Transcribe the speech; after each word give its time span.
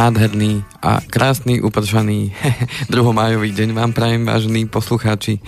Nádherný 0.00 0.64
a 0.80 1.04
krásny, 1.04 1.60
upršaný 1.60 2.32
druhomájový 2.94 3.52
deň 3.52 3.76
vám 3.76 3.92
prajem, 3.92 4.24
vážení 4.24 4.64
poslucháči. 4.64 5.44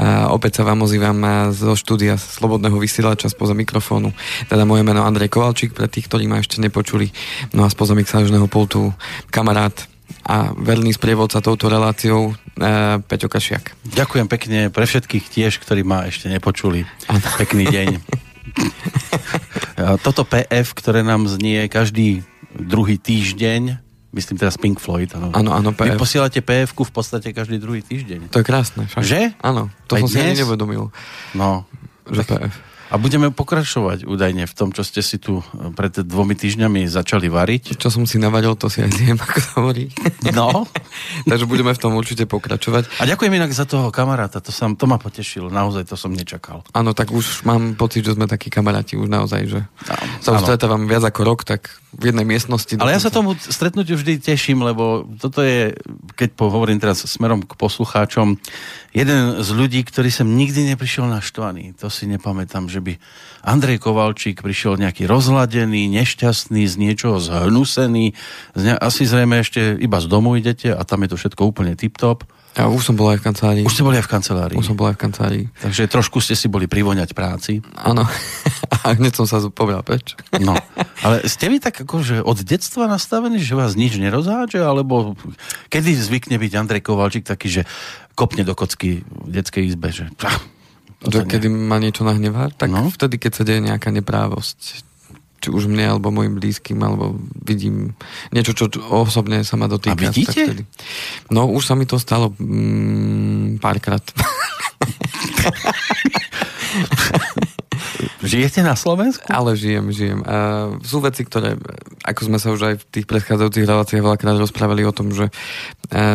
A 0.00 0.32
opäť 0.32 0.56
sa 0.56 0.62
vám 0.64 0.88
ozývam 0.88 1.20
zo 1.52 1.76
štúdia 1.76 2.16
Slobodného 2.16 2.80
vysielača 2.80 3.28
spoza 3.28 3.52
mikrofónu. 3.52 4.16
Teda 4.48 4.64
moje 4.64 4.88
meno 4.88 5.04
Andrej 5.04 5.28
Kovalčík, 5.28 5.76
pre 5.76 5.84
tých, 5.84 6.08
ktorí 6.08 6.32
ma 6.32 6.40
ešte 6.40 6.64
nepočuli. 6.64 7.12
No 7.52 7.60
a 7.60 7.68
spoza 7.68 7.92
mixážneho 7.92 8.48
pultu 8.48 8.88
kamarát 9.28 9.76
a 10.24 10.56
verný 10.56 10.96
sprievodca 10.96 11.44
touto 11.44 11.68
reláciou 11.68 12.32
uh, 12.32 13.04
Peťo 13.04 13.28
Kašiak. 13.28 13.76
Ďakujem 13.84 14.26
pekne 14.32 14.58
pre 14.72 14.88
všetkých 14.88 15.28
tiež, 15.28 15.60
ktorí 15.60 15.84
ma 15.84 16.08
ešte 16.08 16.32
nepočuli. 16.32 16.88
Ano. 17.04 17.28
Pekný 17.36 17.68
deň. 17.68 17.88
Toto 20.08 20.24
PF, 20.24 20.72
ktoré 20.72 21.04
nám 21.04 21.28
znie 21.28 21.68
každý 21.68 22.24
druhý 22.56 22.96
týždeň, 22.96 23.89
myslím 24.10 24.36
teraz 24.38 24.58
Pink 24.58 24.78
Floyd, 24.82 25.10
áno. 25.14 25.30
Áno, 25.30 25.50
áno, 25.54 25.70
PF. 25.74 25.94
Vy 25.94 26.02
posielate 26.02 26.40
pf 26.42 26.74
v 26.74 26.92
podstate 26.92 27.30
každý 27.30 27.62
druhý 27.62 27.82
týždeň. 27.82 28.34
To 28.34 28.42
je 28.42 28.46
krásne. 28.46 28.86
Však. 28.90 29.02
Že? 29.02 29.22
Áno, 29.42 29.70
to 29.86 29.98
Aj 29.98 30.02
som 30.02 30.08
dnes? 30.10 30.14
si 30.14 30.26
ani 30.26 30.40
nevedomil. 30.42 30.90
No. 31.34 31.64
Že 32.10 32.22
tak... 32.26 32.40
PF. 32.48 32.69
A 32.90 32.98
budeme 32.98 33.30
pokračovať 33.30 34.02
údajne 34.02 34.50
v 34.50 34.54
tom, 34.54 34.74
čo 34.74 34.82
ste 34.82 34.98
si 34.98 35.22
tu 35.22 35.46
pred 35.78 35.94
dvomi 35.94 36.34
týždňami 36.34 36.90
začali 36.90 37.30
variť. 37.30 37.78
Čo 37.78 37.86
som 37.86 38.02
si 38.02 38.18
navaril, 38.18 38.58
to 38.58 38.66
si 38.66 38.82
aj 38.82 38.90
zjem, 38.90 39.18
ako 39.24 39.38
sa 39.38 39.50
hovorí. 39.62 39.84
No. 40.34 40.66
Takže 41.30 41.46
budeme 41.46 41.70
v 41.70 41.80
tom 41.80 41.94
určite 41.94 42.26
pokračovať. 42.26 42.98
A 42.98 43.06
ďakujem 43.06 43.30
inak 43.30 43.54
za 43.54 43.62
toho 43.62 43.94
kamaráta, 43.94 44.42
to, 44.42 44.50
som, 44.50 44.74
to 44.74 44.90
ma 44.90 44.98
potešilo, 44.98 45.54
naozaj 45.54 45.86
to 45.86 45.94
som 45.94 46.10
nečakal. 46.10 46.66
Áno, 46.74 46.90
tak 46.90 47.14
už 47.14 47.46
mám 47.46 47.78
pocit, 47.78 48.02
že 48.02 48.18
sme 48.18 48.26
takí 48.26 48.50
kamaráti 48.50 48.98
už 48.98 49.06
naozaj, 49.06 49.42
že 49.46 49.60
áno, 49.86 50.04
sa 50.18 50.34
už 50.34 50.50
stretávam 50.50 50.90
viac 50.90 51.06
ako 51.06 51.20
rok, 51.22 51.46
tak 51.46 51.70
v 51.94 52.14
jednej 52.14 52.26
miestnosti. 52.26 52.78
Ale 52.78 52.94
ja 52.94 53.02
sa 53.02 53.10
tomu 53.10 53.34
stretnutiu 53.34 53.98
vždy 53.98 54.22
teším, 54.22 54.62
lebo 54.62 55.06
toto 55.18 55.42
je, 55.42 55.74
keď 56.14 56.38
hovorím 56.38 56.78
teraz 56.78 57.02
smerom 57.02 57.42
k 57.42 57.58
poslucháčom, 57.58 58.38
jeden 58.90 59.42
z 59.42 59.48
ľudí, 59.54 59.80
ktorý 59.86 60.10
sem 60.10 60.26
nikdy 60.26 60.74
neprišiel 60.74 61.06
naštvaný. 61.06 61.78
To 61.78 61.88
si 61.88 62.10
nepamätám, 62.10 62.66
že 62.66 62.82
by 62.82 62.98
Andrej 63.46 63.80
Kovalčík 63.80 64.42
prišiel 64.42 64.76
nejaký 64.76 65.06
rozladený, 65.06 65.86
nešťastný, 65.90 66.66
z 66.66 66.74
niečoho 66.76 67.22
zhnusený. 67.22 68.12
Z 68.58 68.62
ne- 68.62 68.78
asi 68.78 69.06
zrejme 69.06 69.40
ešte 69.40 69.78
iba 69.78 69.98
z 70.02 70.06
domu 70.10 70.34
idete 70.36 70.74
a 70.74 70.82
tam 70.82 71.06
je 71.06 71.14
to 71.14 71.16
všetko 71.16 71.42
úplne 71.46 71.78
tip-top. 71.78 72.26
Ja 72.58 72.66
už 72.66 72.82
som 72.82 72.98
bol 72.98 73.14
aj 73.14 73.22
v 73.22 73.30
kancelárii. 73.30 73.62
Už 73.62 73.78
ste 73.78 73.86
boli 73.86 74.02
aj 74.02 74.10
v 74.10 74.12
kancelárii. 74.18 74.58
Už 74.58 74.66
som 74.66 74.74
bol 74.74 74.90
aj 74.90 74.98
v 74.98 75.02
kancelárii. 75.06 75.44
Takže 75.62 75.86
trošku 75.86 76.18
ste 76.18 76.34
si 76.34 76.50
boli 76.50 76.66
privoňať 76.66 77.14
práci. 77.14 77.62
Áno. 77.78 78.02
A 78.82 78.98
hneď 78.98 79.22
som 79.22 79.26
sa 79.30 79.38
povedal 79.50 79.86
preč. 79.86 80.18
No. 80.42 80.56
Ale 81.04 81.28
ste 81.28 81.52
vy 81.52 81.60
tak 81.60 81.84
akože 81.84 82.24
od 82.24 82.40
detstva 82.42 82.88
nastavení, 82.88 83.38
že 83.38 83.52
vás 83.52 83.76
nič 83.76 84.00
nerozhádže? 84.00 84.64
Alebo 84.64 85.14
kedy 85.68 85.92
zvykne 85.94 86.40
byť 86.40 86.52
Andrej 86.56 86.82
Kovalčík 86.82 87.28
taký, 87.28 87.60
že 87.60 87.62
kopne 88.20 88.44
do 88.44 88.52
kocky 88.52 89.00
v 89.00 89.30
detskej 89.32 89.64
izbe, 89.72 89.88
že... 89.88 90.12
že 91.08 91.24
kedy 91.24 91.48
ma 91.48 91.80
niečo 91.80 92.04
nahnevá? 92.04 92.52
Tak 92.52 92.68
no? 92.68 92.92
vtedy, 92.92 93.16
keď 93.16 93.32
sa 93.32 93.42
deje 93.48 93.64
nejaká 93.64 93.88
neprávosť 93.88 94.84
či 95.40 95.48
už 95.48 95.72
mne, 95.72 95.96
alebo 95.96 96.12
mojim 96.12 96.36
blízkym, 96.36 96.76
alebo 96.84 97.16
vidím 97.32 97.96
niečo, 98.28 98.52
čo 98.52 98.68
osobne 98.92 99.40
sa 99.40 99.56
ma 99.56 99.72
dotýka. 99.72 99.96
A 99.96 100.12
vidíte? 100.12 100.36
Tak 100.36 100.36
vtedy. 100.36 100.62
No, 101.32 101.48
už 101.48 101.64
sa 101.64 101.72
mi 101.72 101.88
to 101.88 101.96
stalo 101.96 102.36
mm, 102.36 103.56
párkrát. 103.56 104.04
Žijete 108.30 108.62
na 108.62 108.78
Slovensku? 108.78 109.26
Ale 109.26 109.58
žijem, 109.58 109.90
žijem. 109.90 110.22
A 110.22 110.70
sú 110.86 111.02
veci, 111.02 111.26
ktoré, 111.26 111.58
ako 112.06 112.30
sme 112.30 112.38
sa 112.38 112.54
už 112.54 112.60
aj 112.62 112.74
v 112.78 112.84
tých 112.86 113.06
predchádzajúcich 113.10 113.66
reláciách 113.66 114.06
veľakrát 114.06 114.38
rozprávali 114.38 114.86
o 114.86 114.94
tom, 114.94 115.10
že 115.10 115.34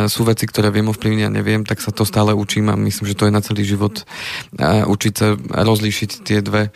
sú 0.08 0.24
veci, 0.24 0.48
ktoré 0.48 0.72
viem 0.72 0.88
ovplyvniť 0.88 1.28
a 1.28 1.36
neviem, 1.36 1.68
tak 1.68 1.84
sa 1.84 1.92
to 1.92 2.08
stále 2.08 2.32
učím 2.32 2.72
a 2.72 2.80
myslím, 2.80 3.12
že 3.12 3.20
to 3.20 3.28
je 3.28 3.36
na 3.36 3.44
celý 3.44 3.68
život 3.68 4.08
učiť 4.64 5.14
sa 5.14 5.36
rozlíšiť 5.36 6.24
tie 6.24 6.40
dve 6.40 6.72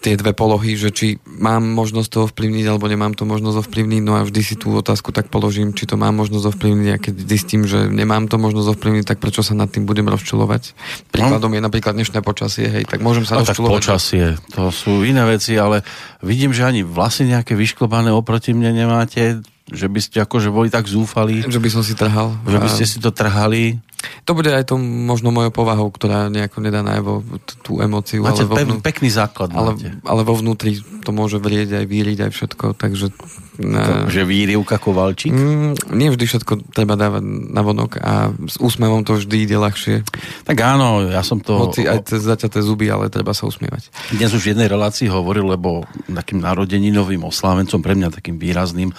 tie 0.00 0.16
dve 0.16 0.32
polohy, 0.32 0.80
že 0.80 0.88
či 0.88 1.20
mám 1.28 1.60
možnosť 1.60 2.08
to 2.08 2.18
ovplyvniť 2.24 2.64
alebo 2.64 2.88
nemám 2.88 3.12
to 3.12 3.28
možnosť 3.28 3.68
ovplyvniť, 3.68 4.00
no 4.00 4.16
a 4.16 4.24
vždy 4.24 4.40
si 4.40 4.54
tú 4.56 4.72
otázku 4.72 5.12
tak 5.12 5.28
položím, 5.28 5.76
či 5.76 5.84
to 5.84 6.00
mám 6.00 6.16
možnosť 6.16 6.56
ovplyvniť 6.56 6.88
a 6.88 6.96
keď 6.96 7.14
zistím, 7.28 7.68
že 7.68 7.86
nemám 7.92 8.24
to 8.26 8.40
možnosť 8.40 8.80
ovplyvniť, 8.80 9.04
tak 9.04 9.20
prečo 9.20 9.44
sa 9.44 9.52
nad 9.52 9.68
tým 9.68 9.84
budem 9.84 10.08
rozčulovať? 10.08 10.72
Príkladom 11.12 11.52
je 11.52 11.60
napríklad 11.60 11.92
dnešné 11.92 12.24
počasie, 12.24 12.72
hej, 12.72 12.88
tak 12.88 13.04
môžem 13.04 13.28
sa 13.28 13.36
no, 13.36 13.44
rozčulovať. 13.44 13.76
Tak 13.76 13.80
počasie, 13.84 14.24
to 14.56 14.72
sú 14.72 15.04
iné 15.04 15.20
veci, 15.28 15.60
ale 15.60 15.84
vidím, 16.24 16.56
že 16.56 16.64
ani 16.64 16.80
vlasy 16.80 17.28
nejaké 17.28 17.52
vyšklobané 17.52 18.08
oproti 18.08 18.56
mne 18.56 18.72
nemáte, 18.72 19.44
že 19.70 19.86
by 19.86 20.00
ste 20.02 20.18
akože 20.24 20.50
boli 20.50 20.72
tak 20.72 20.90
zúfali. 20.90 21.46
Že 21.46 21.60
by 21.62 21.68
som 21.70 21.82
si 21.86 21.94
trhal. 21.94 22.34
Že 22.42 22.58
by 22.58 22.68
ste 22.72 22.84
si 22.88 22.98
to 22.98 23.14
trhali. 23.14 23.78
To 24.24 24.32
bude 24.32 24.48
aj 24.48 24.70
to 24.70 24.78
možno 24.80 25.34
mojou 25.34 25.52
povahou, 25.52 25.88
ktorá 25.92 26.32
nejako 26.32 26.62
nedá 26.64 26.80
najavo 26.80 27.24
tú 27.60 27.82
emóciu. 27.82 28.24
Máte 28.24 28.46
ale 28.46 28.50
vo 28.50 28.56
vnú... 28.56 28.84
pekný 28.84 29.10
základ. 29.12 29.52
Ale, 29.52 29.76
ale 30.06 30.22
vo 30.24 30.34
vnútri 30.36 30.80
to 31.04 31.10
môže 31.10 31.40
vrieť 31.40 31.82
aj 31.82 31.84
víriť 31.88 32.18
aj 32.28 32.30
všetko, 32.32 32.66
takže 32.76 33.12
na... 33.60 34.08
Že 34.08 34.24
výrivka 34.24 34.80
Kovalčík? 34.80 35.32
Mm, 35.36 35.76
nie 35.92 36.08
vždy 36.08 36.24
všetko 36.24 36.72
treba 36.72 36.96
dávať 36.96 37.22
na 37.26 37.60
vonok 37.60 38.00
a 38.00 38.32
s 38.48 38.56
úsmevom 38.56 39.04
to 39.04 39.20
vždy 39.20 39.44
ide 39.44 39.56
ľahšie. 39.60 40.00
Tak 40.48 40.56
áno, 40.64 41.04
ja 41.12 41.20
som 41.20 41.44
to... 41.44 41.68
Hoci 41.68 41.84
aj 41.84 42.08
cez 42.08 42.24
zaťaté 42.24 42.64
zuby, 42.64 42.88
ale 42.88 43.12
treba 43.12 43.36
sa 43.36 43.44
usmievať. 43.44 43.92
Dnes 44.16 44.32
už 44.32 44.40
v 44.40 44.50
jednej 44.56 44.68
relácii 44.70 45.12
hovoril, 45.12 45.44
lebo 45.44 45.84
takým 46.08 46.40
narodeninovým 46.40 47.20
oslávencom, 47.28 47.84
pre 47.84 47.92
mňa 47.98 48.16
takým 48.16 48.40
výrazným, 48.40 48.94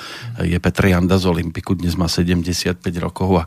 je 0.45 0.57
Petr 0.61 0.93
Janda 0.93 1.17
z 1.17 1.25
Olympiku, 1.25 1.73
dnes 1.73 1.97
má 1.97 2.05
75 2.05 2.77
rokov 3.01 3.41
a 3.41 3.43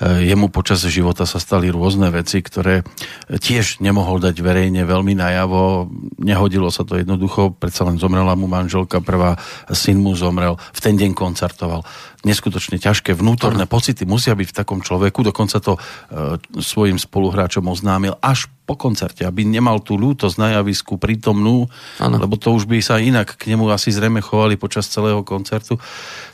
e, 0.00 0.32
jemu 0.32 0.48
počas 0.48 0.85
života 0.90 1.24
sa 1.28 1.38
stali 1.42 1.70
rôzne 1.70 2.08
veci, 2.10 2.40
ktoré 2.40 2.86
tiež 3.28 3.82
nemohol 3.84 4.22
dať 4.22 4.36
verejne 4.40 4.86
veľmi 4.86 5.14
najavo. 5.18 5.90
Nehodilo 6.22 6.72
sa 6.72 6.86
to 6.86 6.98
jednoducho, 6.98 7.54
predsa 7.54 7.86
len 7.86 7.98
zomrela 8.00 8.34
mu 8.34 8.46
manželka 8.46 9.02
prvá, 9.02 9.36
syn 9.70 10.00
mu 10.00 10.16
zomrel 10.16 10.58
v 10.72 10.80
ten 10.80 10.94
deň 10.94 11.12
koncertoval. 11.12 11.82
Neskutočne 12.26 12.82
ťažké 12.82 13.14
vnútorné 13.14 13.66
ano. 13.66 13.70
pocity 13.70 14.02
musia 14.02 14.34
byť 14.34 14.48
v 14.50 14.56
takom 14.56 14.80
človeku, 14.82 15.22
dokonca 15.22 15.62
to 15.62 15.78
e, 15.78 15.80
svojim 16.58 16.98
spoluhráčom 16.98 17.62
oznámil 17.70 18.18
až 18.18 18.50
po 18.66 18.74
koncerte, 18.74 19.22
aby 19.22 19.46
nemal 19.46 19.78
tú 19.78 19.94
ľútosť 19.94 20.36
na 20.42 20.58
javisku 20.58 20.98
prítomnú, 20.98 21.70
ano. 22.02 22.16
lebo 22.18 22.34
to 22.34 22.50
už 22.50 22.66
by 22.66 22.82
sa 22.82 22.98
inak 22.98 23.38
k 23.38 23.54
nemu 23.54 23.70
asi 23.70 23.94
zrejme 23.94 24.18
chovali 24.18 24.58
počas 24.58 24.90
celého 24.90 25.22
koncertu. 25.22 25.78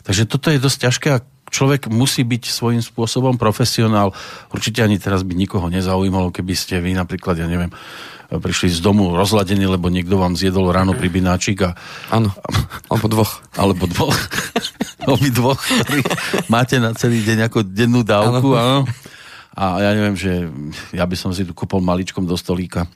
Takže 0.03 0.25
toto 0.25 0.49
je 0.49 0.57
dosť 0.57 0.79
ťažké 0.89 1.09
a 1.13 1.23
človek 1.53 1.93
musí 1.93 2.25
byť 2.25 2.49
svojím 2.49 2.81
spôsobom 2.81 3.37
profesionál. 3.37 4.17
Určite 4.49 4.81
ani 4.81 4.97
teraz 4.97 5.21
by 5.21 5.37
nikoho 5.37 5.69
nezaujímalo, 5.69 6.33
keby 6.33 6.57
ste 6.57 6.81
vy 6.81 6.97
napríklad, 6.97 7.37
ja 7.37 7.47
neviem, 7.47 7.69
prišli 8.33 8.73
z 8.73 8.81
domu 8.81 9.13
rozladení, 9.13 9.69
lebo 9.69 9.93
niekto 9.93 10.17
vám 10.17 10.33
zjedol 10.33 10.73
ráno 10.73 10.97
pri 10.97 11.13
bináčik 11.13 11.69
a... 11.69 11.77
Áno, 12.09 12.33
alebo 12.89 13.07
dvoch. 13.13 13.45
Alebo 13.61 13.85
dvoch. 13.85 14.17
Obi 15.13 15.29
dvoch, 15.29 15.61
ktorí 15.61 16.01
máte 16.49 16.81
na 16.81 16.97
celý 16.97 17.21
deň 17.21 17.53
ako 17.53 17.69
dennú 17.69 18.01
dávku, 18.01 18.57
áno. 18.57 18.89
A 19.53 19.85
ja 19.85 19.91
neviem, 19.93 20.17
že 20.17 20.49
ja 20.97 21.05
by 21.05 21.13
som 21.13 21.29
si 21.37 21.45
tu 21.45 21.53
kúpol 21.53 21.85
maličkom 21.85 22.25
do 22.25 22.41
stolíka 22.41 22.89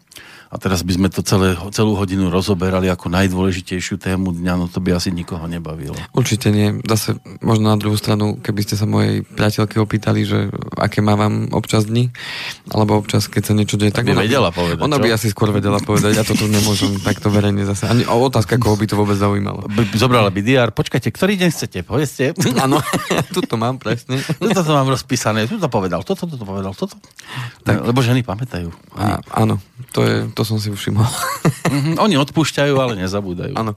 a 0.57 0.59
teraz 0.59 0.81
by 0.81 0.97
sme 0.97 1.09
to 1.13 1.21
celé, 1.21 1.53
celú 1.77 2.01
hodinu 2.01 2.33
rozoberali 2.33 2.89
ako 2.89 3.13
najdôležitejšiu 3.13 4.01
tému 4.01 4.33
dňa, 4.33 4.53
no 4.57 4.73
to 4.73 4.81
by 4.81 4.97
asi 4.97 5.13
nikoho 5.13 5.45
nebavilo. 5.45 5.93
Určite 6.17 6.49
nie. 6.49 6.81
Zase 6.89 7.21
možno 7.45 7.69
na 7.69 7.77
druhú 7.77 8.01
stranu, 8.01 8.41
keby 8.41 8.65
ste 8.65 8.81
sa 8.81 8.89
mojej 8.89 9.21
priateľke 9.21 9.77
opýtali, 9.77 10.25
že 10.25 10.49
aké 10.81 11.05
mávam 11.05 11.53
občas 11.53 11.85
dni, 11.85 12.09
alebo 12.73 12.97
občas, 12.97 13.29
keď 13.29 13.43
sa 13.45 13.53
niečo 13.53 13.77
deje, 13.77 13.93
tak, 13.93 14.09
tak 14.09 14.17
by 14.17 14.25
ona, 14.25 14.25
vedela 14.25 14.49
povedať. 14.49 14.81
Ona 14.81 14.97
čo? 14.97 15.03
by 15.05 15.09
asi 15.13 15.29
skôr 15.29 15.53
vedela 15.53 15.77
povedať, 15.77 16.17
ja 16.17 16.25
to 16.25 16.33
tu 16.33 16.49
nemôžem 16.49 16.97
takto 17.13 17.29
verejne 17.29 17.69
zase. 17.69 17.93
Ani 17.93 18.09
o 18.09 18.17
otázka, 18.17 18.57
koho 18.57 18.81
by 18.81 18.89
to 18.89 18.97
vôbec 18.97 19.21
zaujímalo. 19.21 19.69
Zobrala 19.93 20.33
by 20.33 20.41
diár, 20.41 20.73
počkajte, 20.73 21.13
ktorý 21.13 21.37
deň 21.37 21.51
chcete, 21.53 21.79
povedzte. 21.85 22.33
Áno, 22.65 22.81
tu 23.37 23.45
to 23.45 23.61
mám 23.61 23.77
presne. 23.77 24.25
Tuto 24.41 24.65
to 24.65 24.73
mám 24.73 24.89
rozpísané, 24.89 25.45
tu 25.45 25.61
to 25.61 25.69
povedal, 25.69 26.01
toto, 26.01 26.25
toto 26.25 26.49
povedal, 26.49 26.73
toto. 26.73 26.97
Tak, 27.61 27.85
lebo 27.85 28.01
ženy 28.01 28.25
pamätajú. 28.25 28.73
A, 28.97 29.19
áno, 29.35 29.59
to, 29.91 30.07
je, 30.07 30.17
to 30.33 30.46
som 30.47 30.63
si 30.63 30.71
všimol. 30.71 31.03
mm-hmm, 31.03 31.95
oni 32.07 32.15
odpúšťajú, 32.23 32.75
ale 32.79 32.95
nezabúdajú. 33.03 33.59
Áno. 33.59 33.75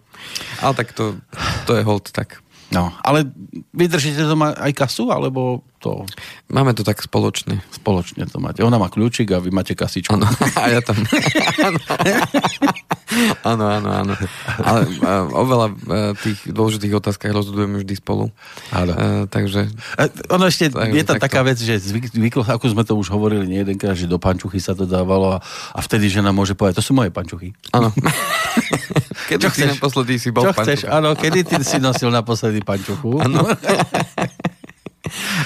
Ale 0.62 0.74
tak 0.78 0.94
to, 0.94 1.18
to 1.66 1.74
je 1.74 1.82
hold 1.82 2.14
tak. 2.14 2.46
No, 2.70 2.94
ale 3.02 3.26
vydržíte 3.74 4.22
doma 4.30 4.54
aj 4.54 4.78
kasu, 4.78 5.10
alebo 5.10 5.66
to... 5.80 6.04
Máme 6.52 6.76
to 6.76 6.84
tak 6.84 7.00
spoločne. 7.00 7.64
Spoločne 7.72 8.28
to 8.28 8.44
máte. 8.44 8.60
Ona 8.62 8.76
má 8.76 8.92
kľúčik 8.92 9.32
a 9.32 9.40
vy 9.40 9.50
máte 9.50 9.74
kasičku. 9.74 10.12
Áno, 10.12 10.28
a 10.60 10.66
ja 10.68 10.84
tam. 10.84 11.00
Áno, 13.42 13.66
áno, 13.66 13.90
áno. 13.90 14.14
Ale 14.62 14.86
uh, 15.02 15.26
o 15.34 15.44
veľa 15.44 15.68
uh, 15.74 16.14
tých 16.14 16.46
dôležitých 16.46 16.94
otázkach 16.94 17.34
rozhodujeme 17.34 17.82
vždy 17.82 17.98
spolu. 17.98 18.30
Áno. 18.70 18.94
Uh, 18.94 19.24
takže... 19.26 19.66
Ono 20.30 20.46
ešte, 20.46 20.70
takže, 20.70 20.94
je 20.94 21.06
tam 21.08 21.18
takto. 21.18 21.26
taká 21.26 21.42
vec, 21.42 21.58
že 21.58 21.82
zvyk, 21.82 22.14
zvyklo, 22.14 22.46
ako 22.46 22.66
sme 22.70 22.84
to 22.86 22.94
už 22.94 23.10
hovorili 23.10 23.50
nie 23.50 23.66
jedenkrát, 23.66 23.98
že 23.98 24.06
do 24.06 24.22
pančuchy 24.22 24.62
sa 24.62 24.78
to 24.78 24.86
dávalo 24.86 25.36
a, 25.36 25.40
a 25.74 25.80
vtedy 25.82 26.06
žena 26.06 26.30
môže 26.30 26.54
povedať, 26.54 26.84
to 26.84 26.86
sú 26.86 26.94
moje 26.94 27.10
pančuchy. 27.10 27.50
Áno. 27.74 27.90
Kedy 29.30 29.42
Čo 29.46 29.50
chceš? 29.54 29.70
naposledy 29.78 30.14
si 30.18 30.30
bol 30.34 30.44
Čo 30.46 30.52
v 30.54 30.58
chceš? 30.66 30.80
Áno, 30.90 31.14
kedy 31.14 31.46
ty 31.46 31.56
si 31.62 31.78
nosil 31.78 32.10
naposledy 32.10 32.66
pančuchu? 32.66 33.22
Áno. 33.22 33.46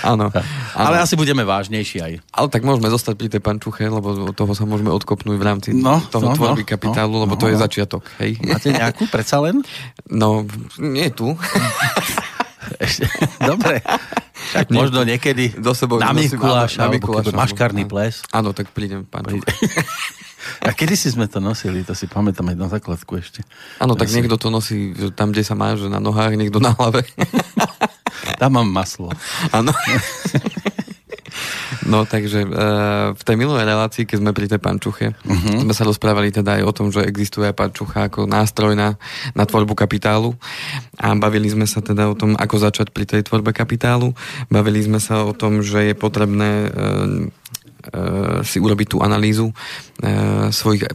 Áno. 0.03 0.27
Ale 0.77 0.99
asi 0.99 1.15
budeme 1.15 1.41
vážnejší 1.41 1.97
aj. 1.99 2.13
Ale 2.29 2.47
tak 2.47 2.61
môžeme 2.61 2.87
zostať 2.87 3.15
pri 3.15 3.27
tej 3.27 3.39
pančuche, 3.39 3.87
lebo 3.87 4.29
od 4.29 4.35
toho 4.35 4.51
sa 4.51 4.67
môžeme 4.67 4.91
odkopnúť 4.91 5.35
v 5.35 5.43
rámci 5.43 5.69
No, 5.71 6.03
toho 6.03 6.29
no, 6.29 6.35
tvorby 6.35 6.63
no, 6.63 6.69
kapitálu, 6.69 7.13
no, 7.15 7.21
lebo 7.23 7.33
no, 7.35 7.39
to 7.39 7.47
je 7.47 7.55
no. 7.55 7.61
začiatok. 7.61 8.03
Hej. 8.19 8.43
Máte 8.43 8.69
nejakú 8.69 9.07
predsa 9.07 9.39
len? 9.39 9.63
No, 10.05 10.43
nie 10.77 11.07
tu. 11.09 11.33
Ešte, 12.77 13.07
dobre. 13.51 13.79
Tak 14.51 14.69
možno 14.69 15.03
niekedy 15.03 15.55
Do 15.55 15.71
sebou 15.73 15.97
na 15.97 16.11
Mikuláša, 16.11 16.83
na 16.83 16.91
Mikuláša, 16.91 17.31
maškarný 17.31 17.83
áno. 17.83 17.91
ples. 17.91 18.15
Áno, 18.29 18.49
tak 18.51 18.69
prídem 18.69 19.03
pančuche. 19.03 19.47
A 20.59 20.75
kedy 20.75 20.99
si 20.99 21.07
sme 21.07 21.31
to 21.31 21.39
nosili, 21.39 21.87
to 21.87 21.95
si 21.95 22.03
pamätám 22.03 22.51
aj 22.51 22.57
na 22.57 22.67
základku 22.67 23.15
ešte. 23.15 23.47
Áno, 23.79 23.95
tak 23.95 24.07
Ja 24.07 24.11
si- 24.11 24.15
niekto 24.19 24.35
to 24.35 24.51
nosí 24.51 24.91
tam, 25.15 25.31
kde 25.31 25.39
sa 25.39 25.55
má, 25.55 25.71
že 25.73 25.87
na 25.87 26.03
nohách, 26.03 26.35
niekto 26.35 26.59
na 26.59 26.75
hlave. 26.75 27.07
Tam 28.37 28.57
mám 28.57 28.69
maslo. 28.69 29.09
Áno. 29.51 29.71
No, 31.83 32.07
takže 32.07 32.45
e, 32.45 32.49
v 33.11 33.23
tej 33.25 33.35
minulej 33.35 33.67
relácii, 33.67 34.07
keď 34.07 34.17
sme 34.21 34.31
pri 34.31 34.47
tej 34.47 34.61
pančuche, 34.61 35.07
uh-huh. 35.11 35.65
sme 35.65 35.73
sa 35.75 35.83
rozprávali 35.83 36.31
teda 36.31 36.61
aj 36.61 36.63
o 36.63 36.71
tom, 36.75 36.87
že 36.93 37.03
existuje 37.03 37.49
aj 37.49 37.57
pančucha 37.57 38.07
ako 38.07 38.29
nástroj 38.29 38.77
na, 38.77 38.95
na 39.35 39.43
tvorbu 39.43 39.75
kapitálu 39.75 40.37
a 40.95 41.11
bavili 41.17 41.49
sme 41.51 41.67
sa 41.67 41.83
teda 41.83 42.07
o 42.07 42.15
tom, 42.15 42.37
ako 42.39 42.55
začať 42.61 42.93
pri 42.93 43.05
tej 43.09 43.21
tvorbe 43.27 43.51
kapitálu. 43.51 44.15
Bavili 44.47 44.79
sme 44.79 45.01
sa 45.01 45.27
o 45.27 45.33
tom, 45.35 45.59
že 45.65 45.91
je 45.91 45.95
potrebné 45.97 46.51
e, 46.51 46.69
e, 46.69 46.79
si 48.47 48.57
urobiť 48.63 48.87
tú 48.95 48.97
analýzu 49.03 49.51
e, 49.51 49.53
svojich 50.53 50.87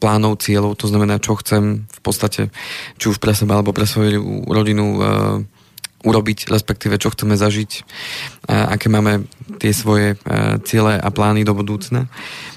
plánov, 0.00 0.40
cieľov, 0.40 0.80
to 0.80 0.88
znamená, 0.88 1.20
čo 1.20 1.36
chcem 1.36 1.84
v 1.84 2.00
podstate, 2.00 2.48
či 2.96 3.04
už 3.12 3.20
pre 3.20 3.36
seba 3.36 3.60
alebo 3.60 3.76
pre 3.76 3.84
svoju 3.84 4.48
rodinu 4.48 4.86
e, 4.96 5.00
urobiť, 6.00 6.48
respektíve 6.48 6.96
čo 6.96 7.12
chceme 7.12 7.36
zažiť, 7.36 7.70
a 8.48 8.74
aké 8.74 8.88
máme 8.88 9.28
tie 9.60 9.72
svoje 9.76 10.14
e, 10.14 10.16
ciele 10.64 10.96
a 10.96 11.08
plány 11.12 11.44
do 11.44 11.52
budúcna. 11.52 12.08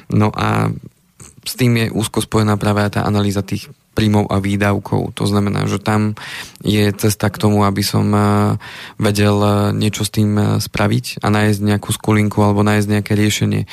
No 0.08 0.32
a 0.32 0.72
s 1.44 1.54
tým 1.60 1.76
je 1.76 1.92
úzko 1.92 2.24
spojená 2.24 2.56
práve 2.56 2.88
tá 2.88 3.04
analýza 3.04 3.44
tých 3.44 3.68
príjmov 3.94 4.32
a 4.34 4.42
výdavkov. 4.42 5.14
To 5.22 5.26
znamená, 5.30 5.70
že 5.70 5.78
tam 5.78 6.18
je 6.66 6.90
cesta 6.98 7.30
k 7.30 7.38
tomu, 7.38 7.62
aby 7.62 7.86
som 7.86 8.10
e, 8.10 8.20
vedel 8.98 9.38
e, 9.38 9.52
niečo 9.78 10.02
s 10.02 10.10
tým 10.10 10.32
e, 10.34 10.44
spraviť 10.58 11.22
a 11.22 11.28
nájsť 11.30 11.60
nejakú 11.62 11.94
skulinku 11.94 12.42
alebo 12.42 12.66
nájsť 12.66 12.88
nejaké 12.90 13.14
riešenie. 13.14 13.70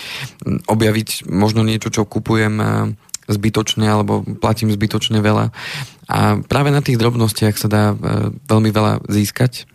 Objaviť 0.69 1.31
možno 1.31 1.65
niečo, 1.65 1.89
čo 1.89 2.05
kupujem 2.05 2.55
e, 2.61 2.67
zbytočne 3.31 3.87
alebo 3.87 4.27
platím 4.27 4.69
zbytočne 4.75 5.23
veľa. 5.23 5.55
A 6.11 6.43
práve 6.43 6.75
na 6.75 6.83
tých 6.83 6.99
drobnostiach 6.99 7.55
sa 7.55 7.69
dá 7.71 7.85
e, 7.95 7.97
veľmi 8.51 8.71
veľa 8.75 9.07
získať 9.07 9.71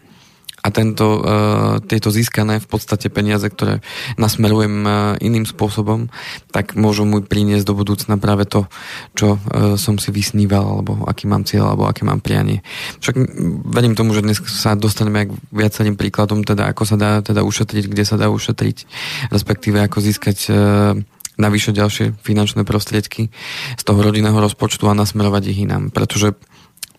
a 0.66 0.74
tento, 0.74 1.24
e, 1.24 1.80
tieto 1.88 2.12
získané 2.12 2.60
v 2.60 2.68
podstate 2.68 3.08
peniaze, 3.08 3.48
ktoré 3.48 3.80
nasmerujem 4.20 4.84
e, 4.84 4.90
iným 5.24 5.48
spôsobom, 5.48 6.12
tak 6.52 6.76
môžu 6.76 7.08
mu 7.08 7.24
priniesť 7.24 7.64
do 7.64 7.78
budúcna 7.80 8.20
práve 8.20 8.44
to, 8.44 8.68
čo 9.16 9.40
som 9.80 9.96
si 9.96 10.12
vysníval, 10.12 10.64
alebo 10.68 11.08
aký 11.08 11.24
mám 11.32 11.48
cieľ, 11.48 11.72
alebo 11.72 11.88
aké 11.88 12.04
mám 12.04 12.20
prianie. 12.20 12.60
Však 13.00 13.16
verím 13.72 13.96
tomu, 13.96 14.12
že 14.12 14.26
dnes 14.26 14.44
sa 14.44 14.76
dostaneme 14.76 15.32
k 15.32 15.36
viacerým 15.56 15.96
príkladom, 15.96 16.44
teda 16.44 16.68
ako 16.68 16.84
sa 16.84 17.00
dá 17.00 17.24
teda 17.24 17.48
ušetriť, 17.48 17.88
kde 17.88 18.04
sa 18.04 18.20
dá 18.20 18.28
ušetriť, 18.28 18.78
respektíve 19.32 19.80
ako 19.80 20.04
získať 20.04 20.38
navyše 21.36 21.76
ďalšie 21.76 22.20
finančné 22.20 22.64
prostriedky 22.64 23.32
z 23.76 23.84
toho 23.84 24.00
rodinného 24.00 24.36
rozpočtu 24.36 24.88
a 24.88 24.98
nasmerovať 24.98 25.44
ich 25.52 25.64
inám. 25.68 25.92
Pretože 25.92 26.36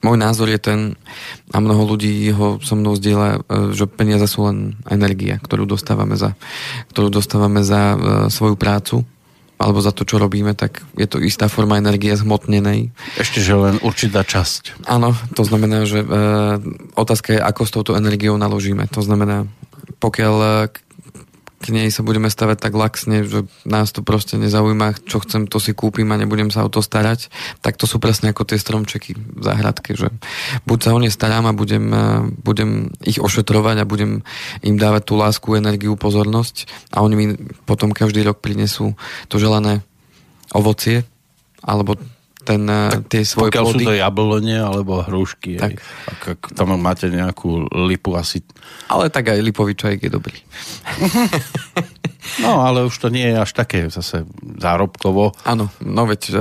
môj 0.05 0.17
názor 0.21 0.53
je 0.53 0.61
ten, 0.61 0.81
a 1.51 1.59
mnoho 1.59 1.83
ľudí 1.89 2.29
ho 2.37 2.61
so 2.61 2.77
mnou 2.77 2.95
zdieľa, 2.95 3.29
e, 3.29 3.39
že 3.73 3.89
peniaze 3.89 4.27
sú 4.29 4.47
len 4.47 4.77
energia, 4.87 5.41
ktorú 5.41 5.65
dostávame 5.65 6.15
za, 6.15 6.37
ktorú 6.93 7.09
dostávame 7.09 7.65
za 7.65 7.83
e, 7.93 7.97
svoju 8.29 8.55
prácu 8.55 9.03
alebo 9.57 9.81
za 9.81 9.89
to, 9.89 10.05
čo 10.05 10.21
robíme, 10.21 10.53
tak 10.53 10.85
je 11.01 11.09
to 11.09 11.17
istá 11.17 11.49
forma 11.49 11.81
energie 11.81 12.13
zhmotnenej. 12.13 12.93
Ešte, 13.17 13.41
že 13.41 13.57
len 13.57 13.81
určitá 13.81 14.21
časť. 14.21 14.85
Áno, 14.85 15.17
to 15.33 15.49
znamená, 15.49 15.89
že 15.89 16.05
e, 16.05 16.09
otázka 16.93 17.33
je, 17.33 17.41
ako 17.41 17.63
s 17.65 17.73
touto 17.73 17.93
energiou 17.97 18.37
naložíme. 18.37 18.85
To 18.93 19.01
znamená, 19.01 19.49
pokiaľ 19.97 20.35
e, 20.37 20.49
k- 21.67 21.75
nej 21.75 21.91
sa 21.91 22.07
budeme 22.07 22.31
stavať 22.31 22.63
tak 22.63 22.79
laxne, 22.79 23.27
že 23.27 23.51
nás 23.67 23.91
to 23.91 24.07
proste 24.07 24.39
nezaujíma, 24.39 25.03
čo 25.03 25.19
chcem, 25.19 25.51
to 25.51 25.59
si 25.59 25.75
kúpim 25.75 26.07
a 26.15 26.21
nebudem 26.21 26.55
sa 26.55 26.63
o 26.63 26.71
to 26.71 26.79
starať, 26.79 27.27
tak 27.59 27.75
to 27.75 27.91
sú 27.91 27.99
presne 27.99 28.31
ako 28.31 28.47
tie 28.47 28.55
stromčeky 28.55 29.19
v 29.19 29.43
záhradke, 29.43 29.99
že 29.99 30.15
buď 30.63 30.79
sa 30.79 30.95
o 30.95 31.03
ne 31.03 31.11
starám 31.11 31.51
a 31.51 31.57
budem, 31.59 31.91
e, 31.91 32.03
budem 32.39 32.95
ich 33.03 33.19
ošetrovať 33.19 33.83
a 33.83 33.89
budem 33.89 34.23
im 34.63 34.77
dávať 34.79 35.03
tú 35.11 35.15
lásku, 35.19 35.49
energiu, 35.59 35.99
pozornosť 35.99 36.71
a 36.95 37.03
oni 37.03 37.15
mi 37.19 37.27
potom 37.67 37.91
každý 37.91 38.23
rok 38.23 38.39
prinesú 38.39 38.95
to 39.27 39.43
želané 39.43 39.83
ovocie 40.55 41.03
alebo 41.67 41.99
ten, 42.47 42.63
tak 42.65 43.11
tie 43.11 43.27
svoje 43.27 43.51
Pokiaľ 43.51 43.65
sú 43.67 43.77
plody. 43.83 43.87
to 43.91 43.95
jablone 43.99 44.57
alebo 44.57 45.03
hrušky. 45.03 45.59
Tak. 45.59 45.67
Tak. 45.67 45.83
Ak, 46.07 46.21
ak 46.39 46.41
tam 46.55 46.79
máte 46.79 47.11
nejakú 47.11 47.67
lipu 47.91 48.15
asi... 48.15 48.47
Ale 48.87 49.11
tak 49.11 49.35
aj 49.35 49.43
lipový 49.43 49.75
čajek 49.75 50.07
je 50.07 50.11
dobrý. 50.15 50.39
No, 52.43 52.67
ale 52.67 52.85
už 52.85 52.95
to 52.99 53.09
nie 53.09 53.23
je 53.33 53.37
až 53.39 53.51
také 53.55 53.87
zase 53.89 54.27
zárobkovo. 54.59 55.33
Áno, 55.47 55.71
no 55.79 56.03
veď 56.05 56.23
e, 56.31 56.37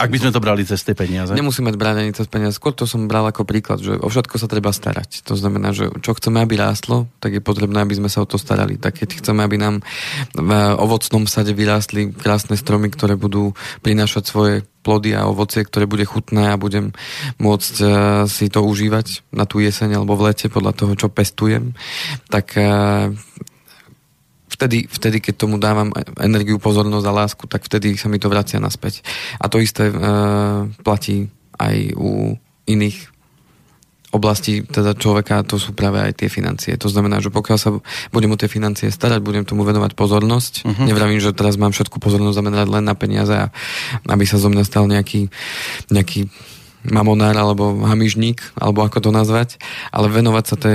Ak 0.00 0.08
by 0.08 0.18
sme 0.18 0.32
to 0.32 0.40
brali 0.40 0.64
cez 0.64 0.80
tie 0.82 0.96
peniaze. 0.96 1.36
nemusíme 1.36 1.68
brať 1.76 1.96
ani 2.00 2.12
cez 2.16 2.26
peniaze. 2.26 2.56
Skôr 2.56 2.72
to 2.72 2.88
som 2.88 3.06
bral 3.06 3.28
ako 3.28 3.44
príklad, 3.44 3.84
že 3.84 3.92
o 4.00 4.08
všetko 4.08 4.40
sa 4.40 4.48
treba 4.48 4.72
starať. 4.72 5.22
To 5.28 5.36
znamená, 5.36 5.76
že 5.76 5.92
čo 6.00 6.16
chceme, 6.16 6.40
aby 6.40 6.56
rástlo, 6.56 7.12
tak 7.20 7.36
je 7.36 7.42
potrebné, 7.44 7.84
aby 7.84 7.94
sme 7.96 8.08
sa 8.08 8.24
o 8.24 8.28
to 8.28 8.40
starali. 8.40 8.80
Tak 8.80 9.04
keď 9.04 9.20
chceme, 9.20 9.44
aby 9.44 9.56
nám 9.60 9.84
v 10.32 10.50
ovocnom 10.80 11.28
sade 11.28 11.52
vyrástli 11.52 12.10
krásne 12.10 12.56
stromy, 12.56 12.88
ktoré 12.88 13.14
budú 13.14 13.52
prinášať 13.84 14.24
svoje 14.24 14.54
plody 14.82 15.14
a 15.14 15.30
ovocie, 15.30 15.62
ktoré 15.62 15.86
bude 15.86 16.02
chutné 16.02 16.50
a 16.50 16.60
budem 16.60 16.90
môcť 17.38 17.74
e, 17.80 17.86
si 18.26 18.50
to 18.50 18.66
užívať 18.66 19.30
na 19.30 19.46
tú 19.46 19.62
jeseň 19.62 20.02
alebo 20.02 20.18
v 20.18 20.34
lete 20.34 20.50
podľa 20.50 20.74
toho, 20.74 20.92
čo 20.98 21.08
pestujem, 21.08 21.72
tak 22.26 22.58
e, 22.58 22.66
vtedy, 24.50 24.90
vtedy, 24.90 25.18
keď 25.22 25.34
tomu 25.38 25.56
dávam 25.62 25.94
energiu, 26.18 26.58
pozornosť 26.58 27.06
a 27.06 27.18
lásku, 27.24 27.44
tak 27.46 27.62
vtedy 27.64 27.94
sa 27.94 28.10
mi 28.10 28.18
to 28.18 28.26
vracia 28.26 28.58
naspäť. 28.58 29.06
A 29.38 29.46
to 29.46 29.62
isté 29.62 29.88
e, 29.88 29.94
platí 30.82 31.30
aj 31.56 31.94
u 31.94 32.34
iných 32.66 33.11
oblastí 34.12 34.60
teda 34.62 34.92
človeka, 34.92 35.40
to 35.42 35.56
sú 35.56 35.72
práve 35.72 35.96
aj 35.96 36.20
tie 36.20 36.28
financie. 36.28 36.76
To 36.76 36.92
znamená, 36.92 37.24
že 37.24 37.32
pokiaľ 37.32 37.58
sa 37.58 37.72
budem 38.12 38.30
o 38.30 38.36
tie 38.36 38.46
financie 38.46 38.92
starať, 38.92 39.24
budem 39.24 39.48
tomu 39.48 39.64
venovať 39.64 39.96
pozornosť. 39.96 40.52
Uh-huh. 40.68 40.84
Nevravím, 40.84 41.18
že 41.18 41.32
teraz 41.32 41.56
mám 41.56 41.72
všetku 41.72 41.96
pozornosť 41.96 42.36
zamerať 42.36 42.68
len 42.68 42.84
na 42.84 42.92
peniaze 42.92 43.32
a 43.32 43.48
aby 44.04 44.24
sa 44.28 44.36
zo 44.36 44.52
mňa 44.52 44.68
stal 44.68 44.84
nejaký, 44.84 45.32
nejaký 45.88 46.28
mamonár 46.84 47.34
alebo 47.38 47.78
hamižník, 47.86 48.42
alebo 48.58 48.82
ako 48.82 48.98
to 49.08 49.10
nazvať, 49.14 49.56
ale 49.94 50.10
venovať 50.10 50.44
sa 50.44 50.56
te, 50.58 50.72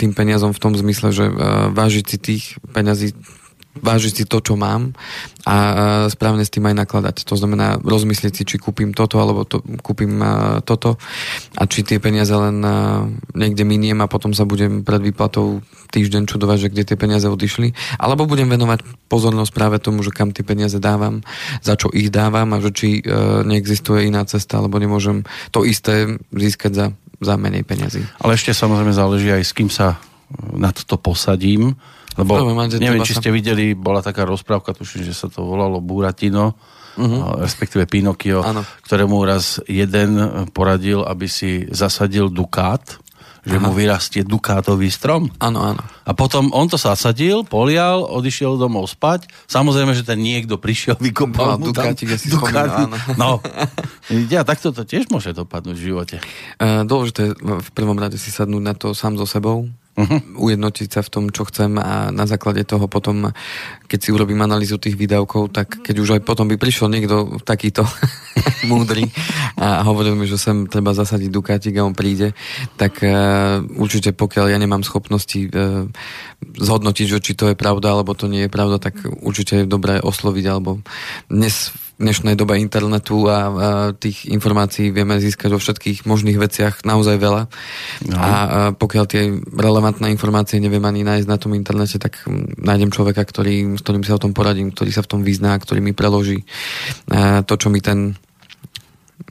tým 0.00 0.16
peniazom 0.16 0.56
v 0.56 0.62
tom 0.62 0.72
zmysle, 0.72 1.12
že 1.12 1.28
e, 1.28 1.32
vážiť 1.76 2.04
si 2.08 2.16
tých 2.16 2.44
peňazí 2.72 3.12
vážiť 3.78 4.12
si 4.12 4.24
to, 4.26 4.42
čo 4.42 4.58
mám 4.58 4.90
a 5.46 5.54
e, 5.56 5.72
správne 6.10 6.42
s 6.42 6.50
tým 6.50 6.66
aj 6.66 6.74
nakladať. 6.84 7.22
To 7.30 7.38
znamená 7.38 7.78
rozmyslieť 7.78 8.32
si, 8.34 8.42
či 8.42 8.56
kúpim 8.58 8.90
toto 8.90 9.22
alebo 9.22 9.46
to, 9.46 9.62
kúpim 9.78 10.18
e, 10.18 10.58
toto 10.66 10.98
a 11.54 11.62
či 11.70 11.86
tie 11.86 12.02
peniaze 12.02 12.34
len 12.34 12.58
e, 12.60 12.70
niekde 13.38 13.62
miniem 13.62 14.02
a 14.02 14.10
potom 14.10 14.34
sa 14.34 14.42
budem 14.42 14.82
pred 14.82 14.98
výplatou 14.98 15.62
týždeň 15.94 16.26
čudovať, 16.26 16.66
že 16.66 16.70
kde 16.74 16.82
tie 16.82 16.98
peniaze 16.98 17.30
odišli. 17.30 17.72
Alebo 18.02 18.26
budem 18.26 18.50
venovať 18.50 18.82
pozornosť 19.06 19.52
práve 19.54 19.76
tomu, 19.78 20.02
že 20.02 20.10
kam 20.10 20.34
tie 20.34 20.42
peniaze 20.42 20.82
dávam, 20.82 21.22
za 21.62 21.78
čo 21.78 21.94
ich 21.94 22.10
dávam 22.10 22.50
a 22.54 22.62
že 22.62 22.70
či 22.74 22.88
neexistuje 23.42 24.06
iná 24.06 24.22
cesta, 24.22 24.62
alebo 24.62 24.78
nemôžem 24.78 25.26
to 25.50 25.66
isté 25.66 26.06
získať 26.30 26.72
za, 26.74 26.86
za 27.18 27.34
menej 27.34 27.66
peniazy. 27.66 28.06
Ale 28.22 28.38
ešte 28.38 28.54
samozrejme 28.54 28.94
záleží 28.94 29.34
aj 29.34 29.42
s 29.42 29.52
kým 29.54 29.66
sa 29.66 29.98
na 30.54 30.70
to 30.72 30.96
posadím. 30.96 31.74
Lebo 32.18 32.42
neviem, 32.66 33.06
či 33.06 33.16
ste 33.16 33.30
videli, 33.30 33.72
bola 33.72 34.02
taká 34.02 34.26
rozprávka, 34.26 34.74
tuším, 34.74 35.06
že 35.06 35.14
sa 35.14 35.30
to 35.30 35.46
volalo 35.46 35.78
Buratino, 35.78 36.58
uh-huh. 36.98 37.38
respektíve 37.38 37.86
Pinokio, 37.86 38.42
Áno. 38.42 38.66
ktorému 38.82 39.14
raz 39.22 39.62
jeden 39.70 40.18
poradil, 40.50 41.06
aby 41.06 41.30
si 41.30 41.70
zasadil 41.70 42.28
dukát, 42.28 42.98
že 43.40 43.56
Aha. 43.56 43.64
mu 43.64 43.72
vyrastie 43.72 44.20
dukátový 44.20 44.92
strom. 44.92 45.32
Áno, 45.40 45.64
áno. 45.72 45.80
A 46.04 46.12
potom 46.12 46.52
on 46.52 46.68
to 46.68 46.76
zasadil, 46.76 47.40
polial, 47.40 48.04
odišiel 48.04 48.60
domov 48.60 48.92
spať. 48.92 49.32
Samozrejme, 49.48 49.96
že 49.96 50.04
ten 50.04 50.20
niekto 50.20 50.60
prišiel, 50.60 51.00
vykopal 51.00 51.56
no, 51.56 51.70
mu 51.70 51.72
tam 51.72 51.96
si 51.96 52.28
Dukáty. 52.28 52.84
No, 53.16 53.40
ja, 54.28 54.44
takto 54.44 54.76
to 54.76 54.84
tiež 54.84 55.08
môže 55.08 55.32
dopadnúť 55.32 55.76
v 55.78 55.86
živote. 55.88 56.16
Uh, 56.60 56.84
dôležité 56.84 57.32
v 57.40 57.70
prvom 57.72 57.96
rade 57.96 58.20
si 58.20 58.28
sadnúť 58.28 58.62
na 58.62 58.74
to 58.76 58.92
sám 58.92 59.16
so 59.16 59.24
sebou, 59.24 59.64
uh-huh. 60.00 60.20
ujednotiť 60.40 60.88
sa 60.88 61.00
v 61.04 61.12
tom, 61.12 61.24
čo 61.28 61.44
chcem 61.48 61.76
a 61.76 62.08
na 62.08 62.24
základe 62.24 62.64
toho 62.64 62.88
potom, 62.88 63.30
keď 63.86 63.98
si 64.00 64.10
urobím 64.10 64.40
analýzu 64.40 64.80
tých 64.80 64.96
výdavkov, 64.96 65.52
tak 65.52 65.84
keď 65.84 65.96
už 66.00 66.08
aj 66.18 66.22
potom 66.24 66.48
by 66.48 66.56
prišiel 66.56 66.88
niekto 66.88 67.40
takýto 67.44 67.84
múdry 68.70 69.08
a 69.60 69.84
hovoril 69.84 70.16
mi, 70.16 70.24
že 70.24 70.40
sem 70.40 70.66
treba 70.66 70.96
zasadiť 70.96 71.30
Dukatik 71.30 71.74
a 71.78 71.86
on 71.86 71.94
príde, 71.94 72.32
tak 72.80 73.04
uh, 73.04 73.60
určite 73.76 74.16
pokiaľ 74.16 74.52
ja 74.52 74.58
nemám 74.58 74.82
schopnosti 74.86 75.48
uh, 75.52 75.84
zhodnotiť, 76.56 77.06
že 77.06 77.18
či 77.20 77.32
to 77.36 77.52
je 77.52 77.56
pravda 77.58 77.92
alebo 77.92 78.16
to 78.16 78.26
nie 78.26 78.48
je 78.48 78.50
pravda, 78.52 78.80
tak 78.80 78.96
určite 79.20 79.62
je 79.62 79.70
dobré 79.70 80.00
osloviť 80.00 80.44
alebo 80.48 80.80
dnes 81.28 81.72
dnešnej 82.00 82.34
dobe 82.34 82.56
internetu 82.56 83.28
a, 83.28 83.92
tých 83.92 84.26
informácií 84.32 84.88
vieme 84.88 85.20
získať 85.20 85.52
vo 85.52 85.60
všetkých 85.60 86.08
možných 86.08 86.40
veciach 86.40 86.74
naozaj 86.88 87.16
veľa. 87.20 87.42
No. 88.08 88.16
A, 88.16 88.30
pokiaľ 88.72 89.04
tie 89.04 89.28
relevantné 89.52 90.08
informácie 90.08 90.56
neviem 90.58 90.82
ani 90.82 91.04
nájsť 91.04 91.28
na 91.28 91.36
tom 91.36 91.52
internete, 91.52 92.00
tak 92.00 92.24
nájdem 92.56 92.88
človeka, 92.90 93.20
ktorý, 93.22 93.76
s 93.76 93.84
ktorým 93.84 94.02
sa 94.02 94.16
o 94.16 94.22
tom 94.22 94.32
poradím, 94.32 94.72
ktorý 94.72 94.90
sa 94.90 95.04
v 95.04 95.10
tom 95.12 95.20
vyzná, 95.20 95.52
ktorý 95.60 95.84
mi 95.84 95.92
preloží 95.92 96.48
a, 97.12 97.44
to, 97.44 97.54
čo 97.60 97.68
mi 97.68 97.84
ten 97.84 98.16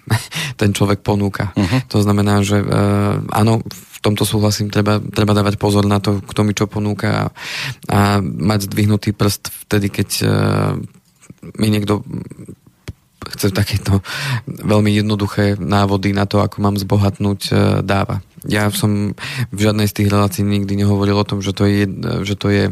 ten 0.60 0.70
človek 0.74 1.02
ponúka. 1.02 1.54
Uh-huh. 1.54 1.80
To 1.90 2.00
znamená, 2.02 2.42
že 2.42 2.62
uh, 2.62 3.22
áno, 3.30 3.62
v 3.66 4.00
tomto 4.02 4.24
súhlasím, 4.24 4.72
treba, 4.72 5.02
treba 5.02 5.36
dávať 5.36 5.60
pozor 5.60 5.84
na 5.84 6.00
to, 6.00 6.24
kto 6.24 6.42
mi 6.48 6.56
čo 6.56 6.72
ponúka 6.72 7.10
a, 7.10 7.24
a 7.92 8.00
mať 8.24 8.72
zdvihnutý 8.72 9.12
prst 9.12 9.68
vtedy, 9.68 9.88
keď 9.92 10.10
uh, 10.24 10.30
mi 11.58 11.68
niekto 11.72 12.04
chce 13.30 13.52
takéto 13.52 14.00
veľmi 14.48 14.90
jednoduché 14.96 15.60
návody 15.60 16.16
na 16.16 16.24
to, 16.26 16.40
ako 16.40 16.64
mám 16.64 16.80
zbohatnúť, 16.80 17.42
e, 17.48 17.54
dáva. 17.84 18.24
Ja 18.48 18.72
som 18.72 19.12
v 19.52 19.60
žiadnej 19.60 19.92
z 19.92 19.96
tých 20.00 20.12
relácií 20.12 20.48
nikdy 20.48 20.80
nehovoril 20.80 21.20
o 21.20 21.28
tom, 21.28 21.44
že 21.44 21.52
to 21.52 21.68
je, 21.68 21.84
že 22.24 22.36
to 22.40 22.48
je 22.48 22.64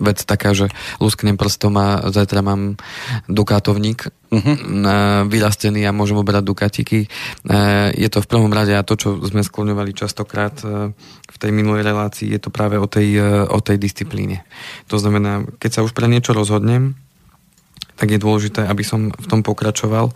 vec 0.00 0.16
taká, 0.24 0.56
že 0.56 0.72
lusknem 1.04 1.36
prstom 1.36 1.76
a 1.76 2.08
zajtra 2.08 2.40
mám 2.40 2.80
dukátovník 3.28 4.08
uh-huh. 4.08 4.56
vyrastený 5.28 5.84
a 5.84 5.92
môžem 5.92 6.16
oberať 6.16 6.48
dukatíky. 6.48 6.98
E, 7.04 7.08
je 7.92 8.08
to 8.08 8.24
v 8.24 8.30
prvom 8.32 8.48
rade 8.48 8.72
a 8.72 8.86
to, 8.88 8.96
čo 8.96 9.20
sme 9.20 9.44
skloňovali 9.44 9.92
častokrát 9.92 10.56
e, 10.64 10.96
v 11.28 11.36
tej 11.36 11.50
minulej 11.52 11.84
relácii, 11.84 12.32
je 12.32 12.40
to 12.40 12.48
práve 12.48 12.80
o 12.80 12.88
tej, 12.88 13.20
o 13.52 13.60
tej 13.60 13.76
disciplíne. 13.76 14.48
To 14.88 14.96
znamená, 14.96 15.44
keď 15.60 15.70
sa 15.76 15.84
už 15.84 15.92
pre 15.92 16.08
niečo 16.08 16.32
rozhodnem, 16.32 16.96
tak 17.96 18.08
je 18.10 18.18
dôležité, 18.20 18.64
aby 18.66 18.82
som 18.82 19.12
v 19.12 19.26
tom 19.28 19.40
pokračoval 19.44 20.10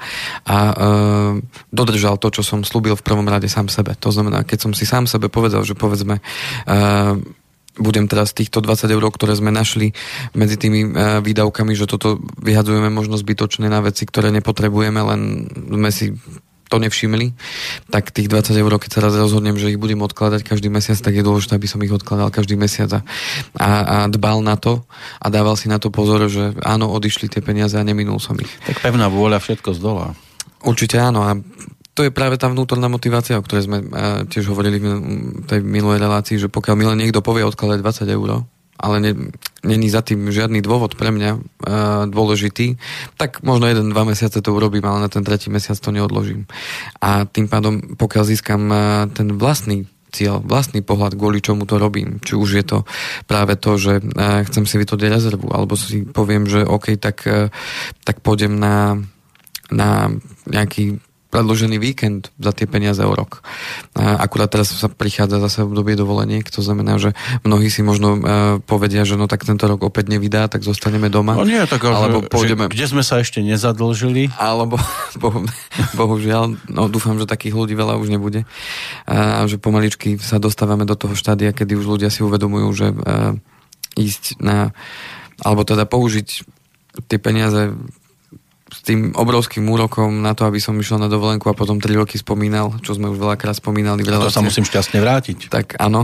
a 0.48 0.56
e, 0.56 0.74
dodržal 1.70 2.16
to, 2.18 2.32
čo 2.32 2.42
som 2.42 2.66
slúbil 2.66 2.96
v 2.96 3.06
prvom 3.06 3.26
rade 3.28 3.46
sám 3.46 3.68
sebe. 3.68 3.94
To 4.00 4.10
znamená, 4.10 4.42
keď 4.42 4.68
som 4.68 4.72
si 4.72 4.88
sám 4.88 5.06
sebe 5.06 5.28
povedal, 5.28 5.62
že 5.62 5.78
povedzme 5.78 6.18
e, 6.18 6.22
budem 7.76 8.08
teraz 8.08 8.32
týchto 8.32 8.64
20 8.64 8.88
eur, 8.88 9.04
ktoré 9.12 9.36
sme 9.36 9.52
našli 9.52 9.92
medzi 10.32 10.56
tými 10.56 10.80
e, 10.82 10.90
výdavkami, 11.20 11.76
že 11.76 11.88
toto 11.88 12.20
vyhadzujeme 12.40 12.88
možno 12.88 13.20
zbytočne 13.20 13.68
na 13.68 13.84
veci, 13.84 14.08
ktoré 14.08 14.32
nepotrebujeme, 14.32 15.00
len 15.00 15.20
sme 15.68 15.90
si 15.92 16.16
to 16.66 16.82
nevšimli, 16.82 17.32
tak 17.90 18.10
tých 18.10 18.26
20 18.26 18.58
eur, 18.58 18.72
keď 18.78 18.90
sa 18.90 19.00
raz 19.06 19.14
rozhodnem, 19.14 19.54
že 19.54 19.70
ich 19.70 19.78
budem 19.78 20.02
odkladať 20.02 20.42
každý 20.42 20.66
mesiac, 20.66 20.98
tak 20.98 21.14
je 21.14 21.22
dôležité, 21.22 21.54
aby 21.54 21.70
som 21.70 21.78
ich 21.82 21.94
odkladal 21.94 22.34
každý 22.34 22.58
mesiac 22.58 22.90
a, 22.98 23.00
a 23.54 23.96
dbal 24.10 24.42
na 24.42 24.58
to 24.58 24.82
a 25.22 25.26
dával 25.30 25.54
si 25.54 25.70
na 25.70 25.78
to 25.78 25.94
pozor, 25.94 26.26
že 26.26 26.58
áno, 26.66 26.90
odišli 26.90 27.30
tie 27.30 27.38
peniaze 27.38 27.78
a 27.78 27.86
neminul 27.86 28.18
som 28.18 28.34
ich. 28.42 28.50
Tak 28.66 28.82
pevná 28.82 29.06
vôľa 29.06 29.38
všetko 29.38 29.78
zdolá. 29.78 30.18
Určite 30.66 30.98
áno 30.98 31.22
a 31.22 31.38
to 31.96 32.04
je 32.04 32.12
práve 32.12 32.36
tá 32.36 32.52
vnútorná 32.52 32.92
motivácia, 32.92 33.40
o 33.40 33.44
ktorej 33.46 33.72
sme 33.72 33.78
uh, 33.80 33.88
tiež 34.28 34.52
hovorili 34.52 34.76
v 34.76 35.48
tej 35.48 35.64
minulej 35.64 36.04
relácii, 36.04 36.36
že 36.36 36.52
pokiaľ 36.52 36.74
mi 36.76 36.84
len 36.84 37.00
niekto 37.00 37.24
povie 37.24 37.40
odkladať 37.48 37.80
20 37.80 38.16
eur, 38.20 38.44
ale 38.76 39.14
není 39.64 39.88
za 39.90 40.04
tým 40.04 40.30
žiadny 40.30 40.62
dôvod 40.62 40.94
pre 40.94 41.10
mňa 41.10 41.30
uh, 41.34 41.42
dôležitý, 42.06 42.78
tak 43.18 43.42
možno 43.42 43.66
jeden, 43.66 43.90
dva 43.90 44.06
mesiace 44.06 44.38
to 44.38 44.50
urobím, 44.54 44.86
ale 44.86 45.04
na 45.04 45.10
ten 45.10 45.26
tretí 45.26 45.50
mesiac 45.50 45.76
to 45.80 45.90
neodložím. 45.90 46.46
A 47.02 47.26
tým 47.26 47.50
pádom, 47.50 47.98
pokiaľ 47.98 48.24
získam 48.24 48.62
uh, 48.68 49.08
ten 49.10 49.34
vlastný 49.34 49.88
cieľ, 50.14 50.40
vlastný 50.40 50.80
pohľad, 50.80 51.18
kvôli 51.18 51.44
čomu 51.44 51.68
to 51.68 51.76
robím. 51.76 52.22
Či 52.24 52.32
už 52.38 52.50
je 52.56 52.64
to 52.64 52.78
práve 53.28 53.58
to, 53.60 53.76
že 53.76 54.00
uh, 54.00 54.46
chcem 54.46 54.64
si 54.64 54.80
vytvoriť 54.80 55.12
rezervu, 55.12 55.50
alebo 55.50 55.76
si 55.76 56.06
poviem, 56.06 56.46
že 56.46 56.64
OK, 56.64 56.96
tak, 56.96 57.26
uh, 57.26 57.52
tak 58.06 58.24
pôjdem 58.24 58.56
na, 58.56 58.96
na 59.68 60.08
nejaký 60.46 61.02
predložený 61.36 61.76
víkend 61.76 62.32
za 62.40 62.56
tie 62.56 62.64
peniaze 62.64 63.04
o 63.04 63.12
rok. 63.12 63.44
Akurát 63.92 64.48
teraz 64.48 64.72
sa 64.72 64.88
prichádza 64.88 65.36
zase 65.36 65.68
obdobie 65.68 65.92
dovoleniek, 65.92 66.48
to 66.48 66.64
znamená, 66.64 66.96
že 66.96 67.12
mnohí 67.44 67.68
si 67.68 67.84
možno 67.84 68.16
uh, 68.16 68.20
povedia, 68.64 69.04
že 69.04 69.20
no 69.20 69.28
tak 69.28 69.44
tento 69.44 69.68
rok 69.68 69.84
opäť 69.84 70.16
nevydá, 70.16 70.48
tak 70.48 70.64
zostaneme 70.64 71.12
doma. 71.12 71.36
No 71.36 71.44
nie, 71.44 71.60
tak 71.68 71.84
alebo 71.84 72.24
že, 72.24 72.32
pôjdeme... 72.32 72.64
že, 72.66 72.72
kde 72.72 72.86
sme 72.88 73.02
sa 73.04 73.20
ešte 73.20 73.44
nezadlžili? 73.44 74.32
Alebo, 74.40 74.80
bohu, 75.22 75.44
bohužiaľ, 75.92 76.56
no 76.72 76.88
dúfam, 76.88 77.20
že 77.20 77.28
takých 77.28 77.52
ľudí 77.52 77.76
veľa 77.76 78.00
už 78.00 78.08
nebude. 78.08 78.48
A 79.04 79.44
že 79.44 79.60
pomaličky 79.60 80.16
sa 80.16 80.40
dostávame 80.40 80.88
do 80.88 80.96
toho 80.96 81.12
štádia, 81.12 81.52
kedy 81.52 81.76
už 81.76 81.84
ľudia 81.84 82.08
si 82.08 82.24
uvedomujú, 82.24 82.68
že 82.72 82.86
uh, 82.96 83.36
ísť 84.00 84.40
na 84.40 84.72
alebo 85.44 85.68
teda 85.68 85.84
použiť 85.84 86.48
tie 87.12 87.18
peniaze 87.20 87.76
s 88.66 88.82
tým 88.82 89.14
obrovským 89.14 89.62
úrokom 89.62 90.26
na 90.26 90.34
to, 90.34 90.42
aby 90.42 90.58
som 90.58 90.74
išiel 90.74 90.98
na 90.98 91.06
dovolenku 91.06 91.46
a 91.46 91.54
potom 91.54 91.78
3 91.78 92.02
roky 92.02 92.18
spomínal, 92.18 92.74
čo 92.82 92.98
sme 92.98 93.06
už 93.14 93.22
veľakrát 93.22 93.54
spomínali. 93.54 94.02
V 94.02 94.10
to 94.10 94.26
sa 94.26 94.42
musím 94.42 94.66
šťastne 94.66 94.98
vrátiť. 94.98 95.46
Tak 95.46 95.78
áno, 95.78 96.02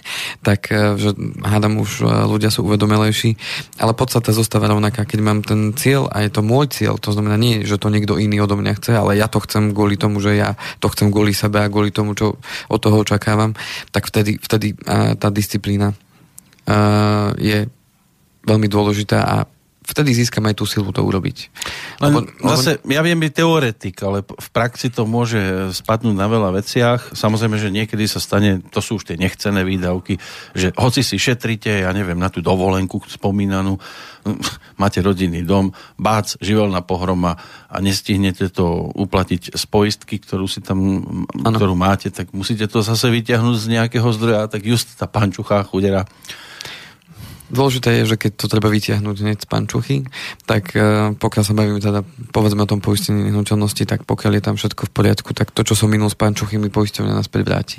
tak 0.46 0.70
e, 0.70 0.94
že 0.94 1.10
hádam 1.42 1.82
už 1.82 2.06
e, 2.06 2.30
ľudia 2.30 2.54
sú 2.54 2.62
uvedomelejší, 2.70 3.34
ale 3.82 3.98
podstate 3.98 4.30
zostáva 4.30 4.70
rovnaká. 4.70 5.02
Keď 5.02 5.20
mám 5.26 5.42
ten 5.42 5.74
cieľ 5.74 6.06
a 6.06 6.22
je 6.22 6.30
to 6.30 6.46
môj 6.46 6.70
cieľ, 6.70 7.02
to 7.02 7.10
znamená 7.10 7.34
nie, 7.34 7.66
že 7.66 7.82
to 7.82 7.90
niekto 7.90 8.14
iný 8.14 8.46
odo 8.46 8.54
mňa 8.54 8.78
chce, 8.78 8.94
ale 8.94 9.18
ja 9.18 9.26
to 9.26 9.42
chcem 9.42 9.74
kvôli 9.74 9.98
tomu, 9.98 10.22
že 10.22 10.38
ja 10.38 10.54
to 10.78 10.86
chcem 10.94 11.10
kvôli 11.10 11.34
sebe 11.34 11.66
a 11.66 11.70
kvôli 11.72 11.90
tomu, 11.90 12.14
čo 12.14 12.38
od 12.70 12.78
toho 12.78 13.02
očakávam, 13.02 13.58
tak 13.90 14.06
vtedy, 14.06 14.38
vtedy 14.38 14.78
e, 14.78 15.18
tá 15.18 15.34
disciplína 15.34 15.98
je 17.36 17.68
veľmi 18.40 18.72
dôležitá 18.72 19.20
a 19.20 19.44
vtedy 19.84 20.16
získam 20.16 20.48
aj 20.48 20.56
tú 20.56 20.64
silu 20.64 20.88
to 20.90 21.04
urobiť. 21.04 21.36
Len 22.00 22.12
lebo, 22.12 22.18
zase, 22.56 22.80
lebo... 22.80 22.88
ja 22.96 23.00
viem 23.04 23.20
byť 23.20 23.32
teoretik, 23.36 23.96
ale 24.00 24.24
v 24.24 24.48
praxi 24.48 24.88
to 24.88 25.04
môže 25.04 25.38
spadnúť 25.76 26.16
na 26.16 26.24
veľa 26.24 26.50
veciach. 26.56 27.12
Samozrejme, 27.12 27.60
že 27.60 27.68
niekedy 27.68 28.08
sa 28.08 28.18
stane, 28.18 28.64
to 28.72 28.80
sú 28.80 28.96
už 28.96 29.12
tie 29.12 29.20
nechcené 29.20 29.60
výdavky, 29.62 30.16
že 30.56 30.72
hoci 30.80 31.04
si 31.04 31.20
šetrite, 31.20 31.84
ja 31.84 31.92
neviem, 31.92 32.16
na 32.16 32.32
tú 32.32 32.40
dovolenku 32.40 33.04
spomínanú, 33.04 33.76
máte 34.82 35.04
rodinný 35.04 35.44
dom, 35.44 35.76
bác, 36.00 36.40
živelná 36.40 36.80
pohroma 36.80 37.36
a 37.68 37.76
nestihnete 37.84 38.48
to 38.48 38.88
uplatiť 38.96 39.52
z 39.52 39.64
poistky, 39.68 40.16
ktorú 40.16 40.48
si 40.48 40.64
tam, 40.64 41.04
ano. 41.44 41.56
ktorú 41.60 41.76
máte, 41.76 42.08
tak 42.08 42.32
musíte 42.32 42.64
to 42.72 42.80
zase 42.80 43.12
vyťahnuť 43.12 43.56
z 43.60 43.66
nejakého 43.68 44.08
zdroja, 44.16 44.48
tak 44.48 44.64
just 44.64 44.96
tá 44.96 45.04
pančuchá 45.04 45.60
chudera 45.68 46.08
Dôležité 47.54 48.02
je, 48.02 48.14
že 48.14 48.16
keď 48.18 48.32
to 48.34 48.50
treba 48.50 48.66
vytiahnuť 48.66 49.16
hneď 49.22 49.38
z 49.38 49.46
pančuchy, 49.46 49.96
tak 50.42 50.74
uh, 50.74 51.14
pokiaľ 51.14 51.44
sa 51.46 51.54
bavíme 51.54 51.78
teda, 51.78 52.02
povedzme 52.34 52.66
o 52.66 52.70
tom 52.70 52.82
poistení 52.82 53.30
nehnuteľnosti, 53.30 53.86
tak 53.86 54.02
pokiaľ 54.02 54.32
je 54.34 54.42
tam 54.42 54.54
všetko 54.58 54.90
v 54.90 54.92
poriadku, 54.92 55.30
tak 55.30 55.54
to, 55.54 55.62
čo 55.62 55.78
som 55.78 55.86
minul 55.86 56.10
z 56.10 56.18
pančuchy, 56.18 56.58
mi 56.58 56.74
poisťovňa 56.74 57.14
naspäť 57.14 57.42
vráti 57.46 57.78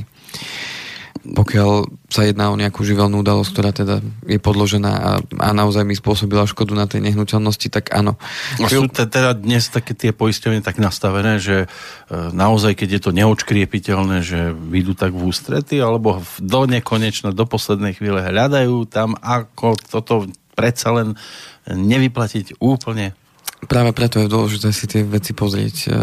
pokiaľ 1.26 1.90
sa 2.14 2.22
jedná 2.22 2.54
o 2.54 2.60
nejakú 2.60 2.86
živelnú 2.86 3.26
udalosť, 3.26 3.50
ktorá 3.50 3.72
teda 3.74 3.96
je 4.30 4.38
podložená 4.38 4.92
a, 4.94 5.12
a 5.42 5.50
naozaj 5.58 5.82
mi 5.82 5.98
spôsobila 5.98 6.46
škodu 6.46 6.78
na 6.78 6.86
tej 6.86 7.02
nehnuteľnosti, 7.02 7.68
tak 7.74 7.90
áno. 7.90 8.22
A 8.62 8.70
sú 8.70 8.86
teda 8.86 9.34
dnes 9.34 9.66
také 9.74 9.98
tie 9.98 10.14
poisťovne 10.14 10.62
tak 10.62 10.78
nastavené, 10.78 11.42
že 11.42 11.66
e, 11.66 11.68
naozaj, 12.14 12.78
keď 12.78 12.90
je 12.98 13.02
to 13.02 13.12
neočkriepiteľné, 13.18 14.22
že 14.22 14.54
vyjdú 14.54 14.94
tak 14.94 15.18
v 15.18 15.26
ústrety, 15.26 15.82
alebo 15.82 16.22
do 16.38 16.62
nekonečna, 16.70 17.34
do 17.34 17.50
poslednej 17.50 17.98
chvíle 17.98 18.22
hľadajú 18.22 18.86
tam, 18.86 19.18
ako 19.18 19.74
toto 19.82 20.30
predsa 20.54 20.94
len 20.94 21.18
nevyplatiť 21.66 22.62
úplne 22.62 23.18
Práve 23.66 23.98
preto 23.98 24.22
je 24.22 24.30
dôležité 24.30 24.70
si 24.70 24.86
tie 24.86 25.02
veci 25.02 25.34
pozrieť 25.34 25.76
uh, 25.90 25.94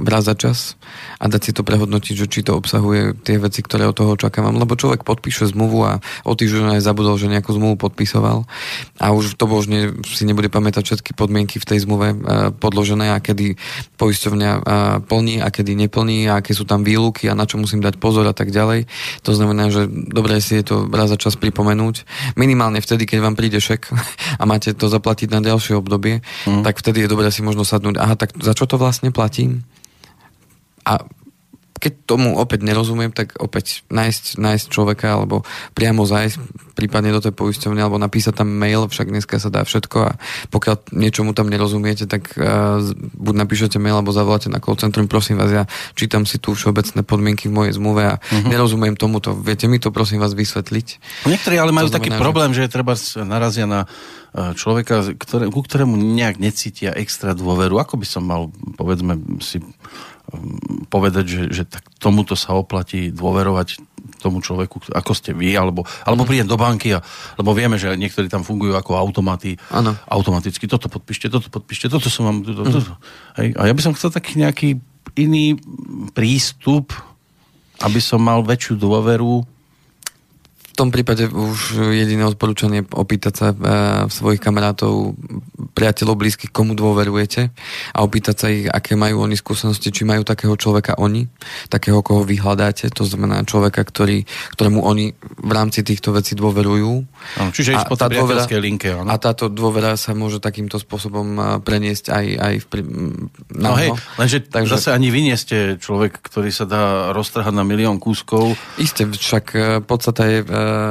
raz 0.00 0.24
za 0.24 0.32
čas 0.32 0.80
a 1.20 1.28
dať 1.28 1.42
si 1.44 1.52
to 1.52 1.66
prehodnotiť, 1.66 2.14
že 2.16 2.26
či 2.30 2.40
to 2.40 2.56
obsahuje 2.56 3.12
tie 3.28 3.36
veci, 3.36 3.60
ktoré 3.60 3.84
od 3.84 3.98
toho 3.98 4.16
očakávam. 4.16 4.56
Lebo 4.56 4.78
človek 4.78 5.04
podpíše 5.04 5.52
zmluvu 5.52 5.78
a 5.84 5.92
o 6.24 6.32
týždeň 6.32 6.80
aj 6.80 6.86
zabudol, 6.86 7.20
že 7.20 7.28
nejakú 7.28 7.52
zmluvu 7.52 7.76
podpisoval 7.76 8.48
a 8.96 9.06
už 9.12 9.36
to 9.36 9.44
božne 9.44 10.00
si 10.06 10.24
nebude 10.24 10.48
pamätať 10.48 10.88
všetky 10.88 11.12
podmienky 11.12 11.60
v 11.60 11.68
tej 11.68 11.84
zmluve 11.84 12.16
uh, 12.16 12.16
podložené 12.56 13.12
a 13.12 13.20
kedy 13.20 13.60
poisťovňa 14.00 14.50
uh, 14.56 14.62
plní 15.04 15.44
a 15.44 15.52
kedy 15.52 15.76
neplní 15.76 16.30
a 16.32 16.40
aké 16.40 16.56
sú 16.56 16.64
tam 16.64 16.88
výluky 16.88 17.28
a 17.28 17.36
na 17.36 17.44
čo 17.44 17.60
musím 17.60 17.84
dať 17.84 18.00
pozor 18.00 18.24
a 18.24 18.32
tak 18.32 18.48
ďalej. 18.48 18.88
To 19.28 19.36
znamená, 19.36 19.68
že 19.68 19.90
dobre 19.90 20.40
si 20.40 20.56
je 20.56 20.64
to 20.72 20.88
raz 20.88 21.12
za 21.12 21.20
čas 21.20 21.36
pripomenúť. 21.36 22.08
Minimálne 22.40 22.80
vtedy, 22.80 23.04
keď 23.04 23.18
vám 23.28 23.36
príde 23.36 23.60
šek 23.60 23.92
a 24.40 24.42
máte 24.48 24.72
to 24.72 24.88
zaplatiť 24.88 25.28
na 25.28 25.44
ďalšie 25.44 25.76
obdobie, 25.76 26.24
mm. 26.48 26.64
Tak 26.68 26.84
vtedy 26.84 27.00
je 27.00 27.08
dobré 27.08 27.32
si 27.32 27.40
možno 27.40 27.64
sadnúť, 27.64 27.96
aha, 27.96 28.12
tak 28.12 28.36
za 28.44 28.52
čo 28.52 28.68
to 28.68 28.76
vlastne 28.76 29.08
platím? 29.08 29.64
A 30.84 31.00
keď 31.78 31.92
tomu 32.04 32.36
opäť 32.36 32.66
nerozumiem, 32.66 33.14
tak 33.14 33.38
opäť 33.38 33.86
nájsť, 33.88 34.36
nájsť 34.36 34.66
človeka 34.68 35.14
alebo 35.14 35.46
priamo 35.72 36.04
zájsť 36.04 36.38
prípadne 36.74 37.10
do 37.10 37.18
tej 37.18 37.34
poisťovne 37.34 37.82
alebo 37.82 37.98
napísať 37.98 38.42
tam 38.42 38.50
mail, 38.50 38.86
však 38.86 39.10
dneska 39.10 39.42
sa 39.42 39.50
dá 39.50 39.66
všetko 39.66 39.98
a 39.98 40.10
pokiaľ 40.54 40.94
niečomu 40.94 41.34
tam 41.34 41.50
nerozumiete, 41.50 42.06
tak 42.06 42.34
uh, 42.38 42.78
buď 43.18 43.34
napíšete 43.34 43.82
mail 43.82 43.98
alebo 43.98 44.14
zavoláte 44.14 44.46
na 44.46 44.62
call 44.62 44.78
centrum, 44.78 45.10
prosím 45.10 45.42
vás, 45.42 45.50
ja 45.50 45.64
čítam 45.98 46.22
si 46.22 46.38
tu 46.38 46.54
všeobecné 46.54 47.02
podmienky 47.02 47.50
v 47.50 47.56
mojej 47.56 47.72
zmluve 47.74 48.02
a 48.06 48.14
uh-huh. 48.18 48.46
nerozumiem 48.46 48.94
tomuto. 48.94 49.34
Viete 49.34 49.66
mi 49.66 49.82
to 49.82 49.90
prosím 49.90 50.22
vás 50.22 50.38
vysvetliť? 50.38 50.86
Niektorí 51.26 51.56
ale 51.58 51.74
majú 51.74 51.90
taký 51.90 52.14
problém, 52.14 52.54
že... 52.54 52.70
že 52.70 52.74
treba 52.78 52.94
narazia 53.26 53.66
na 53.66 53.90
E, 54.28 54.52
človeka, 54.52 55.16
ktoré, 55.16 55.48
ku 55.48 55.64
ktorému 55.64 55.96
nejak 55.96 56.36
necítia 56.36 56.92
extra 56.92 57.32
dôveru. 57.32 57.80
Ako 57.80 57.96
by 57.96 58.06
som 58.06 58.28
mal, 58.28 58.52
povedzme, 58.76 59.16
si 59.40 59.64
povedať, 60.92 61.24
že, 61.24 61.42
že 61.48 61.62
tak 61.64 61.84
tomuto 61.96 62.36
sa 62.36 62.52
oplatí 62.52 63.08
dôverovať 63.12 63.80
tomu 64.18 64.42
človeku, 64.42 64.92
ako 64.92 65.12
ste 65.14 65.32
vy, 65.32 65.54
alebo, 65.54 65.86
alebo 66.04 66.26
prídem 66.26 66.50
do 66.50 66.58
banky, 66.58 66.92
a, 66.92 67.00
lebo 67.38 67.54
vieme, 67.54 67.78
že 67.78 67.94
niektorí 67.94 68.26
tam 68.26 68.42
fungujú 68.42 68.74
ako 68.74 68.98
automaty. 68.98 69.56
Ano. 69.72 69.94
Automaticky, 70.10 70.66
toto 70.66 70.90
podpíšte, 70.90 71.30
toto 71.30 71.48
podpíšte, 71.48 71.88
toto 71.88 72.10
som 72.10 72.28
vám... 72.28 72.38
Toto, 72.42 72.62
toto. 72.66 72.92
Mm. 72.92 73.00
Hej, 73.38 73.48
a 73.56 73.62
ja 73.70 73.74
by 73.74 73.82
som 73.84 73.94
chcel 73.94 74.10
taký 74.10 74.36
nejaký 74.36 74.68
iný 75.16 75.56
prístup, 76.12 76.92
aby 77.80 78.02
som 78.02 78.18
mal 78.20 78.42
väčšiu 78.42 78.74
dôveru 78.74 79.57
tom 80.78 80.94
prípade 80.94 81.26
už 81.26 81.90
jediné 81.90 82.22
odporúčanie 82.22 82.86
opýtať 82.86 83.34
sa 83.34 83.48
e, 83.50 83.56
svojich 84.06 84.38
kamarátov, 84.38 85.18
priateľov 85.74 86.14
blízkych, 86.14 86.54
komu 86.54 86.78
dôverujete 86.78 87.50
a 87.94 87.98
opýtať 88.06 88.34
sa 88.38 88.46
ich, 88.46 88.70
aké 88.70 88.94
majú 88.94 89.26
oni 89.26 89.34
skúsenosti, 89.34 89.90
či 89.90 90.06
majú 90.06 90.22
takého 90.22 90.54
človeka 90.54 90.94
oni, 91.02 91.26
takého, 91.66 91.98
koho 92.06 92.22
vy 92.22 92.38
hľadáte, 92.38 92.86
to 92.94 93.02
znamená 93.02 93.42
človeka, 93.42 93.82
ktorý, 93.82 94.22
ktorému 94.54 94.78
oni 94.86 95.18
v 95.18 95.50
rámci 95.50 95.82
týchto 95.82 96.14
vecí 96.14 96.38
dôverujú. 96.38 96.92
Ano, 97.42 97.50
čiže 97.50 97.74
ísť 97.74 97.90
po 97.90 97.98
tá 97.98 98.06
dôvera, 98.06 98.46
linke. 98.62 98.94
A 98.94 99.14
táto 99.18 99.50
dôvera 99.50 99.98
sa 99.98 100.14
môže 100.14 100.38
takýmto 100.38 100.78
spôsobom 100.78 101.26
e, 101.34 101.42
preniesť 101.58 102.14
aj, 102.14 102.26
aj 102.38 102.54
v, 102.62 102.66
na 103.58 103.74
no 103.74 103.74
hej, 103.74 103.90
lenže 104.14 104.38
Takže, 104.46 104.78
zase 104.78 104.94
ani 104.94 105.10
vy 105.10 105.26
nie 105.26 105.36
ste 105.36 105.74
človek, 105.82 106.22
ktorý 106.22 106.54
sa 106.54 106.70
dá 106.70 107.10
roztrhať 107.10 107.50
na 107.50 107.66
milión 107.66 107.98
kúskov. 107.98 108.54
Isté, 108.78 109.10
však 109.10 109.44
e, 109.58 109.58
podstata 109.82 110.22
je 110.22 110.38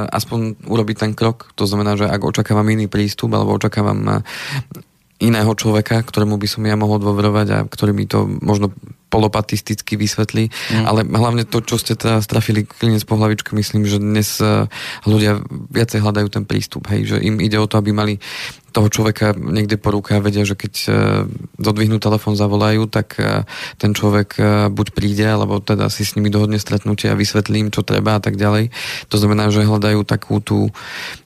aspoň 0.08 0.64
urobiť 0.66 0.96
ten 0.98 1.12
krok. 1.14 1.52
To 1.58 1.64
znamená, 1.64 1.94
že 1.98 2.06
ak 2.10 2.20
očakávam 2.22 2.66
iný 2.68 2.86
prístup 2.90 3.32
alebo 3.34 3.54
očakávam 3.56 4.24
iného 5.18 5.50
človeka, 5.58 5.98
ktorému 6.06 6.38
by 6.38 6.48
som 6.48 6.62
ja 6.62 6.78
mohol 6.78 7.02
dôverovať 7.02 7.46
a 7.50 7.58
ktorý 7.66 7.90
mi 7.90 8.06
to 8.06 8.26
možno 8.26 8.70
polopatisticky 9.08 9.96
vysvetlí, 9.96 10.52
mm. 10.52 10.84
ale 10.84 11.00
hlavne 11.02 11.48
to, 11.48 11.64
čo 11.64 11.80
ste 11.80 11.96
teda 11.96 12.20
strafili 12.20 12.68
klinec 12.68 13.02
po 13.08 13.16
hlavičke, 13.16 13.56
myslím, 13.56 13.88
že 13.88 13.98
dnes 13.98 14.36
eh, 14.38 14.68
ľudia 15.08 15.40
viacej 15.72 16.04
hľadajú 16.04 16.28
ten 16.28 16.44
prístup, 16.44 16.86
hej, 16.92 17.08
že 17.08 17.16
im 17.24 17.40
ide 17.40 17.56
o 17.56 17.66
to, 17.66 17.80
aby 17.80 17.90
mali 17.90 18.20
toho 18.68 18.92
človeka 18.92 19.32
niekde 19.32 19.80
po 19.80 19.90
ruke 19.90 20.12
a 20.12 20.20
vedia, 20.20 20.44
že 20.44 20.52
keď 20.52 20.74
uh, 20.86 20.92
dodvihnú 21.56 21.96
telefón, 21.98 22.36
zavolajú, 22.36 22.84
tak 22.86 23.16
uh, 23.16 23.48
ten 23.80 23.96
človek 23.96 24.36
buď 24.70 24.86
príde, 24.92 25.24
alebo 25.24 25.58
teda 25.58 25.88
si 25.88 26.04
s 26.04 26.14
nimi 26.14 26.28
dohodne 26.28 26.60
stretnutie 26.60 27.08
a 27.08 27.16
vysvetlím, 27.16 27.72
čo 27.72 27.80
treba 27.80 28.20
a 28.20 28.22
tak 28.22 28.36
ďalej. 28.36 28.68
To 29.08 29.16
znamená, 29.16 29.48
že 29.48 29.64
hľadajú 29.64 30.04
takú 30.04 30.44
tú 30.44 30.68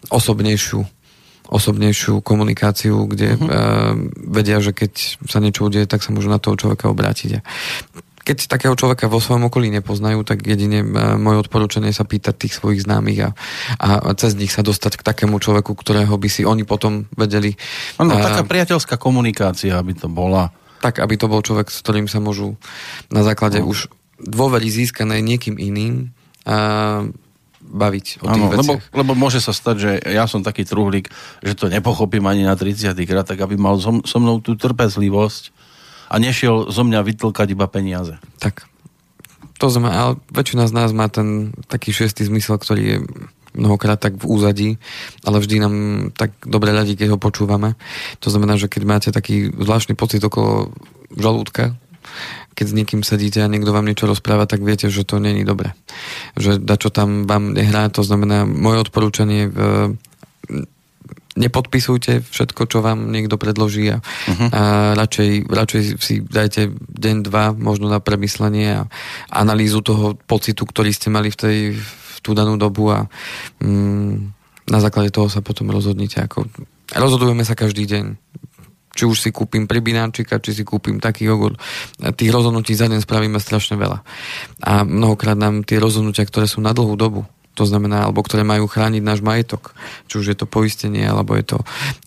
osobnejšiu 0.09 0.87
osobnejšiu 1.51 2.23
komunikáciu, 2.23 3.09
kde 3.11 3.35
uh-huh. 3.35 3.49
uh, 3.49 3.93
vedia, 4.31 4.63
že 4.63 4.71
keď 4.77 5.23
sa 5.27 5.43
niečo 5.43 5.67
udeje, 5.67 5.91
tak 5.91 6.05
sa 6.05 6.15
môžu 6.15 6.31
na 6.31 6.39
toho 6.39 6.55
človeka 6.55 6.89
obrátiť 6.89 7.43
keď 8.23 8.47
takého 8.47 8.75
človeka 8.79 9.11
vo 9.11 9.19
svojom 9.19 9.51
okolí 9.51 9.69
nepoznajú, 9.75 10.23
tak 10.23 10.47
jedine 10.47 10.87
e, 10.87 10.87
moje 11.19 11.43
odporúčanie 11.43 11.91
sa 11.91 12.07
pýtať 12.07 12.47
tých 12.47 12.55
svojich 12.55 12.87
známych 12.87 13.27
a, 13.27 13.31
a 13.83 14.15
cez 14.15 14.39
nich 14.39 14.55
sa 14.55 14.63
dostať 14.63 15.03
k 15.03 15.07
takému 15.07 15.43
človeku, 15.43 15.75
ktorého 15.75 16.15
by 16.15 16.29
si 16.31 16.47
oni 16.47 16.63
potom 16.63 17.11
vedeli. 17.19 17.59
Áno, 17.99 18.15
taká 18.15 18.47
priateľská 18.47 18.95
komunikácia, 18.95 19.75
aby 19.75 19.99
to 19.99 20.07
bola. 20.07 20.55
Tak, 20.83 21.03
aby 21.03 21.15
to 21.19 21.27
bol 21.27 21.43
človek, 21.43 21.71
s 21.71 21.83
ktorým 21.83 22.07
sa 22.07 22.23
môžu 22.23 22.59
na 23.11 23.27
základe 23.27 23.59
no. 23.59 23.71
už 23.71 23.91
dôvery 24.23 24.71
získané 24.71 25.19
niekým 25.19 25.59
iným 25.59 26.15
a 26.47 27.07
baviť 27.73 28.07
o 28.21 28.25
tých 28.29 28.43
ano, 28.45 28.53
lebo, 28.53 28.73
lebo 28.93 29.13
môže 29.17 29.41
sa 29.41 29.57
stať, 29.57 29.77
že 29.81 29.91
ja 30.13 30.29
som 30.29 30.45
taký 30.45 30.69
truhlík, 30.69 31.09
že 31.41 31.57
to 31.57 31.73
nepochopím 31.73 32.29
ani 32.29 32.45
na 32.45 32.53
30 32.53 32.93
krát, 33.09 33.25
tak 33.25 33.41
aby 33.41 33.57
mal 33.57 33.81
so, 33.81 34.05
so 34.05 34.21
mnou 34.21 34.45
tú 34.45 34.55
trpezlivosť 34.55 35.51
a 36.13 36.21
nešiel 36.21 36.69
zo 36.69 36.83
mňa 36.85 37.01
vytlkať 37.01 37.49
iba 37.57 37.65
peniaze. 37.67 38.21
Tak. 38.37 38.69
To 39.57 39.73
znamená, 39.73 39.95
ale 39.97 40.13
väčšina 40.29 40.69
z 40.69 40.77
nás 40.77 40.91
má 40.93 41.09
ten 41.09 41.57
taký 41.73 41.97
šiestý 41.97 42.29
zmysel, 42.29 42.61
ktorý 42.61 42.83
je 42.85 42.99
mnohokrát 43.57 44.01
tak 44.01 44.17
v 44.21 44.29
úzadí, 44.29 44.71
ale 45.25 45.41
vždy 45.41 45.57
nám 45.61 45.75
tak 46.17 46.33
dobre 46.45 46.73
radí, 46.73 46.97
keď 46.97 47.17
ho 47.17 47.19
počúvame. 47.21 47.77
To 48.25 48.29
znamená, 48.33 48.57
že 48.57 48.69
keď 48.69 48.83
máte 48.85 49.09
taký 49.13 49.53
zvláštny 49.53 49.97
pocit 49.97 50.25
okolo 50.25 50.73
žalúdka, 51.13 51.77
keď 52.53 52.67
s 52.69 52.77
niekým 52.77 53.03
sedíte 53.03 53.41
a 53.41 53.51
niekto 53.51 53.73
vám 53.73 53.89
niečo 53.89 54.09
rozpráva, 54.09 54.49
tak 54.49 54.61
viete, 54.61 54.93
že 54.93 55.09
to 55.09 55.19
není 55.19 55.45
dobre. 55.45 55.73
Že 56.37 56.65
čo 56.77 56.89
tam 56.93 57.25
vám 57.25 57.57
nehrá, 57.57 57.89
to 57.89 58.05
znamená, 58.05 58.45
moje 58.45 58.89
odporúčanie 58.89 59.49
v 59.49 59.59
nepodpisujte 61.33 62.21
všetko, 62.29 62.69
čo 62.69 62.85
vám 62.85 63.09
niekto 63.09 63.41
predloží 63.41 63.89
a, 63.89 64.05
uh-huh. 64.05 64.49
a 64.53 64.63
radšej, 64.93 65.49
radšej 65.49 65.83
si 65.97 66.21
dajte 66.21 66.77
deň, 66.77 67.17
dva 67.25 67.57
možno 67.57 67.89
na 67.89 68.05
premyslenie 68.05 68.85
a 68.85 68.89
analýzu 69.33 69.81
toho 69.81 70.13
pocitu, 70.29 70.69
ktorý 70.69 70.93
ste 70.93 71.09
mali 71.09 71.33
v, 71.33 71.37
tej, 71.37 71.59
v 71.73 72.17
tú 72.21 72.37
danú 72.37 72.61
dobu 72.61 72.93
a 72.93 73.09
mm, 73.65 74.13
na 74.69 74.79
základe 74.79 75.09
toho 75.09 75.33
sa 75.33 75.41
potom 75.41 75.73
rozhodnite. 75.73 76.21
Ako, 76.21 76.47
rozhodujeme 76.93 77.43
sa 77.49 77.57
každý 77.57 77.89
deň. 77.89 78.05
Či 78.93 79.09
už 79.09 79.17
si 79.19 79.31
kúpim 79.33 79.65
pribináčika, 79.65 80.39
či 80.39 80.53
si 80.53 80.63
kúpim 80.63 81.01
taký 81.01 81.29
jogurt. 81.29 81.57
Tých 81.99 82.31
rozhodnutí 82.33 82.77
za 82.77 82.89
deň 82.89 83.01
spravíme 83.03 83.41
strašne 83.41 83.81
veľa. 83.81 84.05
A 84.63 84.85
mnohokrát 84.85 85.37
nám 85.37 85.65
tie 85.65 85.81
rozhodnutia, 85.81 86.29
ktoré 86.29 86.45
sú 86.45 86.61
na 86.61 86.77
dlhú 86.77 86.95
dobu, 86.97 87.25
to 87.53 87.69
znamená, 87.69 88.09
alebo 88.09 88.25
ktoré 88.25 88.49
majú 88.49 88.65
chrániť 88.65 89.05
náš 89.05 89.21
majetok. 89.21 89.77
Či 90.09 90.15
už 90.25 90.27
je 90.33 90.37
to 90.37 90.49
poistenie, 90.49 91.05
alebo 91.05 91.37
je 91.37 91.45
to 91.45 91.59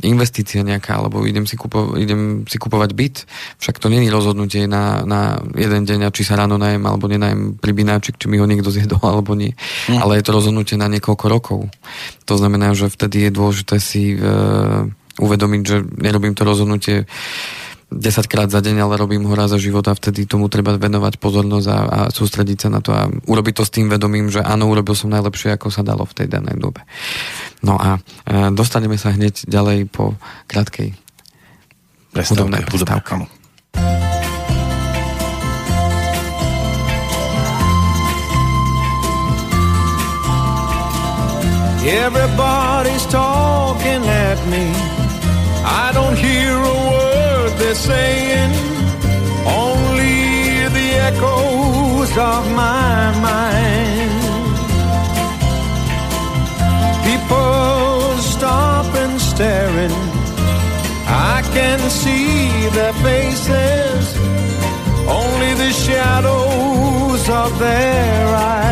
investícia 0.01 0.65
nejaká, 0.65 0.97
alebo 0.97 1.21
idem 1.21 1.45
si, 1.45 1.53
kupo, 1.53 1.93
idem 2.01 2.49
si 2.49 2.57
kupovať 2.57 2.91
byt. 2.97 3.15
Však 3.61 3.77
to 3.77 3.93
není 3.93 4.09
rozhodnutie 4.09 4.65
na, 4.65 5.05
na 5.05 5.37
jeden 5.53 5.85
deň, 5.85 6.09
či 6.09 6.25
sa 6.25 6.33
ráno 6.41 6.57
najem, 6.57 6.81
alebo 6.81 7.05
nenajem 7.05 7.61
pribináčik, 7.61 8.17
či 8.17 8.25
mi 8.25 8.41
ho 8.41 8.49
niekto 8.49 8.73
zjedol, 8.73 9.01
alebo 9.05 9.37
nie. 9.37 9.53
Mm. 9.85 10.01
Ale 10.01 10.17
je 10.17 10.25
to 10.25 10.33
rozhodnutie 10.33 10.81
na 10.81 10.89
niekoľko 10.89 11.25
rokov. 11.29 11.59
To 12.25 12.35
znamená, 12.41 12.73
že 12.73 12.89
vtedy 12.89 13.29
je 13.29 13.31
dôležité 13.37 13.77
si 13.77 14.17
uh, 14.17 14.89
uvedomiť, 15.19 15.61
že 15.63 15.77
nerobím 15.99 16.35
to 16.35 16.43
rozhodnutie 16.43 17.07
10 17.93 18.27
krát 18.27 18.49
za 18.49 18.59
deň, 18.59 18.81
ale 18.81 18.97
robím 18.97 19.29
ho 19.29 19.33
raz 19.37 19.53
za 19.53 19.61
život 19.61 19.85
a 19.85 19.93
vtedy 19.93 20.25
tomu 20.25 20.49
treba 20.49 20.73
venovať 20.75 21.21
pozornosť 21.21 21.67
a, 21.69 21.77
a 21.77 21.99
sústrediť 22.09 22.67
sa 22.67 22.69
na 22.73 22.81
to 22.81 22.91
a 22.91 23.07
urobiť 23.07 23.53
to 23.61 23.63
s 23.63 23.71
tým 23.71 23.87
vedomím, 23.87 24.33
že 24.33 24.41
áno, 24.41 24.67
urobil 24.67 24.97
som 24.97 25.13
najlepšie, 25.13 25.53
ako 25.55 25.69
sa 25.69 25.85
dalo 25.85 26.03
v 26.03 26.17
tej 26.17 26.27
danej 26.27 26.57
dobe. 26.57 26.81
No 27.61 27.77
a 27.77 28.01
e, 28.25 28.49
dostaneme 28.51 28.97
sa 28.97 29.13
hneď 29.13 29.45
ďalej 29.45 29.87
po 29.93 30.17
krátkej 30.49 30.97
hudobnej 32.15 32.65
prestávke. 32.65 33.29
Everybody's 41.85 43.05
talking 43.05 44.01
at 44.09 44.41
me 44.49 44.94
saying, 47.75 48.53
only 49.45 50.67
the 50.77 50.89
echoes 51.09 52.11
of 52.17 52.43
my 52.51 53.11
mind. 53.29 54.11
People 57.07 58.17
stop 58.33 58.87
and 58.95 59.19
staring. 59.19 59.95
I 61.07 61.43
can 61.53 61.79
see 61.89 62.69
their 62.77 62.93
faces, 63.07 64.05
only 65.07 65.53
the 65.63 65.71
shadows 65.71 67.29
of 67.29 67.59
their 67.59 68.27
eyes. 68.35 68.64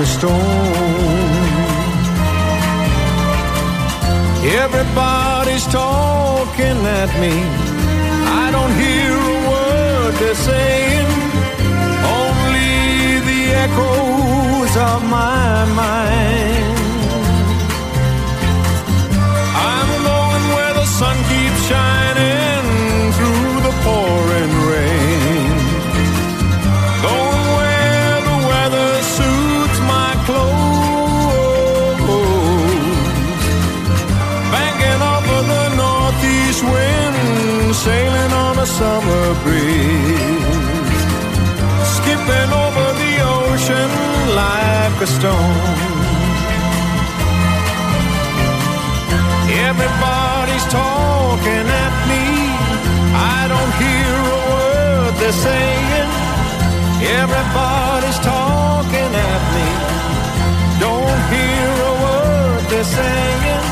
A 0.00 0.06
stone. 0.06 0.32
Everybody's 4.62 5.66
talking 5.66 6.78
at 7.00 7.10
me. 7.20 7.34
I 8.42 8.50
don't 8.50 8.74
hear 8.84 9.12
a 9.12 9.38
word 9.50 10.12
they're 10.20 10.34
saying. 10.34 11.10
Only 12.22 13.20
the 13.30 13.42
echoes 13.64 14.74
of 14.90 15.04
my 15.04 15.64
mind. 15.74 16.39
Summer 38.80 39.26
breeze. 39.44 41.00
Skipping 41.96 42.50
over 42.64 42.86
the 43.02 43.14
ocean 43.38 43.90
like 44.42 44.96
a 45.06 45.08
stone. 45.16 45.78
Everybody's 49.68 50.66
talking 50.80 51.66
at 51.84 51.94
me. 52.10 52.24
I 53.36 53.40
don't 53.52 53.74
hear 53.84 54.14
a 54.36 54.40
word 54.50 55.12
they're 55.20 55.40
saying. 55.48 56.10
Everybody's 57.20 58.20
talking 58.32 59.12
at 59.30 59.42
me. 59.56 59.68
Don't 60.86 61.20
hear 61.34 61.68
a 61.90 61.94
word 62.04 62.62
they're 62.70 62.92
saying. 62.98 63.64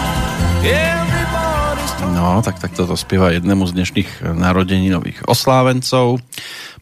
Talking. 0.63 0.98
No, 2.19 2.43
tak 2.43 2.59
takto 2.59 2.83
to 2.83 2.99
spieva 2.99 3.31
jednému 3.31 3.63
z 3.71 3.79
dnešných 3.79 4.35
narodeninových 4.35 5.31
oslávencov. 5.31 6.19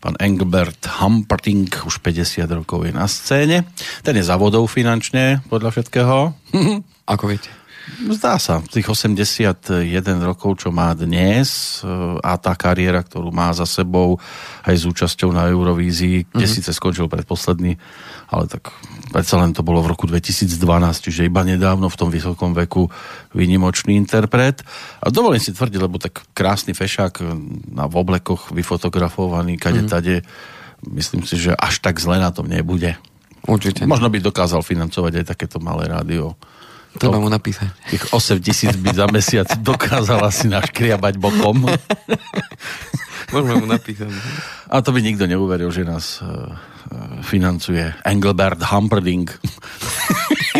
Pán 0.01 0.17
Engelbert 0.17 0.81
Humperdinck 0.97 1.85
už 1.85 2.01
50 2.01 2.49
rokov 2.57 2.89
je 2.89 2.97
na 2.97 3.05
scéne. 3.05 3.69
Ten 4.01 4.17
je 4.17 4.25
závodov 4.25 4.65
finančne, 4.73 5.45
podľa 5.53 5.77
všetkého. 5.77 6.33
Ako 7.13 7.29
viete? 7.29 7.53
Zdá 7.87 8.35
sa, 8.43 8.59
tých 8.67 8.91
81 8.91 9.87
rokov, 10.27 10.59
čo 10.59 10.75
má 10.75 10.91
dnes 10.91 11.81
e, 11.81 11.87
a 12.19 12.35
tá 12.35 12.59
kariéra, 12.59 13.07
ktorú 13.07 13.31
má 13.31 13.55
za 13.55 13.63
sebou 13.63 14.19
aj 14.67 14.75
s 14.75 14.85
účasťou 14.91 15.31
na 15.31 15.47
Eurovízii, 15.47 16.27
kde 16.27 16.35
mm-hmm. 16.35 16.51
síce 16.51 16.75
skončil 16.75 17.07
predposledný, 17.07 17.79
ale 18.27 18.45
tak 18.51 18.75
predsa 19.15 19.39
len 19.39 19.55
to 19.55 19.63
bolo 19.63 19.87
v 19.87 19.95
roku 19.95 20.11
2012, 20.11 20.51
čiže 20.99 21.31
iba 21.31 21.47
nedávno 21.47 21.87
v 21.87 21.95
tom 21.95 22.11
vysokom 22.11 22.59
veku 22.59 22.91
vynimočný 23.39 23.95
interpret. 23.95 24.67
A 24.99 25.07
dovolím 25.15 25.39
si 25.39 25.55
tvrdiť, 25.55 25.79
lebo 25.79 26.03
tak 26.03 26.27
krásny 26.35 26.75
fešák 26.75 27.23
na 27.71 27.87
v 27.87 27.95
oblekoch 27.95 28.51
vyfotografovaný, 28.51 29.63
kade 29.63 29.87
mm-hmm. 29.87 29.95
tade, 29.95 30.27
myslím 30.91 31.23
si, 31.23 31.39
že 31.39 31.55
až 31.55 31.79
tak 31.79 32.03
zle 32.03 32.19
na 32.19 32.35
tom 32.35 32.51
nebude. 32.51 32.99
Určite. 33.47 33.87
Možno 33.87 34.11
by 34.11 34.19
dokázal 34.19 34.67
financovať 34.67 35.23
aj 35.23 35.25
takéto 35.31 35.63
malé 35.63 35.87
rádio. 35.87 36.35
Treba 36.97 37.21
mu 37.21 37.29
napísať. 37.29 37.69
Tých 37.93 38.05
8 38.13 38.41
tisíc 38.41 38.73
by 38.77 38.91
za 38.93 39.07
mesiac 39.13 39.49
dokázal 39.61 40.21
asi 40.25 40.49
naškriabať 40.49 41.21
bokom. 41.21 41.65
Môžeme 43.35 43.55
mu 43.59 43.67
napísať. 43.67 44.11
A 44.71 44.81
to 44.81 44.95
by 44.95 45.03
nikto 45.03 45.27
neuveril, 45.27 45.69
že 45.75 45.83
nás 45.83 46.23
uh, 46.23 46.55
financuje 47.27 47.91
Engelbert 48.07 48.63
Humperdinck. 48.71 49.35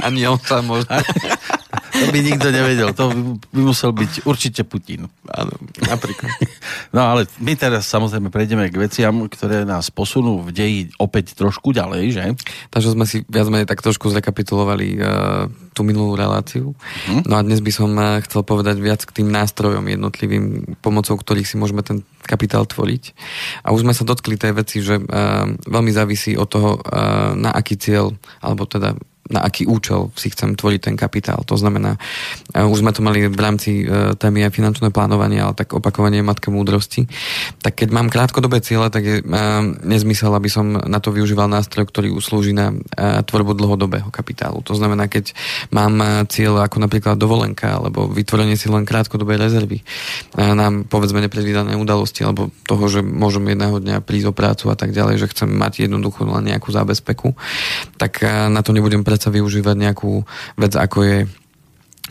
Ani 0.07 0.27
on 0.27 0.39
sa 0.43 0.61
možno. 0.61 0.99
To 1.97 2.13
by 2.13 2.19
nikto 2.21 2.49
nevedel. 2.53 2.91
To 2.93 3.13
by 3.53 3.61
musel 3.61 3.91
byť 3.97 4.29
určite 4.29 4.63
Putin. 4.69 5.09
Áno, 5.33 5.55
napríklad. 5.87 6.31
No 6.95 7.03
ale 7.03 7.29
my 7.43 7.53
teraz 7.59 7.89
samozrejme 7.93 8.33
prejdeme 8.33 8.73
k 8.73 8.81
veciam, 8.81 9.27
ktoré 9.29 9.69
nás 9.69 9.93
posunú 9.93 10.41
v 10.41 10.51
deji 10.55 10.81
opäť 10.97 11.37
trošku 11.37 11.75
ďalej, 11.75 12.03
že? 12.15 12.25
Takže 12.73 12.95
sme 12.97 13.05
si 13.05 13.23
viac 13.27 13.49
menej 13.53 13.69
tak 13.69 13.85
trošku 13.85 14.09
zrekapitulovali 14.09 14.97
uh, 14.97 15.51
tú 15.77 15.85
minulú 15.85 16.17
reláciu. 16.17 16.73
Hm? 17.11 17.29
No 17.29 17.37
a 17.37 17.45
dnes 17.45 17.61
by 17.61 17.73
som 17.75 17.91
uh, 17.97 18.23
chcel 18.25 18.47
povedať 18.47 18.81
viac 18.81 19.05
k 19.05 19.23
tým 19.23 19.29
nástrojom 19.29 19.85
jednotlivým, 19.85 20.77
pomocou 20.81 21.21
ktorých 21.21 21.49
si 21.49 21.61
môžeme 21.61 21.85
ten 21.85 22.01
kapitál 22.25 22.65
tvoriť. 22.65 23.13
A 23.67 23.77
už 23.77 23.85
sme 23.85 23.93
sa 23.93 24.09
dotkli 24.09 24.41
tej 24.41 24.57
veci, 24.57 24.81
že 24.81 24.97
uh, 24.97 25.47
veľmi 25.69 25.93
závisí 25.93 26.33
od 26.39 26.49
toho, 26.49 26.81
uh, 26.81 27.37
na 27.37 27.53
aký 27.53 27.77
cieľ, 27.77 28.17
alebo 28.41 28.65
teda 28.65 28.97
na 29.27 29.43
aký 29.43 29.67
účel 29.67 30.15
si 30.15 30.31
chcem 30.31 30.55
tvoriť 30.55 30.81
ten 30.93 30.97
kapitál. 30.97 31.43
To 31.51 31.59
znamená, 31.59 31.99
už 32.55 32.81
sme 32.81 32.95
to 32.95 33.03
mali 33.03 33.27
v 33.27 33.41
rámci 33.41 33.83
témy 34.17 34.47
aj 34.47 34.55
finančné 34.55 34.89
plánovanie, 34.95 35.43
ale 35.43 35.59
tak 35.59 35.75
opakovanie 35.75 36.23
matka 36.23 36.55
múdrosti. 36.55 37.11
Tak 37.59 37.83
keď 37.83 37.89
mám 37.91 38.07
krátkodobé 38.07 38.63
ciele, 38.63 38.87
tak 38.87 39.03
je 39.03 39.17
nezmysel, 39.83 40.31
aby 40.31 40.47
som 40.47 40.79
na 40.79 41.03
to 41.03 41.11
využíval 41.11 41.51
nástroj, 41.51 41.91
ktorý 41.91 42.15
uslúži 42.15 42.55
na 42.55 42.71
tvorbu 43.27 43.59
dlhodobého 43.59 44.09
kapitálu. 44.15 44.63
To 44.67 44.79
znamená, 44.79 45.11
keď 45.11 45.35
mám 45.75 46.27
cieľ 46.31 46.63
ako 46.63 46.79
napríklad 46.79 47.19
dovolenka 47.19 47.83
alebo 47.83 48.07
vytvorenie 48.07 48.55
si 48.55 48.71
len 48.71 48.87
krátkodobej 48.87 49.37
rezervy, 49.43 49.83
nám 50.39 50.87
povedzme 50.87 51.19
nepredvídané 51.19 51.75
udalosti 51.75 52.23
alebo 52.23 52.55
toho, 52.63 52.87
že 52.87 53.01
môžem 53.03 53.43
jedného 53.51 53.83
dňa 53.83 54.07
prísť 54.07 54.31
o 54.31 54.37
prácu 54.37 54.71
a 54.71 54.77
tak 54.79 54.95
ďalej, 54.95 55.19
že 55.19 55.31
chcem 55.35 55.51
mať 55.51 55.91
jednoducho 55.91 56.23
len 56.23 56.55
nejakú 56.55 56.71
zábezpeku, 56.71 57.35
tak 57.99 58.23
na 58.25 58.61
to 58.63 58.71
nebudem 58.71 59.03
pre 59.03 59.16
predsa 59.17 59.33
využívať 59.33 59.77
nejakú 59.81 60.21
vec, 60.61 60.77
ako 60.77 60.99
je, 61.01 61.19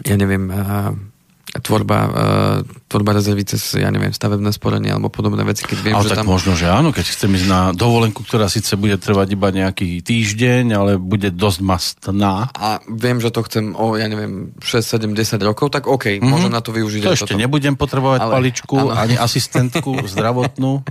ja 0.10 0.16
neviem, 0.18 0.50
tvorba, 1.64 2.00
uh, 2.08 2.58
tvorba 2.92 3.16
rezervy 3.16 3.48
cez, 3.48 3.80
ja 3.80 3.88
neviem, 3.88 4.12
stavebné 4.12 4.52
sporenie 4.52 4.92
alebo 4.92 5.08
podobné 5.08 5.48
veci, 5.48 5.64
keď 5.64 5.78
viem, 5.80 5.96
ale 5.96 6.08
že 6.08 6.12
tak 6.12 6.24
tam... 6.24 6.32
možno, 6.32 6.52
že 6.58 6.68
áno, 6.68 6.92
keď 6.92 7.06
chcem 7.16 7.32
ísť 7.32 7.48
na 7.48 7.62
dovolenku, 7.72 8.24
ktorá 8.28 8.52
síce 8.52 8.76
bude 8.76 9.00
trvať 9.00 9.36
iba 9.40 9.48
nejaký 9.56 10.04
týždeň, 10.04 10.66
ale 10.76 10.92
bude 11.00 11.32
dosť 11.32 11.60
mastná. 11.64 12.52
A 12.52 12.84
viem, 12.92 13.24
že 13.24 13.32
to 13.32 13.46
chcem 13.48 13.72
o, 13.72 13.96
ja 13.96 14.12
neviem, 14.12 14.52
6, 14.60 15.00
7, 15.00 15.16
10 15.16 15.40
rokov, 15.48 15.72
tak 15.72 15.88
OK, 15.88 16.20
mm-hmm. 16.20 16.28
môžem 16.28 16.52
na 16.52 16.60
to 16.60 16.76
využiť. 16.76 17.02
To 17.08 17.16
ešte 17.16 17.34
toto. 17.36 17.42
nebudem 17.42 17.80
potrebovať 17.80 18.20
ale, 18.20 18.34
paličku, 18.36 18.76
áno. 18.76 18.92
ani 18.92 19.16
asistentku 19.16 20.04
zdravotnú. 20.14 20.84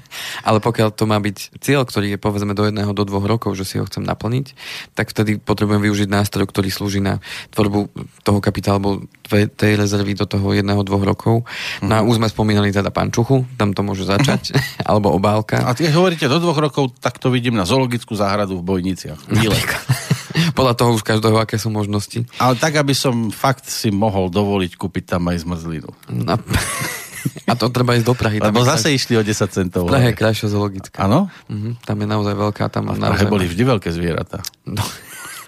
Ale 0.46 0.64
pokiaľ 0.64 0.88
to 0.96 1.04
má 1.04 1.20
byť 1.20 1.60
cieľ, 1.60 1.84
ktorý 1.84 2.16
je 2.16 2.18
povedzme 2.18 2.56
do 2.56 2.64
jedného, 2.64 2.90
do 2.96 3.04
dvoch 3.04 3.26
rokov, 3.28 3.58
že 3.58 3.68
si 3.68 3.76
ho 3.76 3.84
chcem 3.84 4.00
naplniť, 4.00 4.56
tak 4.96 5.12
vtedy 5.12 5.36
potrebujem 5.36 5.84
využiť 5.84 6.08
nástroj, 6.08 6.48
ktorý 6.48 6.72
slúži 6.72 7.04
na 7.04 7.20
tvorbu 7.52 7.92
toho 8.24 8.38
kapitálu, 8.40 9.04
tej 9.30 9.72
rezervy 9.74 10.14
do 10.14 10.24
toho 10.24 10.53
jedného, 10.54 10.80
dvoch 10.86 11.04
rokov. 11.04 11.36
Mm-hmm. 11.44 11.88
No 11.88 11.92
a 11.98 12.00
už 12.06 12.22
sme 12.22 12.28
spomínali 12.30 12.70
teda 12.70 12.94
pančuchu, 12.94 13.44
tam 13.58 13.74
to 13.74 13.82
môže 13.82 14.06
začať, 14.06 14.54
mm-hmm. 14.54 14.86
alebo 14.90 15.12
obálka. 15.12 15.62
A 15.66 15.74
keď 15.74 15.92
hovoríte 15.98 16.26
do 16.30 16.38
dvoch 16.38 16.58
rokov, 16.58 16.94
tak 17.02 17.18
to 17.18 17.28
vidím 17.28 17.58
na 17.58 17.66
zoologickú 17.66 18.14
záhradu 18.14 18.62
v 18.62 18.64
Bojniciach. 18.64 19.20
Podľa 20.58 20.74
toho 20.74 20.90
už 20.98 21.02
každého, 21.06 21.38
aké 21.38 21.58
sú 21.58 21.70
možnosti. 21.70 22.26
Ale 22.42 22.58
tak, 22.58 22.78
aby 22.78 22.94
som 22.94 23.30
fakt 23.30 23.70
si 23.70 23.94
mohol 23.94 24.30
dovoliť 24.30 24.74
kúpiť 24.74 25.14
tam 25.14 25.30
aj 25.30 25.46
zmrzlinu. 25.46 25.90
No. 26.10 26.34
A 27.48 27.56
to 27.56 27.72
treba 27.72 27.96
ísť 27.96 28.06
do 28.08 28.14
Prahy. 28.16 28.36
Lebo 28.40 28.64
zase 28.64 28.92
kraj... 28.92 28.96
išli 29.00 29.14
o 29.16 29.22
10 29.24 29.48
centov. 29.48 29.82
Prahe 29.88 30.12
je 30.12 30.16
krajšia 30.16 30.52
zoologická. 30.52 31.08
Áno? 31.08 31.32
Mhm, 31.48 31.80
tam 31.84 31.96
je 32.00 32.06
naozaj 32.08 32.34
veľká. 32.36 32.64
Tam 32.68 32.84
a 32.88 32.96
v 32.96 33.00
Prahe 33.00 33.24
naozaj... 33.24 33.32
boli 33.32 33.44
vždy 33.48 33.62
veľké 33.64 33.88
zvieratá. 33.92 34.44
No. 34.68 34.84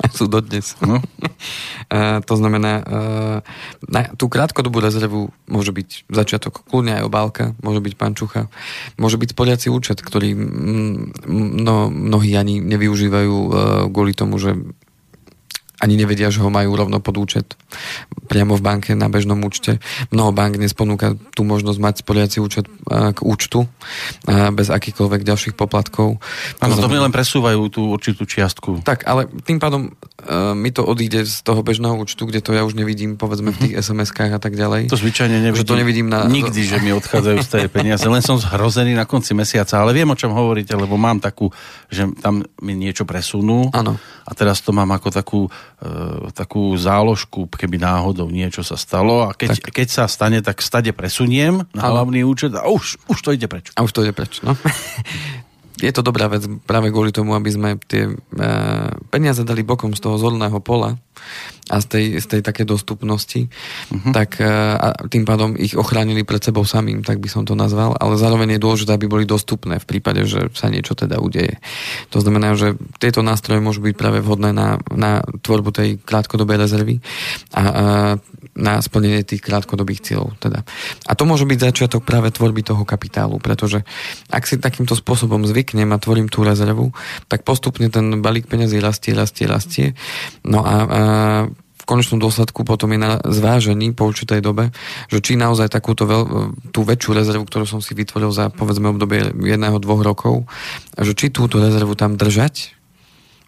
sú 0.18 0.28
dodnes. 0.28 0.76
No. 0.82 1.00
uh, 1.00 2.18
to 2.28 2.34
znamená, 2.36 2.72
uh, 2.82 3.38
na 3.86 4.08
tú 4.14 4.28
krátkodobú 4.28 4.80
rezervu 4.80 5.32
môže 5.48 5.72
byť 5.72 6.10
začiatok 6.10 6.64
kľudne 6.66 7.00
aj 7.00 7.06
obálka, 7.06 7.44
môže 7.60 7.80
byť 7.80 7.94
pančucha, 7.96 8.42
môže 9.00 9.16
byť 9.16 9.28
sporiaci 9.32 9.68
účet, 9.72 10.00
ktorý 10.00 10.36
no, 11.62 11.88
mnohí 11.90 12.32
ani 12.36 12.60
nevyužívajú 12.60 13.34
uh, 13.34 13.50
kvôli 13.90 14.12
tomu, 14.12 14.36
že 14.36 14.56
ani 15.80 15.94
nevedia, 16.00 16.32
že 16.32 16.40
ho 16.40 16.48
majú 16.48 16.72
rovno 16.72 16.98
pod 17.04 17.20
účet 17.20 17.56
priamo 18.26 18.58
v 18.58 18.62
banke 18.62 18.90
na 18.98 19.06
bežnom 19.06 19.38
účte. 19.46 19.78
Mnoho 20.10 20.34
bank 20.34 20.58
dnes 20.58 20.74
ponúka 20.74 21.14
tú 21.36 21.46
možnosť 21.46 21.78
mať 21.78 21.94
spoliaci 22.02 22.38
účet 22.42 22.66
e, 22.66 23.14
k 23.14 23.18
účtu 23.22 23.64
e, 23.64 23.68
bez 24.50 24.68
akýchkoľvek 24.72 25.22
ďalších 25.22 25.54
poplatkov. 25.54 26.18
Áno, 26.58 26.74
to 26.74 26.90
mi 26.90 26.98
len 26.98 27.14
presúvajú 27.14 27.70
tú 27.70 27.94
určitú 27.94 28.26
čiastku. 28.26 28.82
Tak, 28.82 29.06
ale 29.06 29.30
tým 29.46 29.62
pádom 29.62 29.94
uh, 30.26 30.52
mi 30.56 30.74
to 30.74 30.82
odíde 30.82 31.22
z 31.28 31.36
toho 31.46 31.62
bežného 31.62 31.94
účtu, 31.94 32.26
kde 32.26 32.42
to 32.42 32.50
ja 32.56 32.66
už 32.66 32.74
nevidím, 32.74 33.14
povedzme 33.14 33.54
v 33.54 33.58
tých 33.58 33.74
mm-hmm. 33.78 33.94
SMS-kách 33.94 34.32
a 34.34 34.40
tak 34.40 34.58
ďalej. 34.58 34.90
To 34.90 34.98
zvyčajne 34.98 35.38
nevidím. 35.38 35.62
Že 35.62 35.70
to 35.70 35.76
nevidím 35.78 36.08
na... 36.10 36.26
Nikdy, 36.26 36.60
že 36.66 36.76
mi 36.82 36.90
odchádzajú 36.96 37.38
z 37.44 37.48
tej 37.48 37.66
peniaze. 37.76 38.04
Len 38.06 38.22
som 38.24 38.40
zhrozený 38.40 38.96
na 38.96 39.06
konci 39.06 39.36
mesiaca, 39.36 39.78
ale 39.78 39.94
viem, 39.94 40.08
o 40.08 40.16
čom 40.18 40.34
hovoríte, 40.34 40.74
lebo 40.74 40.98
mám 40.98 41.22
takú, 41.22 41.52
že 41.92 42.08
tam 42.18 42.42
mi 42.64 42.74
niečo 42.74 43.06
presunú. 43.06 43.70
Áno. 43.70 44.00
A 44.26 44.34
teraz 44.34 44.58
to 44.58 44.74
mám 44.74 44.90
ako 44.90 45.08
takú, 45.14 45.40
uh, 45.46 46.26
takú 46.34 46.74
záložku, 46.74 47.46
keby 47.46 47.78
náhodou 47.78 48.26
niečo 48.26 48.66
sa 48.66 48.74
stalo. 48.74 49.22
A 49.26 49.32
keď, 49.32 49.62
keď 49.70 49.88
sa 49.88 50.04
stane, 50.10 50.42
tak 50.42 50.58
stade 50.58 50.90
presuniem 50.90 51.62
na 51.70 51.84
hlavný 51.86 52.26
účet 52.26 52.50
a 52.58 52.66
už, 52.66 52.98
už 53.06 53.18
to 53.22 53.30
ide 53.30 53.46
preč. 53.46 53.70
A 53.78 53.86
už 53.86 53.94
to 53.94 54.02
ide 54.02 54.10
preč, 54.10 54.42
no. 54.42 54.58
je 55.76 55.92
to 55.92 56.00
dobrá 56.00 56.26
vec 56.26 56.48
práve 56.64 56.88
kvôli 56.88 57.12
tomu, 57.12 57.36
aby 57.36 57.50
sme 57.52 57.70
tie 57.84 58.08
e, 58.08 58.12
peniaze 59.12 59.44
dali 59.44 59.60
bokom 59.60 59.92
z 59.92 60.00
toho 60.00 60.16
zorného 60.16 60.56
pola 60.64 60.96
a 61.66 61.82
z 61.82 61.86
tej, 61.86 62.04
z 62.22 62.26
tej 62.30 62.40
také 62.46 62.62
dostupnosti, 62.62 63.50
uh-huh. 63.50 64.14
tak 64.14 64.38
e, 64.38 64.46
a 64.76 64.94
tým 65.10 65.26
pádom 65.26 65.58
ich 65.58 65.74
ochránili 65.74 66.22
pred 66.22 66.38
sebou 66.38 66.62
samým, 66.62 67.02
tak 67.02 67.18
by 67.18 67.26
som 67.26 67.42
to 67.42 67.58
nazval, 67.58 67.98
ale 67.98 68.14
zároveň 68.14 68.54
je 68.54 68.62
dôležité, 68.62 68.94
aby 68.94 69.10
boli 69.10 69.24
dostupné 69.26 69.82
v 69.82 69.86
prípade, 69.86 70.22
že 70.30 70.46
sa 70.54 70.70
niečo 70.70 70.94
teda 70.94 71.18
udeje. 71.18 71.58
To 72.14 72.22
znamená, 72.22 72.54
že 72.54 72.78
tieto 73.02 73.26
nástroje 73.26 73.58
môžu 73.58 73.82
byť 73.82 73.94
práve 73.98 74.22
vhodné 74.22 74.54
na, 74.54 74.78
na 74.94 75.26
tvorbu 75.42 75.74
tej 75.74 75.88
krátkodobej 75.98 76.56
rezervy 76.56 77.02
a, 77.50 77.60
a 77.60 77.62
na 78.56 78.80
splnenie 78.80 79.26
tých 79.26 79.44
krátkodobých 79.44 80.00
cieľov. 80.06 80.38
Teda. 80.40 80.64
A 81.04 81.12
to 81.12 81.28
môže 81.28 81.44
byť 81.44 81.58
začiatok 81.60 82.06
práve 82.06 82.32
tvorby 82.32 82.64
toho 82.64 82.86
kapitálu, 82.88 83.36
pretože 83.42 83.84
ak 84.32 84.48
si 84.48 84.56
takýmto 84.56 84.96
spôsobom 84.96 85.44
zvyknem 85.44 85.92
a 85.92 86.00
tvorím 86.00 86.32
tú 86.32 86.46
rezervu, 86.46 86.94
tak 87.28 87.44
postupne 87.44 87.92
ten 87.92 88.24
balík 88.24 88.48
peniazí 88.48 88.80
rastie, 88.80 89.12
rastie, 89.12 89.44
rastie. 89.44 89.86
No 90.46 90.64
a, 90.64 90.74
a 90.86 91.00
v 91.46 91.55
konečnom 91.86 92.18
dôsledku 92.18 92.66
potom 92.66 92.90
je 92.92 92.98
na 92.98 93.22
zvážení 93.22 93.94
po 93.94 94.10
určitej 94.10 94.42
dobe, 94.42 94.74
že 95.06 95.22
či 95.22 95.38
naozaj 95.38 95.70
takúto 95.70 96.04
veľ, 96.04 96.22
tú 96.74 96.82
väčšiu 96.82 97.14
rezervu, 97.14 97.46
ktorú 97.46 97.64
som 97.64 97.78
si 97.78 97.94
vytvoril 97.94 98.34
za 98.34 98.50
povedzme 98.50 98.90
obdobie 98.90 99.30
jedného, 99.30 99.78
dvoch 99.78 100.02
rokov, 100.02 100.50
že 100.98 101.14
či 101.14 101.30
túto 101.30 101.62
rezervu 101.62 101.94
tam 101.94 102.18
držať, 102.18 102.74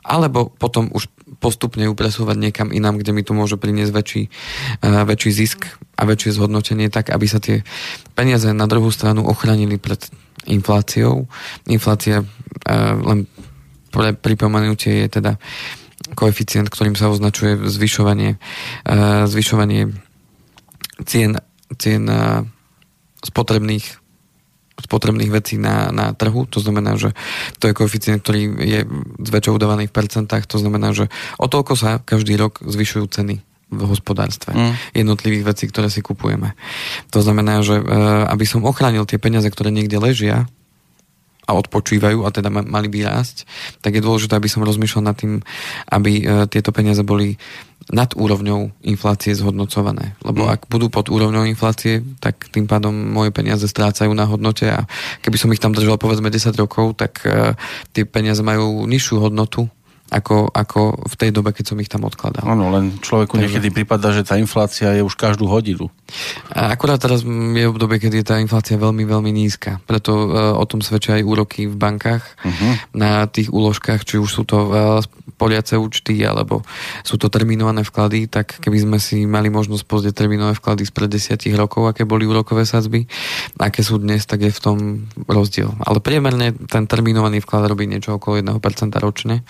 alebo 0.07 0.49
potom 0.49 0.89
už 0.95 1.11
postupne 1.43 1.85
ju 1.85 1.93
presúvať 1.93 2.37
niekam 2.39 2.69
inám, 2.73 3.03
kde 3.03 3.13
mi 3.13 3.27
to 3.27 3.37
môže 3.37 3.61
priniesť 3.61 3.93
väčší, 3.93 4.23
uh, 4.81 5.05
väčší 5.05 5.31
zisk 5.35 5.61
a 5.99 6.07
väčšie 6.09 6.39
zhodnotenie, 6.39 6.89
tak 6.89 7.13
aby 7.13 7.27
sa 7.29 7.43
tie 7.43 7.67
peniaze 8.17 8.49
na 8.55 8.65
druhú 8.65 8.89
stranu 8.89 9.27
ochránili 9.29 9.77
pred 9.77 10.01
infláciou. 10.49 11.29
Inflácia, 11.69 12.25
uh, 12.25 12.95
len 13.03 13.29
pre 13.93 14.17
pripomenutie, 14.17 15.05
je 15.05 15.09
teda 15.21 15.37
koeficient, 16.15 16.71
ktorým 16.73 16.95
sa 16.95 17.13
označuje 17.13 17.59
zvyšovanie, 17.69 18.39
uh, 18.87 19.25
zvyšovanie 19.29 19.93
cien, 21.05 21.41
cien 21.77 22.05
uh, 22.09 22.45
spotrebných 23.25 23.99
spotrebných 24.79 25.35
vecí 25.35 25.59
na, 25.59 25.91
na 25.91 26.15
trhu, 26.15 26.47
to 26.47 26.63
znamená, 26.63 26.95
že 26.95 27.11
to 27.59 27.67
je 27.67 27.75
koeficient, 27.75 28.23
ktorý 28.23 28.63
je 28.63 28.81
zväčša 29.27 29.51
udávaný 29.51 29.91
v 29.91 29.97
percentách, 29.99 30.47
to 30.47 30.63
znamená, 30.63 30.95
že 30.95 31.11
o 31.35 31.51
toľko 31.51 31.75
sa 31.75 31.99
každý 31.99 32.39
rok 32.39 32.63
zvyšujú 32.63 33.05
ceny 33.11 33.43
v 33.69 33.83
hospodárstve 33.85 34.57
mm. 34.57 34.97
jednotlivých 34.97 35.45
vecí, 35.45 35.65
ktoré 35.69 35.93
si 35.93 36.01
kupujeme. 36.01 36.57
To 37.13 37.21
znamená, 37.21 37.61
že 37.61 37.77
e, 37.77 37.85
aby 38.33 38.49
som 38.49 38.65
ochránil 38.65 39.05
tie 39.05 39.21
peniaze, 39.21 39.45
ktoré 39.53 39.69
niekde 39.69 40.01
ležia, 40.01 40.49
a 41.49 41.57
odpočívajú 41.57 42.29
a 42.29 42.31
teda 42.31 42.53
mali 42.53 42.93
by 42.93 43.09
rásť, 43.09 43.49
tak 43.81 43.97
je 43.97 44.05
dôležité, 44.05 44.37
aby 44.37 44.53
som 44.53 44.61
rozmýšľal 44.61 45.03
nad 45.09 45.17
tým, 45.17 45.41
aby 45.89 46.13
e, 46.21 46.23
tieto 46.53 46.77
peniaze 46.77 47.01
boli 47.01 47.41
nad 47.89 48.13
úrovňou 48.13 48.85
inflácie 48.85 49.33
zhodnocované. 49.33 50.13
Lebo 50.21 50.45
mm. 50.45 50.51
ak 50.53 50.61
budú 50.69 50.93
pod 50.93 51.09
úrovňou 51.09 51.49
inflácie, 51.49 52.05
tak 52.21 52.53
tým 52.53 52.69
pádom 52.69 52.93
moje 52.93 53.33
peniaze 53.33 53.65
strácajú 53.65 54.13
na 54.13 54.29
hodnote 54.29 54.69
a 54.69 54.85
keby 55.25 55.37
som 55.41 55.49
ich 55.57 55.63
tam 55.63 55.73
držal 55.73 55.97
povedzme 55.97 56.29
10 56.29 56.53
rokov, 56.61 57.01
tak 57.01 57.25
uh, 57.25 57.57
tie 57.97 58.05
peniaze 58.05 58.45
majú 58.45 58.85
nižšiu 58.85 59.25
hodnotu 59.25 59.73
ako, 60.09 60.49
ako 60.49 61.05
v 61.05 61.15
tej 61.21 61.31
dobe, 61.31 61.53
keď 61.53 61.65
som 61.73 61.79
ich 61.81 61.93
tam 61.93 62.09
odkladal. 62.09 62.45
Áno, 62.49 62.73
len 62.73 62.97
človeku 62.99 63.37
Takže... 63.37 63.45
niekedy 63.45 63.69
prípada, 63.69 64.09
že 64.11 64.25
tá 64.25 64.41
inflácia 64.41 64.97
je 64.97 65.05
už 65.05 65.15
každú 65.15 65.45
hodinu. 65.45 65.93
A 66.49 66.73
akurát 66.73 66.97
teraz 66.97 67.21
je 67.29 67.65
obdobie, 67.69 68.01
keď 68.01 68.13
je 68.17 68.25
tá 68.25 68.37
inflácia 68.41 68.81
veľmi, 68.81 69.05
veľmi 69.05 69.29
nízka. 69.29 69.85
Preto 69.85 70.13
uh, 70.17 70.57
o 70.57 70.65
tom 70.65 70.81
svedčia 70.81 71.21
aj 71.21 71.29
úroky 71.29 71.69
v 71.69 71.77
bankách 71.77 72.25
uh-huh. 72.25 72.73
na 72.97 73.29
tých 73.29 73.53
úložkách, 73.53 74.09
či 74.09 74.17
už 74.17 74.31
sú 74.33 74.43
to 74.49 74.57
uh, 74.73 75.05
poliace 75.37 75.77
účty, 75.77 76.25
alebo 76.25 76.65
sú 77.07 77.21
to 77.21 77.29
terminované 77.31 77.85
vklady, 77.85 78.27
tak 78.27 78.59
keby 78.59 78.89
sme 78.89 78.99
si 78.99 79.29
mali 79.29 79.53
možnosť 79.53 79.85
pozrieť 79.87 80.25
terminové 80.25 80.59
vklady 80.59 80.83
spred 80.89 81.13
desiatich 81.13 81.55
rokov, 81.55 81.87
aké 81.87 82.09
boli 82.09 82.25
úrokové 82.27 82.65
sadzby, 82.67 83.07
aké 83.59 83.83
sú 83.83 83.99
dnes, 83.99 84.25
tak 84.25 84.47
je 84.47 84.55
v 84.55 84.63
tom 84.63 84.79
rozdiel. 85.27 85.75
Ale 85.83 85.99
priemerne 85.99 86.55
ten 86.71 86.87
terminovaný 86.87 87.43
vklad 87.43 87.67
robí 87.67 87.85
niečo 87.91 88.17
okolo 88.17 88.39
1% 88.39 88.55
ročne 89.03 89.43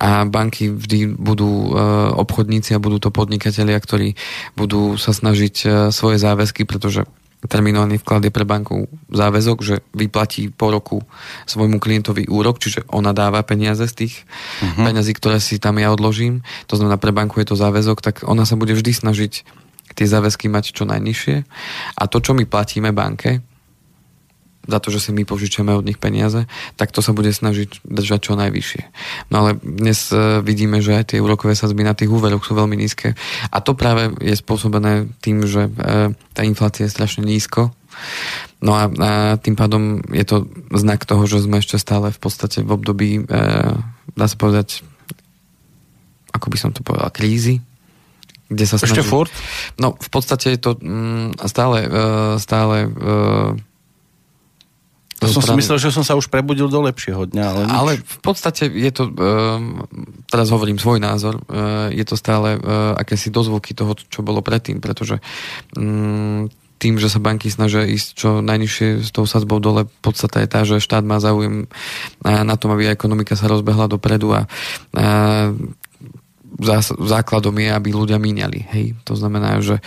a 0.00 0.24
banky 0.24 0.72
vždy 0.72 1.18
budú 1.18 1.50
e, 1.50 1.70
obchodníci 2.16 2.72
a 2.72 2.82
budú 2.82 3.02
to 3.02 3.12
podnikatelia, 3.12 3.76
ktorí 3.76 4.16
budú 4.56 4.96
sa 4.96 5.12
snažiť 5.12 5.54
e, 5.60 5.66
svoje 5.92 6.16
záväzky, 6.16 6.64
pretože 6.64 7.04
terminovaný 7.48 8.00
vklad 8.00 8.28
je 8.28 8.32
pre 8.32 8.44
banku 8.44 8.88
záväzok, 9.08 9.58
že 9.64 9.76
vyplatí 9.96 10.52
po 10.52 10.68
roku 10.68 11.00
svojmu 11.48 11.80
klientovi 11.80 12.28
úrok, 12.28 12.60
čiže 12.60 12.84
ona 12.92 13.16
dáva 13.16 13.40
peniaze 13.40 13.88
z 13.88 14.04
tých 14.04 14.14
uh-huh. 14.60 14.84
peniazí, 14.84 15.16
ktoré 15.16 15.40
si 15.40 15.56
tam 15.56 15.80
ja 15.80 15.88
odložím. 15.88 16.44
To 16.68 16.76
znamená, 16.76 17.00
pre 17.00 17.16
banku 17.16 17.40
je 17.40 17.48
to 17.48 17.56
záväzok, 17.56 18.04
tak 18.04 18.14
ona 18.28 18.44
sa 18.44 18.60
bude 18.60 18.76
vždy 18.76 18.92
snažiť 18.92 19.32
tie 20.00 20.08
záväzky 20.08 20.48
mať 20.48 20.72
čo 20.72 20.88
najnižšie. 20.88 21.36
A 22.00 22.02
to, 22.08 22.24
čo 22.24 22.32
my 22.32 22.48
platíme 22.48 22.96
banke, 22.96 23.44
za 24.60 24.76
to, 24.76 24.92
že 24.92 25.08
si 25.08 25.10
my 25.10 25.24
požičame 25.24 25.72
od 25.72 25.88
nich 25.88 25.96
peniaze, 25.96 26.44
tak 26.76 26.92
to 26.92 27.00
sa 27.00 27.16
bude 27.16 27.32
snažiť 27.32 27.80
držať 27.84 28.20
čo 28.30 28.32
najvyššie. 28.36 28.82
No 29.32 29.44
ale 29.44 29.50
dnes 29.56 30.12
uh, 30.12 30.44
vidíme, 30.44 30.84
že 30.84 31.00
aj 31.00 31.16
tie 31.16 31.18
úrokové 31.18 31.56
sazby 31.56 31.80
na 31.80 31.96
tých 31.96 32.12
úveroch 32.12 32.44
sú 32.44 32.52
veľmi 32.52 32.76
nízke 32.76 33.16
a 33.48 33.56
to 33.64 33.72
práve 33.72 34.12
je 34.20 34.36
spôsobené 34.36 35.08
tým, 35.24 35.48
že 35.48 35.64
uh, 35.64 36.12
tá 36.36 36.44
inflácia 36.44 36.86
je 36.86 36.92
strašne 36.92 37.24
nízko 37.24 37.72
No 38.60 38.76
a, 38.76 38.84
a 38.88 39.10
tým 39.40 39.56
pádom 39.56 40.04
je 40.12 40.24
to 40.24 40.44
znak 40.76 41.08
toho, 41.08 41.24
že 41.24 41.44
sme 41.44 41.64
ešte 41.64 41.80
stále 41.80 42.12
v 42.12 42.20
podstate 42.20 42.60
v 42.60 42.70
období, 42.76 43.10
e, 43.16 43.32
dá 44.12 44.26
sa 44.28 44.36
povedať, 44.36 44.84
ako 46.30 46.46
by 46.52 46.58
som 46.60 46.70
to 46.76 46.84
povedal, 46.84 47.08
krízy, 47.08 47.64
kde 48.50 48.64
sa 48.66 48.76
snaží... 48.76 48.98
Ešte 48.98 49.06
furt? 49.06 49.30
No, 49.78 49.94
v 49.94 50.10
podstate 50.10 50.58
je 50.58 50.60
to 50.60 50.74
mm, 50.74 51.38
stále, 51.46 51.86
e, 51.86 51.88
stále 52.42 52.76
e, 52.90 53.54
to 55.20 55.28
som 55.28 55.44
si 55.44 55.52
myslel, 55.52 55.76
že 55.76 55.92
som 55.92 56.00
sa 56.00 56.16
už 56.16 56.32
prebudil 56.32 56.72
do 56.72 56.80
lepšieho 56.80 57.28
dňa. 57.28 57.44
Ale, 57.44 57.62
nič. 57.68 57.76
ale 57.76 57.92
v 58.00 58.18
podstate 58.24 58.72
je 58.72 58.88
to, 58.88 59.12
uh, 59.12 59.60
teraz 60.32 60.48
hovorím 60.48 60.80
svoj 60.80 60.96
názor, 60.96 61.44
uh, 61.44 61.92
je 61.92 62.04
to 62.08 62.16
stále 62.16 62.56
uh, 62.56 62.96
akési 62.96 63.28
dozvuky 63.28 63.76
toho, 63.76 63.92
čo 64.08 64.24
bolo 64.24 64.40
predtým, 64.40 64.80
pretože 64.80 65.20
um, 65.76 66.48
tým, 66.80 66.96
že 66.96 67.12
sa 67.12 67.20
banky 67.20 67.52
snažia 67.52 67.84
ísť 67.84 68.08
čo 68.16 68.28
najnižšie 68.40 69.04
s 69.04 69.12
tou 69.12 69.28
sadzbou 69.28 69.60
dole, 69.60 69.84
podstata 70.00 70.40
je 70.40 70.48
tá, 70.48 70.64
že 70.64 70.80
štát 70.80 71.04
má 71.04 71.20
záujem 71.20 71.68
na 72.24 72.56
tom, 72.56 72.72
aby 72.72 72.88
ekonomika 72.88 73.36
sa 73.36 73.52
rozbehla 73.52 73.84
dopredu 73.84 74.32
a, 74.32 74.48
základom 77.00 77.56
je, 77.56 77.68
aby 77.72 77.88
ľudia 77.90 78.20
míňali. 78.20 78.60
Hej? 78.76 78.94
To 79.08 79.16
znamená, 79.16 79.58
že 79.64 79.80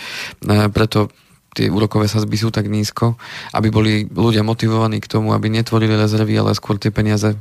preto 0.74 1.08
tie 1.54 1.70
úrokové 1.70 2.10
sazby 2.10 2.34
sú 2.34 2.50
tak 2.50 2.66
nízko, 2.66 3.14
aby 3.54 3.70
boli 3.70 3.92
ľudia 4.10 4.42
motivovaní 4.42 4.98
k 4.98 5.06
tomu, 5.06 5.30
aby 5.30 5.46
netvorili 5.46 5.94
rezervy, 5.94 6.34
ale 6.34 6.50
skôr 6.58 6.82
tie 6.82 6.90
peniaze 6.90 7.38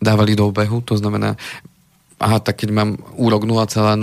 dávali 0.00 0.32
do 0.32 0.48
obehu. 0.48 0.80
To 0.88 0.96
znamená, 0.96 1.36
aha, 2.16 2.40
tak 2.40 2.64
keď 2.64 2.72
mám 2.72 2.96
úrok 3.20 3.44
0,01%, 3.44 4.00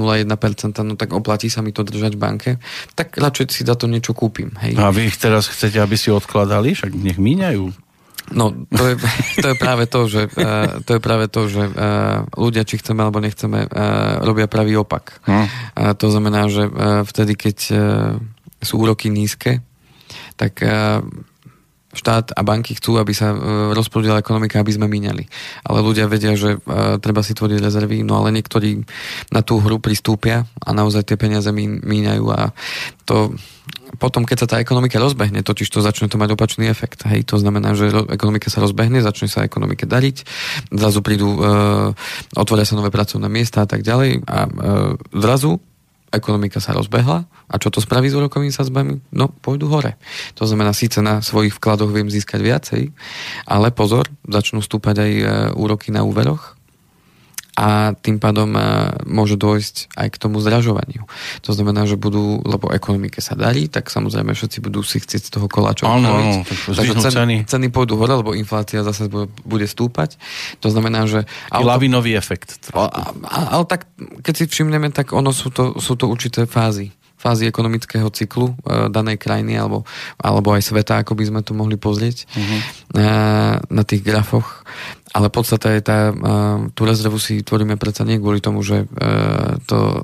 no 0.85 0.93
tak 0.93 1.17
oplatí 1.17 1.49
sa 1.49 1.65
mi 1.65 1.73
to 1.73 1.81
držať 1.81 2.13
v 2.13 2.21
banke, 2.21 2.51
tak 2.93 3.17
radšej 3.17 3.45
si 3.49 3.65
za 3.65 3.73
to 3.73 3.89
niečo 3.89 4.13
kúpim. 4.13 4.53
Hej. 4.61 4.77
A 4.77 4.93
vy 4.93 5.09
ich 5.09 5.17
teraz 5.17 5.49
chcete, 5.49 5.81
aby 5.81 5.97
si 5.97 6.13
odkladali? 6.13 6.77
Však 6.77 6.93
nech 6.93 7.17
míňajú. 7.17 7.73
No, 8.31 8.55
to 8.71 8.83
je, 8.88 8.95
to 9.43 9.47
je 9.51 9.55
práve 9.59 9.83
to, 9.91 10.07
že, 10.07 10.31
uh, 10.31 10.79
to 10.88 10.95
je 10.95 11.01
práve 11.03 11.27
to, 11.27 11.51
že 11.51 11.63
uh, 11.67 12.23
ľudia, 12.39 12.63
či 12.63 12.79
chceme 12.79 13.03
alebo 13.03 13.19
nechceme, 13.19 13.67
uh, 13.67 14.23
robia 14.23 14.47
pravý 14.47 14.79
opak. 14.79 15.19
Hm. 15.27 15.43
Uh, 15.43 15.91
to 15.97 16.07
znamená, 16.07 16.47
že 16.47 16.63
uh, 16.71 17.03
vtedy, 17.03 17.36
keď 17.36 17.57
uh, 17.71 17.77
sú 18.63 18.79
úroky 18.79 19.12
nízke, 19.12 19.59
tak 20.39 20.63
uh, 20.63 21.03
štát 21.93 22.34
a 22.34 22.41
banky 22.41 22.75
chcú, 22.75 22.97
aby 22.97 23.13
sa 23.13 23.32
e, 23.32 23.38
rozprúdila 23.77 24.19
ekonomika, 24.19 24.60
aby 24.60 24.73
sme 24.73 24.89
míňali. 24.89 25.23
Ale 25.63 25.79
ľudia 25.86 26.10
vedia, 26.10 26.34
že 26.34 26.58
e, 26.58 26.97
treba 26.97 27.21
si 27.21 27.38
tvoriť 27.38 27.62
rezervy, 27.62 28.01
no 28.01 28.17
ale 28.19 28.34
niektorí 28.34 28.82
na 29.29 29.45
tú 29.45 29.62
hru 29.62 29.77
pristúpia 29.77 30.49
a 30.60 30.69
naozaj 30.73 31.08
tie 31.08 31.17
peniaze 31.17 31.47
míňajú 31.53 32.25
a 32.34 32.51
to 33.06 33.38
potom, 34.01 34.25
keď 34.25 34.38
sa 34.45 34.47
tá 34.49 34.56
ekonomika 34.58 34.97
rozbehne, 34.97 35.45
totiž 35.45 35.69
to 35.69 35.86
začne 35.86 36.10
to 36.10 36.17
mať 36.17 36.34
opačný 36.34 36.65
efekt. 36.65 37.06
Hej, 37.06 37.29
to 37.29 37.38
znamená, 37.38 37.77
že 37.77 37.93
ekonomika 38.10 38.49
sa 38.49 38.60
rozbehne, 38.60 39.06
začne 39.06 39.29
sa 39.29 39.45
ekonomike 39.45 39.86
dariť, 39.86 40.17
zrazu 40.73 40.99
prídu, 41.06 41.29
e, 41.29 41.39
otvoria 42.34 42.65
sa 42.65 42.73
nové 42.73 42.89
pracovné 42.89 43.29
miesta 43.29 43.63
a 43.63 43.67
tak 43.69 43.86
ďalej 43.86 44.25
a 44.25 44.39
e, 44.43 44.49
zrazu 45.13 45.62
ekonomika 46.13 46.62
sa 46.62 46.78
rozbehla 46.78 47.26
a 47.26 47.56
čo 47.58 47.73
to 47.73 47.82
spraví 47.82 48.08
s 48.08 48.15
úrokovými 48.15 48.54
sadzbami? 48.54 49.02
No, 49.12 49.34
pôjdu 49.34 49.65
hore. 49.67 49.97
To 50.38 50.45
znamená, 50.45 50.71
síce 50.71 51.02
na 51.02 51.19
svojich 51.19 51.58
vkladoch 51.58 51.89
viem 51.89 52.08
získať 52.08 52.39
viacej, 52.39 52.84
ale 53.49 53.73
pozor, 53.73 54.08
začnú 54.30 54.62
stúpať 54.62 54.95
aj 55.02 55.12
e, 55.12 55.23
úroky 55.58 55.89
na 55.89 56.06
úveroch 56.06 56.54
a 57.53 57.93
tým 57.93 58.17
pádom 58.17 58.49
e, 58.57 58.61
môže 59.05 59.37
dôjsť 59.37 59.93
aj 59.93 60.07
k 60.09 60.17
tomu 60.17 60.41
zdražovaniu. 60.41 61.05
To 61.45 61.51
znamená, 61.53 61.85
že 61.85 62.01
budú, 62.01 62.41
lebo 62.41 62.73
ekonomike 62.73 63.21
sa 63.21 63.37
darí, 63.37 63.69
tak 63.69 63.93
samozrejme 63.93 64.33
všetci 64.33 64.57
budú 64.57 64.81
si 64.81 64.97
chcieť 64.97 65.21
z 65.21 65.31
toho 65.37 65.45
koláča 65.45 65.85
Áno, 65.85 66.09
áno, 66.09 66.41
Takže 66.49 66.97
ceny, 66.97 67.13
ceny. 67.13 67.35
ceny 67.45 67.67
pôjdu 67.69 67.93
hore, 68.01 68.17
lebo 68.17 68.33
inflácia 68.33 68.81
zase 68.81 69.05
bude 69.45 69.69
stúpať. 69.69 70.17
To 70.65 70.73
znamená, 70.73 71.05
že... 71.05 71.29
Auto... 71.53 71.69
Lavinový 71.69 72.17
efekt. 72.17 72.73
Ale 72.73 73.63
tak, 73.69 73.85
keď 74.25 74.33
si 74.33 74.45
všimneme, 74.49 74.89
tak 74.89 75.13
ono 75.13 75.29
sú 75.29 75.53
to, 75.53 75.77
sú 75.77 75.93
to 75.93 76.09
určité 76.09 76.49
fázy 76.49 76.89
fázy 77.23 77.47
ekonomického 77.47 78.12
cyklu 78.12 78.51
e, 78.51 78.91
danej 78.91 79.15
krajiny 79.15 79.55
alebo, 79.55 79.88
alebo 80.19 80.51
aj 80.51 80.67
sveta, 80.67 80.99
ako 80.99 81.15
by 81.15 81.23
sme 81.23 81.39
to 81.39 81.55
mohli 81.55 81.79
pozrieť 81.79 82.27
uh-huh. 82.27 82.59
e, 82.99 83.03
na 83.63 83.83
tých 83.88 84.03
grafoch. 84.03 84.67
Ale 85.15 85.31
podstata 85.31 85.71
je 85.71 85.79
tá, 85.79 86.12
e, 86.12 86.13
tú 86.75 86.83
rezervu 86.83 87.15
si 87.15 87.39
tvoríme 87.39 87.79
predsa 87.79 88.03
nie 88.03 88.19
kvôli 88.19 88.43
tomu, 88.43 88.59
že 88.59 88.83
e, 88.83 88.86
to 89.63 90.03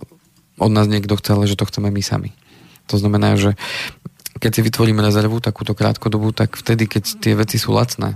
od 0.55 0.71
nás 0.71 0.88
niekto 0.88 1.19
chce, 1.19 1.29
ale 1.36 1.51
že 1.51 1.60
to 1.60 1.67
chceme 1.67 1.91
my 1.91 1.99
sami. 1.99 2.32
To 2.88 2.95
znamená, 2.95 3.36
že 3.36 3.60
keď 4.39 4.51
si 4.55 4.62
vytvoríme 4.63 5.03
rezervu, 5.03 5.43
takúto 5.43 5.75
krátkodobú, 5.75 6.32
tak 6.32 6.55
vtedy, 6.55 6.88
keď 6.88 7.03
tie 7.19 7.34
veci 7.36 7.60
sú 7.60 7.75
lacné, 7.75 8.15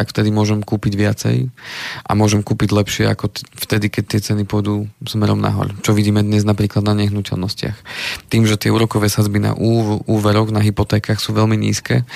tak 0.00 0.16
vtedy 0.16 0.32
môžem 0.32 0.64
kúpiť 0.64 0.96
viacej 0.96 1.52
a 2.08 2.10
môžem 2.16 2.40
kúpiť 2.40 2.72
lepšie 2.72 3.04
ako 3.12 3.36
vtedy, 3.52 3.92
keď 3.92 4.16
tie 4.16 4.20
ceny 4.32 4.48
pôjdu 4.48 4.88
smerom 5.04 5.36
nahor. 5.36 5.76
Čo 5.84 5.92
vidíme 5.92 6.24
dnes 6.24 6.40
napríklad 6.40 6.80
na 6.80 6.96
nehnuteľnostiach. 6.96 7.76
Tým, 8.32 8.48
že 8.48 8.56
tie 8.56 8.72
úrokové 8.72 9.12
sadzby 9.12 9.44
na 9.44 9.52
úveroch, 10.08 10.48
na 10.56 10.64
hypotékach 10.64 11.20
sú 11.20 11.36
veľmi 11.36 11.52
nízke, 11.52 12.08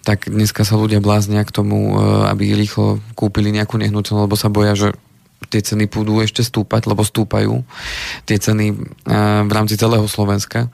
tak 0.00 0.32
dneska 0.32 0.64
sa 0.64 0.80
ľudia 0.80 1.04
bláznia 1.04 1.44
k 1.44 1.52
tomu, 1.52 1.92
e, 1.92 2.24
aby 2.32 2.56
rýchlo 2.56 3.04
kúpili 3.12 3.52
nejakú 3.52 3.76
nehnuteľnosť, 3.84 4.24
lebo 4.24 4.36
sa 4.40 4.48
boja, 4.48 4.72
že 4.72 4.88
tie 5.52 5.60
ceny 5.60 5.92
budú 5.92 6.24
ešte 6.24 6.40
stúpať, 6.40 6.88
lebo 6.88 7.04
stúpajú 7.04 7.68
tie 8.24 8.40
ceny 8.40 8.72
e, 8.72 8.74
v 9.44 9.52
rámci 9.52 9.76
celého 9.76 10.08
Slovenska. 10.08 10.72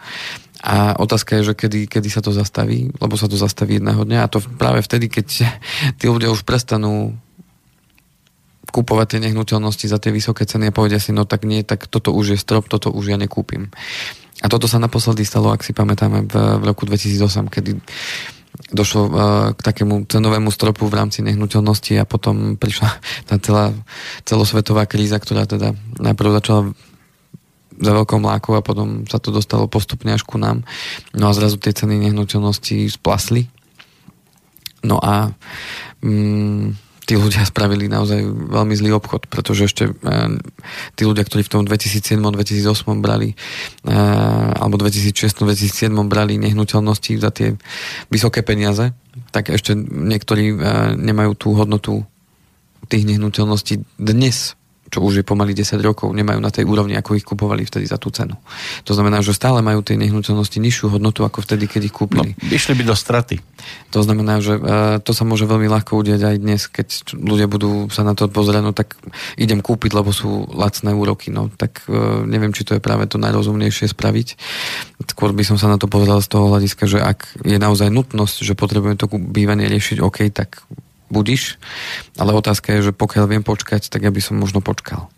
A 0.62 0.94
otázka 0.94 1.42
je, 1.42 1.50
že 1.50 1.54
kedy, 1.58 1.90
kedy 1.90 2.08
sa 2.08 2.22
to 2.22 2.30
zastaví, 2.30 2.94
lebo 3.02 3.18
sa 3.18 3.26
to 3.26 3.34
zastaví 3.34 3.82
jedného 3.82 4.06
dňa 4.06 4.18
a 4.22 4.30
to 4.30 4.38
práve 4.38 4.78
vtedy, 4.86 5.10
keď 5.10 5.26
tí 5.98 6.06
ľudia 6.06 6.30
už 6.30 6.46
prestanú 6.46 7.18
kupovať 8.72 9.06
tie 9.18 9.20
nehnuteľnosti 9.28 9.86
za 9.90 9.98
tie 10.00 10.14
vysoké 10.14 10.48
ceny 10.48 10.70
a 10.70 10.76
povedia 10.76 10.96
si, 10.96 11.12
no 11.12 11.28
tak 11.28 11.44
nie, 11.44 11.60
tak 11.60 11.90
toto 11.90 12.14
už 12.14 12.34
je 12.34 12.38
strop, 12.40 12.70
toto 12.72 12.88
už 12.88 13.12
ja 13.12 13.18
nekúpim. 13.20 13.68
A 14.40 14.46
toto 14.48 14.64
sa 14.64 14.80
naposledy 14.80 15.28
stalo, 15.28 15.52
ak 15.52 15.60
si 15.60 15.76
pamätáme, 15.76 16.24
v, 16.24 16.34
v 16.34 16.62
roku 16.64 16.88
2008, 16.88 17.52
kedy 17.52 17.78
došlo 18.72 19.02
uh, 19.06 19.12
k 19.52 19.60
takému 19.60 20.08
cenovému 20.08 20.48
stropu 20.48 20.88
v 20.88 20.96
rámci 20.96 21.20
nehnuteľnosti 21.20 22.00
a 22.00 22.08
potom 22.08 22.56
prišla 22.56 22.88
tá 23.28 23.36
celá 23.42 23.76
celosvetová 24.24 24.88
kríza, 24.88 25.20
ktorá 25.20 25.44
teda 25.44 25.76
najprv 26.00 26.30
začala 26.40 26.62
za 27.82 27.90
veľkou 27.90 28.22
mlákou 28.22 28.54
a 28.54 28.62
potom 28.62 29.02
sa 29.10 29.18
to 29.18 29.34
dostalo 29.34 29.66
postupne 29.66 30.14
až 30.14 30.22
ku 30.22 30.38
nám. 30.38 30.62
No 31.18 31.26
a 31.26 31.34
zrazu 31.34 31.58
tie 31.58 31.74
ceny 31.74 31.98
nehnuteľnosti 31.98 32.86
splasli. 32.94 33.50
No 34.86 35.02
a 35.02 35.34
mm, 36.02 36.78
tí 37.06 37.18
ľudia 37.18 37.42
spravili 37.50 37.90
naozaj 37.90 38.22
veľmi 38.26 38.74
zlý 38.78 38.94
obchod, 38.94 39.26
pretože 39.26 39.66
ešte 39.66 39.90
e, 39.90 39.92
tí 40.94 41.02
ľudia, 41.02 41.26
ktorí 41.26 41.42
v 41.42 41.50
tom 41.50 41.62
2007-2008 41.66 43.02
brali 43.02 43.34
e, 43.34 43.94
alebo 44.56 44.78
2006-2007 44.78 45.90
brali 46.06 46.38
nehnuteľnosti 46.38 47.12
za 47.18 47.30
tie 47.34 47.58
vysoké 48.08 48.46
peniaze, 48.46 48.94
tak 49.34 49.50
ešte 49.50 49.74
niektorí 49.74 50.54
e, 50.54 50.56
nemajú 50.96 51.32
tú 51.34 51.48
hodnotu 51.58 52.06
tých 52.86 53.06
nehnuteľností 53.06 53.82
dnes 53.98 54.58
čo 54.92 55.00
už 55.00 55.20
je 55.20 55.24
pomaly 55.24 55.56
10 55.56 55.80
rokov, 55.80 56.12
nemajú 56.12 56.36
na 56.36 56.52
tej 56.52 56.68
úrovni, 56.68 56.92
ako 57.00 57.16
ich 57.16 57.24
kupovali 57.24 57.64
vtedy 57.64 57.88
za 57.88 57.96
tú 57.96 58.12
cenu. 58.12 58.36
To 58.84 58.92
znamená, 58.92 59.24
že 59.24 59.32
stále 59.32 59.64
majú 59.64 59.80
tie 59.80 59.96
nehnuteľnosti 59.96 60.60
nižšiu 60.60 60.92
hodnotu 60.92 61.24
ako 61.24 61.40
vtedy, 61.40 61.64
keď 61.64 61.88
ich 61.88 61.96
kúpili. 61.96 62.36
No, 62.36 62.52
išli 62.52 62.76
by 62.76 62.84
do 62.84 62.92
straty. 62.92 63.40
To 63.96 64.04
znamená, 64.04 64.44
že 64.44 64.60
uh, 64.60 65.00
to 65.00 65.16
sa 65.16 65.24
môže 65.24 65.48
veľmi 65.48 65.64
ľahko 65.64 65.96
udiať 65.96 66.20
aj 66.20 66.36
dnes, 66.36 66.60
keď 66.68 67.16
ľudia 67.16 67.48
budú 67.48 67.88
sa 67.88 68.04
na 68.04 68.12
to 68.12 68.28
pozerať, 68.28 68.60
no 68.60 68.76
tak 68.76 69.00
idem 69.40 69.64
kúpiť, 69.64 69.96
lebo 69.96 70.12
sú 70.12 70.44
lacné 70.52 70.92
úroky. 70.92 71.32
No 71.32 71.48
tak 71.48 71.88
uh, 71.88 72.28
neviem, 72.28 72.52
či 72.52 72.68
to 72.68 72.76
je 72.76 72.84
práve 72.84 73.08
to 73.08 73.16
najrozumnejšie 73.16 73.88
spraviť. 73.88 74.28
Skôr 75.08 75.32
by 75.32 75.44
som 75.48 75.56
sa 75.56 75.72
na 75.72 75.80
to 75.80 75.88
pozeral 75.88 76.20
z 76.20 76.28
toho 76.28 76.52
hľadiska, 76.52 76.84
že 76.84 77.00
ak 77.00 77.40
je 77.48 77.56
naozaj 77.56 77.88
nutnosť, 77.88 78.44
že 78.44 78.52
potrebujeme 78.52 79.00
to 79.00 79.08
bývanie 79.08 79.72
riešiť, 79.72 80.04
OK, 80.04 80.28
tak 80.28 80.68
budiš, 81.12 81.60
ale 82.16 82.32
otázka 82.32 82.72
je, 82.74 82.90
že 82.90 82.92
pokiaľ 82.96 83.24
viem 83.28 83.44
počkať, 83.44 83.92
tak 83.92 84.02
ja 84.02 84.10
by 84.10 84.20
som 84.24 84.40
možno 84.40 84.64
počkal 84.64 85.12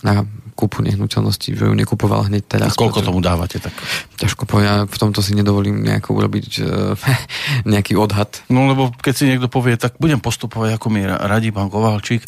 na 0.00 0.24
kúpu 0.58 0.82
nehnuteľnosti, 0.82 1.54
že 1.54 1.64
ju 1.70 1.74
nekupoval 1.74 2.26
hneď 2.26 2.42
teraz. 2.58 2.74
A 2.74 2.78
koľko 2.78 3.02
tomu 3.02 3.22
dávate? 3.22 3.62
Tak? 3.62 3.74
Ťažko 4.18 4.46
povedať, 4.46 4.66
ja 4.66 4.76
v 4.86 4.98
tomto 4.98 5.22
si 5.22 5.34
nedovolím 5.38 5.86
nejako 5.86 6.18
urobiť 6.18 6.62
nejaký 7.72 7.94
odhad. 7.94 8.42
No 8.50 8.66
lebo 8.66 8.90
keď 8.90 9.14
si 9.14 9.24
niekto 9.30 9.46
povie, 9.46 9.78
tak 9.78 9.98
budem 10.02 10.18
postupovať, 10.18 10.78
ako 10.78 10.86
mi 10.90 11.06
radí 11.06 11.54
pán 11.54 11.70
Kovalčík, 11.70 12.26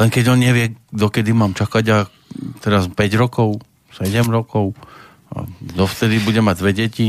len 0.00 0.08
keď 0.08 0.36
on 0.36 0.40
nevie, 0.40 0.76
dokedy 0.92 1.32
mám 1.32 1.56
čakať 1.56 1.84
a 1.92 1.98
teraz 2.60 2.88
5 2.88 2.96
rokov, 3.20 3.60
7 3.96 4.24
rokov, 4.28 4.76
a 5.32 5.48
dovtedy 5.60 6.20
budem 6.20 6.44
mať 6.44 6.56
dve 6.60 6.72
deti. 6.76 7.08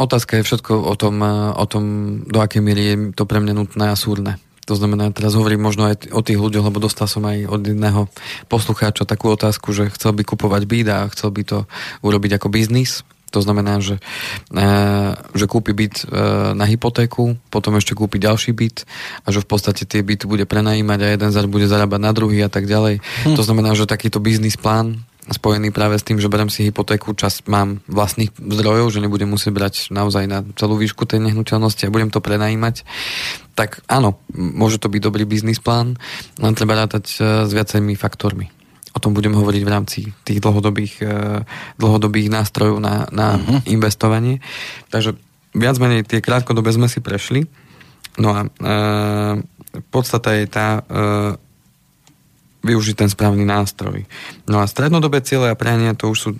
Otázka 0.00 0.40
je 0.40 0.46
všetko 0.48 0.80
o 0.80 0.94
tom, 0.96 1.20
o 1.52 1.64
tom, 1.68 1.84
do 2.24 2.40
akej 2.40 2.64
miery 2.64 2.82
je 2.88 2.96
to 3.12 3.28
pre 3.28 3.36
mňa 3.36 3.52
nutné 3.52 3.92
a 3.92 3.96
súrne. 3.96 4.40
To 4.70 4.78
znamená, 4.78 5.10
teraz 5.10 5.34
hovorím 5.34 5.66
možno 5.66 5.90
aj 5.90 6.14
o 6.14 6.22
tých 6.22 6.38
ľuďoch, 6.38 6.70
lebo 6.70 6.78
dostal 6.78 7.10
som 7.10 7.26
aj 7.26 7.42
od 7.50 7.58
jedného 7.66 8.06
poslucháča 8.46 9.02
takú 9.02 9.34
otázku, 9.34 9.74
že 9.74 9.90
chcel 9.90 10.14
by 10.14 10.22
kupovať 10.22 10.62
byt 10.62 10.86
a 10.86 11.10
chcel 11.10 11.34
by 11.34 11.42
to 11.42 11.58
urobiť 12.06 12.38
ako 12.38 12.54
biznis. 12.54 13.02
To 13.34 13.42
znamená, 13.42 13.82
že, 13.82 13.98
e, 14.54 14.70
že 15.34 15.46
kúpi 15.50 15.74
byt 15.74 16.06
e, 16.06 16.54
na 16.54 16.66
hypotéku, 16.70 17.34
potom 17.50 17.74
ešte 17.78 17.98
kúpi 17.98 18.22
ďalší 18.22 18.54
byt 18.54 18.86
a 19.26 19.34
že 19.34 19.42
v 19.42 19.50
podstate 19.50 19.86
tie 19.86 20.06
byty 20.06 20.30
bude 20.30 20.46
prenajímať 20.46 20.98
a 21.02 21.08
jeden 21.18 21.30
zar 21.34 21.50
bude 21.50 21.66
zarábať 21.66 22.00
na 22.02 22.14
druhý 22.14 22.46
a 22.46 22.50
tak 22.50 22.70
ďalej. 22.70 23.02
Hm. 23.26 23.34
To 23.34 23.42
znamená, 23.42 23.74
že 23.74 23.90
takýto 23.90 24.22
biznis 24.22 24.54
plán 24.54 25.02
spojený 25.30 25.70
práve 25.70 25.96
s 25.98 26.06
tým, 26.06 26.18
že 26.18 26.30
berem 26.30 26.50
si 26.50 26.66
hypotéku, 26.66 27.14
čas 27.14 27.42
mám 27.46 27.78
vlastných 27.86 28.34
zdrojov, 28.34 28.90
že 28.90 29.02
nebudem 29.02 29.30
musieť 29.30 29.52
brať 29.54 29.74
naozaj 29.94 30.24
na 30.26 30.42
celú 30.58 30.74
výšku 30.74 31.06
tej 31.06 31.22
nehnuteľnosti 31.22 31.86
a 31.86 31.94
budem 31.94 32.10
to 32.10 32.18
prenajímať, 32.18 32.82
tak 33.54 33.82
áno, 33.86 34.18
môže 34.34 34.82
to 34.82 34.90
byť 34.90 35.00
dobrý 35.00 35.24
biznis 35.24 35.62
plán, 35.62 35.96
len 36.42 36.52
treba 36.58 36.78
rátať 36.78 37.04
e, 37.16 37.46
s 37.46 37.50
viacerými 37.54 37.94
faktormi. 37.94 38.50
O 38.90 38.98
tom 38.98 39.14
budem 39.14 39.30
hovoriť 39.30 39.62
v 39.62 39.70
rámci 39.70 39.98
tých 40.26 40.42
dlhodobých, 40.42 40.94
e, 41.02 41.14
dlhodobých 41.78 42.28
nástrojov 42.32 42.82
na, 42.82 43.06
na 43.14 43.38
uh-huh. 43.38 43.62
investovanie. 43.70 44.42
Takže 44.90 45.14
viac 45.54 45.78
menej 45.78 46.06
tie 46.06 46.18
krátkodobé 46.18 46.74
sme 46.74 46.90
si 46.90 46.98
prešli. 46.98 47.46
No 48.18 48.34
a 48.34 48.40
e, 48.42 48.48
podstata 49.94 50.34
je 50.34 50.46
tá, 50.50 50.82
e, 50.82 51.49
využiť 52.60 52.94
ten 53.04 53.10
správny 53.10 53.44
nástroj. 53.44 54.04
No 54.48 54.60
a 54.60 54.68
strednodobé 54.68 55.24
ciele 55.24 55.48
a 55.48 55.58
priania 55.58 55.96
to 55.96 56.12
už 56.12 56.18
sú 56.18 56.30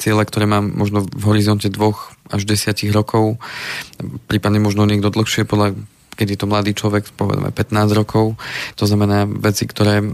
ciele, 0.00 0.24
ktoré 0.24 0.48
mám 0.48 0.72
možno 0.72 1.04
v 1.04 1.24
horizonte 1.28 1.68
dvoch 1.68 2.16
až 2.32 2.48
desiatich 2.48 2.92
rokov, 2.92 3.36
prípadne 4.28 4.60
možno 4.60 4.88
niekto 4.88 5.12
dlhšie, 5.12 5.44
podľa 5.44 5.76
keď 6.14 6.26
je 6.30 6.38
to 6.38 6.46
mladý 6.46 6.72
človek, 6.78 7.10
povedzme 7.18 7.50
15 7.50 7.90
rokov. 7.90 8.38
To 8.78 8.84
znamená 8.86 9.26
veci, 9.26 9.66
ktoré 9.66 9.98
e, 9.98 10.06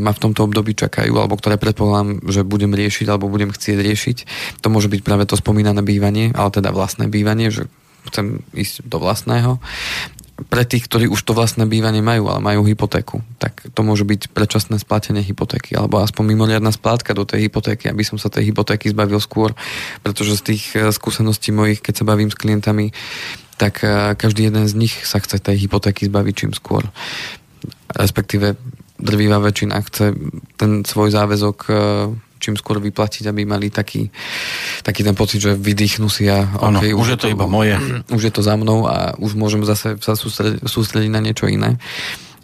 ma 0.00 0.10
v 0.16 0.22
tomto 0.24 0.48
období 0.48 0.72
čakajú, 0.72 1.12
alebo 1.20 1.36
ktoré 1.36 1.60
predpokladám, 1.60 2.24
že 2.32 2.48
budem 2.48 2.72
riešiť, 2.72 3.06
alebo 3.12 3.28
budem 3.28 3.52
chcieť 3.52 3.76
riešiť. 3.76 4.18
To 4.64 4.72
môže 4.72 4.88
byť 4.88 5.04
práve 5.04 5.28
to 5.28 5.36
spomínané 5.36 5.84
bývanie, 5.84 6.32
ale 6.32 6.48
teda 6.48 6.72
vlastné 6.72 7.12
bývanie, 7.12 7.52
že 7.52 7.68
chcem 8.08 8.40
ísť 8.56 8.88
do 8.88 8.96
vlastného 9.00 9.60
pre 10.34 10.66
tých, 10.66 10.90
ktorí 10.90 11.06
už 11.06 11.22
to 11.22 11.30
vlastné 11.30 11.62
bývanie 11.70 12.02
majú, 12.02 12.26
ale 12.26 12.42
majú 12.42 12.66
hypotéku, 12.66 13.22
tak 13.38 13.62
to 13.70 13.80
môže 13.86 14.02
byť 14.02 14.34
predčasné 14.34 14.82
splatenie 14.82 15.22
hypotéky, 15.22 15.78
alebo 15.78 16.02
aspoň 16.02 16.34
mimoriadná 16.34 16.74
splátka 16.74 17.14
do 17.14 17.22
tej 17.22 17.46
hypotéky, 17.46 17.86
aby 17.86 18.02
som 18.02 18.18
sa 18.18 18.26
tej 18.26 18.50
hypotéky 18.50 18.90
zbavil 18.90 19.22
skôr, 19.22 19.54
pretože 20.02 20.42
z 20.42 20.42
tých 20.54 20.64
eh, 20.74 20.90
skúseností 20.90 21.54
mojich, 21.54 21.78
keď 21.78 22.02
sa 22.02 22.08
bavím 22.10 22.34
s 22.34 22.38
klientami, 22.38 22.90
tak 23.62 23.86
eh, 23.86 24.18
každý 24.18 24.50
jeden 24.50 24.66
z 24.66 24.74
nich 24.74 24.94
sa 25.06 25.22
chce 25.22 25.38
tej 25.38 25.70
hypotéky 25.70 26.10
zbaviť 26.10 26.34
čím 26.34 26.52
skôr. 26.52 26.82
Respektíve 27.94 28.58
drvivá 28.98 29.38
väčšina 29.38 29.78
chce 29.86 30.18
ten 30.58 30.82
svoj 30.82 31.14
záväzok 31.14 31.58
eh, 31.70 31.76
čím 32.38 32.58
skôr 32.58 32.82
vyplatiť, 32.82 33.30
aby 33.30 33.48
mali 33.48 33.72
taký, 33.72 34.10
taký 34.84 35.00
ten 35.06 35.16
pocit, 35.16 35.40
že 35.40 35.56
vydýchnú 35.56 36.12
si 36.12 36.28
a 36.28 36.44
Áno, 36.60 36.80
okay, 36.82 36.92
už 36.92 37.16
je 37.16 37.18
to 37.18 37.26
iba 37.32 37.48
moje. 37.48 37.76
Už 38.16 38.22
je 38.28 38.32
to 38.32 38.44
za 38.44 38.54
mnou 38.54 38.86
a 38.86 39.16
už 39.16 39.34
môžem 39.34 39.64
zase 39.64 39.96
sa 39.98 40.14
sústrediť, 40.14 40.62
sústrediť 40.68 41.10
na 41.10 41.20
niečo 41.24 41.48
iné. 41.48 41.80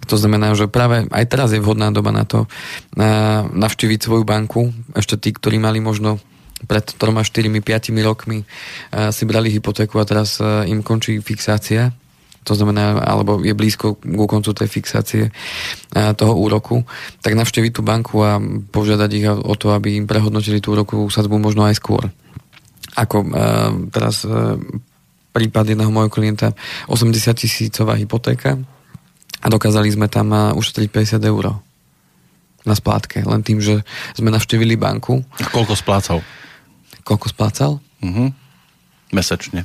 To 0.08 0.16
znamená, 0.18 0.56
že 0.58 0.66
práve 0.66 1.06
aj 1.12 1.24
teraz 1.30 1.54
je 1.54 1.62
vhodná 1.62 1.92
doba 1.94 2.10
na 2.10 2.24
to 2.26 2.50
na, 2.96 3.44
navštíviť 3.46 4.00
svoju 4.00 4.24
banku. 4.26 4.74
Ešte 4.96 5.20
tí, 5.20 5.30
ktorí 5.30 5.60
mali 5.60 5.78
možno 5.78 6.18
pred 6.66 6.82
3, 6.82 6.98
4, 6.98 7.48
5 7.62 8.08
rokmi 8.08 8.42
uh, 8.42 9.14
si 9.14 9.24
brali 9.28 9.52
hypotéku 9.52 10.00
a 10.00 10.08
teraz 10.08 10.40
uh, 10.42 10.66
im 10.66 10.82
končí 10.82 11.20
fixácia 11.22 11.94
to 12.40 12.56
znamená, 12.56 12.96
alebo 13.04 13.44
je 13.44 13.52
blízko 13.52 14.00
ku 14.00 14.24
koncu 14.24 14.56
tej 14.56 14.68
fixácie 14.68 15.24
toho 15.92 16.34
úroku, 16.34 16.82
tak 17.20 17.36
navštíviť 17.36 17.72
tú 17.76 17.84
banku 17.84 18.24
a 18.24 18.40
požiadať 18.72 19.10
ich 19.12 19.26
o 19.28 19.54
to, 19.60 19.76
aby 19.76 20.00
im 20.00 20.08
prehodnotili 20.08 20.64
tú 20.64 20.72
úrokovú 20.72 21.12
sadzbu 21.12 21.36
možno 21.36 21.68
aj 21.68 21.76
skôr. 21.76 22.08
Ako 22.96 23.28
teraz 23.92 24.24
prípad 25.30 25.64
jedného 25.76 25.92
môjho 25.94 26.10
klienta 26.10 26.56
80 26.90 27.12
tisícová 27.38 27.94
hypotéka 27.94 28.58
a 29.40 29.46
dokázali 29.46 29.92
sme 29.92 30.08
tam 30.10 30.32
ušetriť 30.32 30.88
50 31.20 31.22
eur 31.22 31.60
na 32.60 32.74
splátke, 32.76 33.24
len 33.24 33.40
tým, 33.40 33.56
že 33.56 33.80
sme 34.12 34.28
navštívili 34.28 34.76
banku. 34.76 35.24
A 35.40 35.48
koľko 35.48 35.72
splácal? 35.76 36.18
Koľko 37.04 37.26
splácal? 37.32 37.70
Uh-huh. 38.04 38.28
Mesačne. 39.16 39.64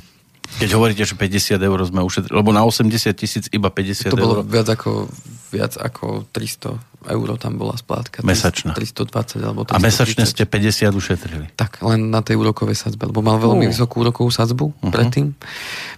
Keď 0.56 0.70
hovoríte, 0.72 1.04
že 1.04 1.18
50 1.18 1.58
eur 1.60 1.78
sme 1.84 2.00
ušetrili, 2.00 2.34
lebo 2.34 2.50
na 2.54 2.64
80 2.64 3.12
tisíc 3.12 3.44
iba 3.52 3.68
50 3.68 4.08
eur. 4.08 4.12
To 4.14 4.18
bolo 4.18 4.36
viac 4.46 4.68
ako, 4.72 5.10
viac 5.52 5.76
ako 5.76 6.24
300 6.32 6.95
eur 7.06 7.38
tam 7.38 7.56
bola 7.56 7.78
splátka. 7.78 8.22
Mesačná. 8.26 8.74
320 8.74 9.40
alebo 9.42 9.62
330. 9.64 9.72
A 9.72 9.78
mesačne 9.78 10.24
ste 10.26 10.44
50 10.44 10.92
ušetrili. 10.92 11.46
Tak, 11.54 11.82
len 11.86 12.10
na 12.10 12.20
tej 12.20 12.36
úrokovej 12.38 12.76
sadzbe, 12.76 13.08
lebo 13.08 13.22
mal 13.22 13.38
veľmi 13.38 13.66
uh. 13.66 13.70
vysokú 13.70 14.02
úrokovú 14.02 14.30
sadzbu 14.30 14.70
uh-huh. 14.70 14.92
predtým. 14.92 15.38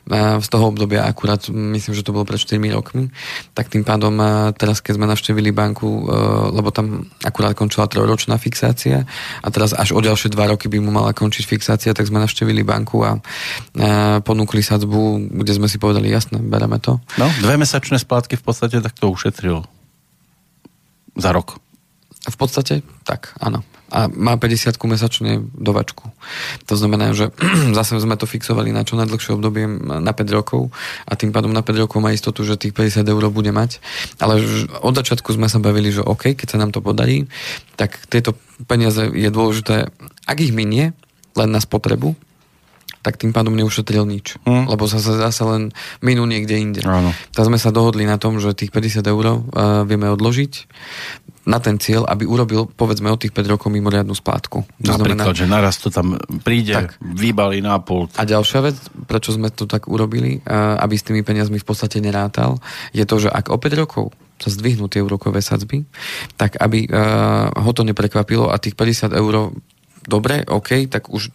A 0.09 0.41
z 0.41 0.49
toho 0.49 0.73
obdobia 0.73 1.05
akurát, 1.05 1.45
myslím, 1.53 1.93
že 1.93 2.05
to 2.05 2.17
bolo 2.17 2.25
pred 2.25 2.41
4 2.41 2.57
rokmi, 2.73 3.13
tak 3.53 3.69
tým 3.69 3.85
pádom 3.85 4.17
teraz, 4.57 4.81
keď 4.81 4.97
sme 4.97 5.07
navštevili 5.09 5.53
banku, 5.53 5.85
e, 5.85 6.03
lebo 6.49 6.73
tam 6.73 7.05
akurát 7.21 7.53
končila 7.53 7.85
trojročná 7.85 8.41
fixácia 8.41 9.05
a 9.45 9.49
teraz 9.53 9.77
až 9.77 9.93
o 9.93 10.01
ďalšie 10.01 10.33
2 10.33 10.53
roky 10.57 10.73
by 10.73 10.81
mu 10.81 10.89
mala 10.89 11.13
končiť 11.13 11.45
fixácia, 11.45 11.93
tak 11.93 12.09
sme 12.09 12.25
navštevili 12.25 12.65
banku 12.65 13.05
a 13.05 13.21
ponúkli 14.25 14.65
sadzbu, 14.65 15.29
kde 15.45 15.53
sme 15.53 15.69
si 15.69 15.77
povedali, 15.77 16.09
jasné, 16.09 16.41
bereme 16.41 16.81
to. 16.81 16.97
No, 17.21 17.29
dve 17.45 17.61
mesačné 17.61 18.01
splátky 18.01 18.41
v 18.41 18.45
podstate 18.45 18.81
tak 18.81 18.97
to 18.97 19.13
ušetrilo 19.13 19.78
za 21.19 21.35
rok. 21.35 21.59
V 22.29 22.37
podstate 22.37 22.87
tak, 23.03 23.35
áno. 23.43 23.67
A 23.89 24.05
má 24.13 24.37
50 24.37 24.77
mesačne 24.85 25.41
dovačku. 25.57 26.13
To 26.69 26.75
znamená, 26.77 27.17
že 27.17 27.33
zase 27.79 27.97
sme 27.97 28.21
to 28.21 28.29
fixovali 28.29 28.69
na 28.69 28.85
čo 28.85 29.01
najdlhšie 29.01 29.33
obdobie 29.35 29.65
na 29.81 30.13
5 30.13 30.29
rokov 30.37 30.69
a 31.09 31.17
tým 31.17 31.33
pádom 31.33 31.51
na 31.51 31.65
5 31.65 31.85
rokov 31.89 31.99
má 32.05 32.13
istotu, 32.13 32.45
že 32.45 32.61
tých 32.61 32.77
50 32.77 33.03
eur 33.03 33.25
bude 33.33 33.49
mať. 33.49 33.81
Ale 34.21 34.45
od 34.85 34.95
začiatku 34.95 35.33
sme 35.33 35.49
sa 35.49 35.57
bavili, 35.59 35.89
že 35.89 36.05
OK, 36.05 36.37
keď 36.37 36.47
sa 36.57 36.61
nám 36.61 36.71
to 36.71 36.85
podarí, 36.85 37.27
tak 37.81 37.97
tieto 38.13 38.37
peniaze 38.69 39.09
je 39.09 39.29
dôležité, 39.33 39.89
ak 40.29 40.39
ich 40.39 40.53
minie, 40.53 40.93
len 41.33 41.49
na 41.49 41.63
spotrebu, 41.63 42.13
tak 43.09 43.17
tým 43.17 43.33
pádom 43.33 43.57
neušetril 43.57 44.05
nič. 44.05 44.37
Hmm. 44.45 44.69
Lebo 44.69 44.85
sa 44.85 45.01
zase 45.01 45.41
len 45.49 45.73
minú 46.05 46.29
niekde 46.29 46.61
inde. 46.61 46.81
Áno. 46.85 47.17
Tak 47.33 47.49
sme 47.49 47.57
sa 47.57 47.73
dohodli 47.73 48.05
na 48.05 48.21
tom, 48.21 48.37
že 48.37 48.53
tých 48.53 48.69
50 48.69 49.01
eur 49.09 49.25
uh, 49.33 49.41
vieme 49.89 50.13
odložiť 50.13 50.69
na 51.49 51.57
ten 51.57 51.81
cieľ, 51.81 52.05
aby 52.05 52.29
urobil 52.29 52.69
povedzme 52.69 53.09
od 53.09 53.17
tých 53.17 53.33
5 53.33 53.57
rokov 53.57 53.73
mimoriadnu 53.73 54.13
splátku. 54.13 54.69
To 54.85 54.93
Napríklad, 54.93 55.33
znamená, 55.33 55.41
že 55.41 55.49
naraz 55.49 55.81
to 55.81 55.89
tam 55.89 56.21
príde, 56.45 56.77
tak. 56.77 57.01
vybalí 57.01 57.65
na 57.65 57.81
pult. 57.81 58.13
A 58.21 58.29
ďalšia 58.29 58.61
vec, 58.61 58.77
prečo 59.09 59.33
sme 59.33 59.49
to 59.49 59.65
tak 59.65 59.89
urobili, 59.89 60.45
uh, 60.45 60.77
aby 60.85 61.01
s 61.01 61.09
tými 61.09 61.25
peniazmi 61.25 61.57
v 61.57 61.65
podstate 61.65 62.05
nerátal, 62.05 62.61
je 62.93 63.09
to, 63.09 63.17
že 63.17 63.33
ak 63.33 63.49
o 63.49 63.57
5 63.57 63.81
rokov 63.81 64.13
sa 64.37 64.53
zdvihnú 64.53 64.93
tie 64.93 65.01
úrokové 65.01 65.41
sadzby, 65.41 65.89
tak 66.37 66.61
aby 66.61 66.85
uh, 66.93 67.49
ho 67.57 67.71
to 67.73 67.89
neprekvapilo 67.89 68.53
a 68.53 68.61
tých 68.61 68.77
50 68.77 69.17
eur 69.17 69.57
dobre, 70.05 70.45
OK, 70.45 70.85
tak 70.93 71.09
už 71.09 71.33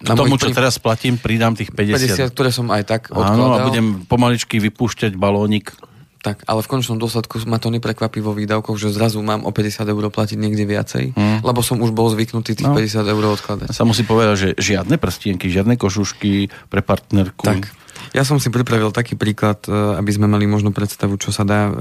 k 0.00 0.16
tomu, 0.16 0.40
čo 0.40 0.48
prí... 0.48 0.56
teraz 0.56 0.80
platím, 0.80 1.20
pridám 1.20 1.52
tých 1.52 1.70
50. 1.76 2.32
50, 2.32 2.34
ktoré 2.34 2.50
som 2.50 2.66
aj 2.72 2.82
tak 2.88 3.02
odkladal. 3.12 3.36
Áno, 3.36 3.56
a 3.60 3.66
budem 3.68 3.86
pomaličky 4.08 4.56
vypúšťať 4.56 5.12
balónik. 5.20 5.76
Tak, 6.20 6.44
ale 6.44 6.60
v 6.60 6.68
končnom 6.68 7.00
dôsledku 7.00 7.40
ma 7.48 7.56
to 7.56 7.72
neprekvapí 7.72 8.20
vo 8.20 8.36
výdavkoch, 8.36 8.76
že 8.76 8.92
zrazu 8.92 9.24
mám 9.24 9.48
o 9.48 9.52
50 9.56 9.88
eur 9.88 10.04
platiť 10.12 10.36
niekde 10.36 10.68
viacej, 10.68 11.04
hmm. 11.16 11.40
lebo 11.40 11.64
som 11.64 11.80
už 11.80 11.96
bol 11.96 12.12
zvyknutý 12.12 12.52
tých 12.52 12.68
no. 12.68 12.76
50 12.76 13.08
eur 13.08 13.24
odkladať. 13.40 13.68
Sa 13.72 13.88
musí 13.88 14.04
povedať, 14.04 14.36
že 14.36 14.48
žiadne 14.60 15.00
prstienky, 15.00 15.48
žiadne 15.48 15.80
košušky 15.80 16.52
pre 16.68 16.84
partnerku. 16.84 17.40
Tak. 17.40 17.72
Ja 18.10 18.26
som 18.26 18.42
si 18.42 18.50
pripravil 18.50 18.90
taký 18.90 19.14
príklad, 19.14 19.62
e, 19.70 19.72
aby 19.72 20.10
sme 20.10 20.26
mali 20.26 20.42
možno 20.50 20.74
predstavu, 20.74 21.14
čo 21.14 21.30
sa 21.30 21.46
dá 21.46 21.70
e, 21.70 21.72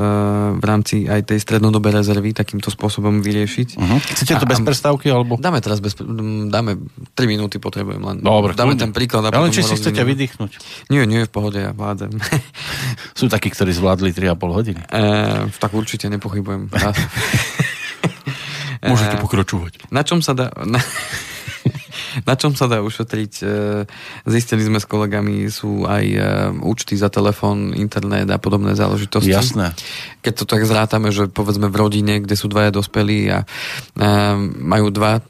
v 0.62 0.64
rámci 0.66 1.10
aj 1.10 1.26
tej 1.34 1.42
strednodobej 1.42 1.90
rezervy 1.90 2.38
takýmto 2.38 2.70
spôsobom 2.70 3.26
vyriešiť. 3.26 3.68
Uh-huh. 3.76 3.98
Chcete 4.14 4.38
to 4.38 4.46
a, 4.46 4.50
bez 4.50 4.62
prestávky? 4.62 5.10
Alebo? 5.10 5.42
Dáme 5.42 5.58
teraz 5.58 5.82
bez, 5.82 5.98
dáme 6.50 6.78
3 7.18 7.26
minúty 7.26 7.58
potrebujem 7.58 8.02
len. 8.06 8.18
Dobre, 8.22 8.54
dáme 8.54 8.78
ten 8.78 8.94
príklad. 8.94 9.26
A 9.26 9.34
ja 9.34 9.42
len 9.42 9.50
či 9.50 9.66
si 9.66 9.74
chcete 9.74 10.06
vydýchnuť. 10.06 10.52
Nie, 10.94 11.10
nie, 11.10 11.26
v 11.26 11.32
pohode, 11.34 11.58
ja 11.58 11.74
vládzem. 11.74 12.14
Sú 13.20 13.26
takí, 13.26 13.50
ktorí 13.50 13.74
zvládli 13.74 14.14
3,5 14.14 14.38
hodiny. 14.38 14.82
E, 14.86 15.50
tak 15.58 15.74
určite 15.74 16.14
nepochybujem. 16.14 16.70
Môžete 18.80 19.18
pokračovať. 19.20 19.90
Na 19.90 20.06
čom 20.06 20.22
sa 20.22 20.38
dá... 20.38 20.54
Na... 20.64 20.80
Na 22.28 22.34
čom 22.36 22.54
sa 22.54 22.66
dá 22.66 22.82
ušetriť? 22.82 23.34
E, 23.42 23.46
zistili 24.28 24.64
sme 24.66 24.80
s 24.82 24.86
kolegami, 24.88 25.48
sú 25.50 25.86
aj 25.86 26.06
e, 26.06 26.20
účty 26.64 26.98
za 26.98 27.08
telefón, 27.08 27.74
internet 27.76 28.30
a 28.30 28.38
podobné 28.42 28.74
záležitosti. 28.76 29.34
Jasné. 29.34 29.74
Keď 30.22 30.34
to 30.34 30.46
tak 30.46 30.66
zrátame, 30.66 31.14
že 31.14 31.30
povedzme 31.30 31.72
v 31.72 31.80
rodine, 31.80 32.14
kde 32.22 32.36
sú 32.36 32.52
dvaja 32.52 32.74
dospelí 32.74 33.30
a 33.32 33.44
e, 33.44 33.46
majú 34.60 34.90
dva 34.92 35.24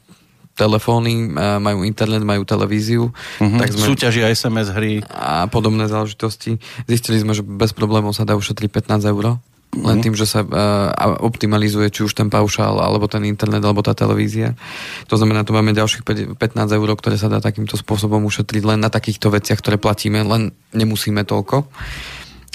telefóny, 0.60 1.32
majú 1.56 1.88
internet, 1.88 2.20
majú 2.20 2.44
televíziu. 2.44 3.08
Uh-huh. 3.08 3.56
Tak 3.56 3.72
sme, 3.72 3.80
Súťažia 3.80 4.28
SMS 4.28 4.68
hry. 4.68 5.00
A 5.08 5.48
podobné 5.48 5.88
záležitosti. 5.88 6.60
Zistili 6.84 7.16
sme, 7.16 7.32
že 7.32 7.40
bez 7.40 7.72
problémov 7.72 8.12
sa 8.12 8.28
dá 8.28 8.36
ušetriť 8.36 8.68
15 8.68 9.08
eur 9.08 9.40
len 9.70 10.02
mhm. 10.02 10.02
tým, 10.02 10.14
že 10.18 10.26
sa 10.26 10.42
uh, 10.42 10.90
optimalizuje 11.22 11.94
či 11.94 12.02
už 12.02 12.18
ten 12.18 12.26
paušál, 12.26 12.82
alebo 12.82 13.06
ten 13.06 13.22
internet, 13.22 13.62
alebo 13.62 13.86
tá 13.86 13.94
televízia. 13.94 14.58
To 15.06 15.14
znamená, 15.14 15.46
tu 15.46 15.54
máme 15.54 15.70
ďalších 15.70 16.02
15 16.34 16.38
eur, 16.74 16.88
ktoré 16.98 17.14
sa 17.14 17.30
dá 17.30 17.38
takýmto 17.38 17.78
spôsobom 17.78 18.26
ušetriť 18.26 18.62
len 18.66 18.82
na 18.82 18.90
takýchto 18.90 19.30
veciach, 19.30 19.62
ktoré 19.62 19.78
platíme, 19.78 20.26
len 20.26 20.50
nemusíme 20.74 21.22
toľko. 21.22 21.70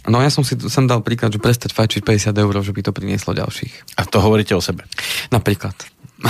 No 0.05 0.21
ja 0.21 0.29
som 0.29 0.45
si 0.45 0.59
sem 0.69 0.85
dal 0.85 1.01
príklad, 1.01 1.33
že 1.33 1.41
prestať 1.41 1.73
fajčiť 1.73 2.03
50 2.03 2.35
eur, 2.35 2.53
že 2.61 2.75
by 2.75 2.81
to 2.83 2.91
prinieslo 2.93 3.31
ďalších. 3.33 3.97
A 3.97 4.05
to 4.05 4.21
hovoríte 4.21 4.53
o 4.53 4.61
sebe? 4.61 4.85
Napríklad. 5.33 5.73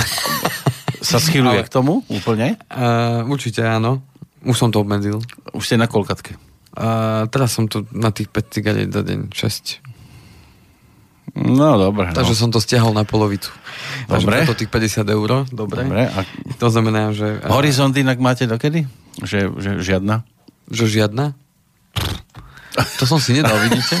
Sa 1.04 1.20
schyluje 1.20 1.60
Ale, 1.60 1.66
k 1.66 1.70
tomu 1.70 2.06
úplne? 2.08 2.56
Uh, 2.72 3.26
určite 3.28 3.60
áno. 3.66 4.00
Už 4.46 4.56
som 4.56 4.70
to 4.72 4.80
obmedzil. 4.80 5.20
Už 5.52 5.66
ste 5.66 5.76
na 5.76 5.90
kolkatke? 5.90 6.38
Uh, 6.72 7.28
teraz 7.28 7.52
som 7.52 7.68
tu 7.68 7.84
na 7.92 8.14
tých 8.14 8.32
5 8.32 8.54
cigariet 8.54 8.90
za 8.94 9.04
deň, 9.04 9.34
6. 9.34 9.95
No, 11.36 11.76
dobre. 11.76 12.16
Takže 12.16 12.32
no. 12.32 12.40
som 12.40 12.48
to 12.48 12.64
stiahol 12.64 12.96
na 12.96 13.04
polovicu. 13.04 13.52
Dobre. 14.08 14.40
Takže 14.40 14.48
to 14.48 14.56
tých 14.64 14.72
50 14.72 15.04
eur, 15.04 15.30
dobre. 15.52 15.84
dobre. 15.84 16.02
A... 16.08 16.24
To 16.56 16.72
znamená, 16.72 17.12
že... 17.12 17.44
Horizont 17.44 17.92
inak 17.92 18.16
máte 18.16 18.48
dokedy? 18.48 18.88
Že, 19.20 19.52
že 19.60 19.70
žiadna? 19.84 20.24
Že 20.72 20.84
žiadna? 20.88 21.36
To 23.00 23.04
som 23.04 23.20
si 23.20 23.36
nedal, 23.36 23.56
vidíte? 23.68 23.96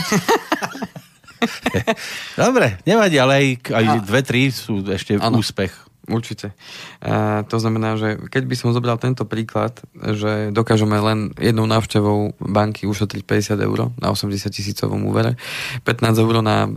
Dobre, 2.36 2.80
nevadí, 2.88 3.16
ale 3.20 3.32
aj, 3.36 3.46
aj 3.72 3.84
dve, 4.04 4.20
tri 4.24 4.48
sú 4.48 4.80
ešte 4.88 5.16
ano. 5.20 5.40
úspech. 5.40 5.72
Určite. 6.06 6.54
A 7.02 7.42
to 7.50 7.58
znamená, 7.58 7.98
že 7.98 8.14
keď 8.30 8.46
by 8.46 8.54
som 8.54 8.70
zobral 8.70 8.94
tento 8.94 9.26
príklad, 9.26 9.82
že 9.98 10.54
dokážeme 10.54 10.94
len 11.02 11.34
jednou 11.34 11.66
návštevou 11.66 12.38
banky 12.38 12.86
ušetriť 12.86 13.26
50 13.26 13.58
eur 13.58 13.90
na 13.98 14.14
80 14.14 14.46
tisícovom 14.46 15.02
úvere, 15.02 15.34
15 15.82 16.22
eur 16.22 16.34
na 16.46 16.56
a, 16.62 16.68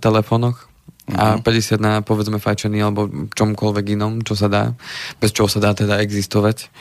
telefónoch 0.00 0.72
a 1.12 1.36
50 1.36 1.76
na 1.76 2.00
povedzme 2.00 2.40
fajčení 2.40 2.80
alebo 2.80 3.12
čomkoľvek 3.36 3.84
inom, 4.00 4.24
čo 4.24 4.32
sa 4.32 4.48
dá, 4.48 4.72
bez 5.20 5.36
čoho 5.36 5.52
sa 5.52 5.60
dá 5.60 5.76
teda 5.76 6.00
existovať, 6.00 6.72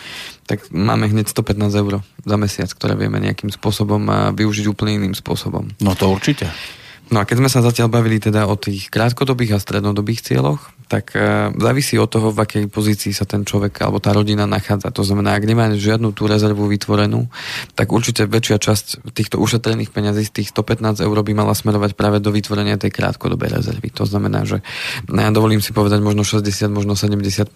tak 0.47 0.71
máme 0.71 1.11
hneď 1.11 1.27
115 1.27 1.67
eur 1.75 1.99
za 2.23 2.37
mesiac, 2.39 2.71
ktoré 2.71 2.95
vieme 2.95 3.19
nejakým 3.19 3.51
spôsobom 3.51 4.31
využiť 4.31 4.71
úplne 4.71 5.03
iným 5.03 5.15
spôsobom. 5.19 5.67
No 5.83 5.91
to 5.99 6.07
určite. 6.07 6.47
No 7.11 7.19
a 7.19 7.27
keď 7.27 7.43
sme 7.43 7.49
sa 7.51 7.59
zatiaľ 7.59 7.91
bavili 7.91 8.23
teda 8.23 8.47
o 8.47 8.55
tých 8.55 8.87
krátkodobých 8.87 9.59
a 9.59 9.61
strednodobých 9.61 10.23
cieľoch, 10.23 10.71
tak 10.93 11.17
e, 11.17 11.49
závisí 11.57 11.97
od 11.97 12.05
toho, 12.05 12.29
v 12.29 12.45
akej 12.45 12.65
pozícii 12.69 13.17
sa 13.17 13.25
ten 13.25 13.41
človek 13.41 13.81
alebo 13.81 13.97
tá 13.97 14.13
rodina 14.13 14.45
nachádza. 14.45 14.93
To 14.93 15.01
znamená, 15.01 15.33
ak 15.33 15.49
nemá 15.49 15.65
žiadnu 15.73 16.13
tú 16.13 16.29
rezervu 16.29 16.69
vytvorenú, 16.69 17.33
tak 17.73 17.89
určite 17.89 18.29
väčšia 18.29 18.61
časť 18.61 18.85
týchto 19.09 19.41
ušetrených 19.41 19.89
peňazí 19.89 20.29
z 20.29 20.31
tých 20.37 20.53
115 20.53 21.01
eur 21.01 21.17
by 21.25 21.33
mala 21.33 21.57
smerovať 21.57 21.97
práve 21.97 22.21
do 22.21 22.29
vytvorenia 22.29 22.77
tej 22.77 22.93
krátkodobej 22.93 23.57
rezervy. 23.57 23.89
To 23.97 24.05
znamená, 24.05 24.45
že 24.45 24.61
no 25.09 25.17
ja 25.17 25.33
dovolím 25.33 25.65
si 25.65 25.73
povedať, 25.73 25.97
možno 25.97 26.21
60, 26.21 26.69
možno 26.69 26.93
70% 26.93 27.49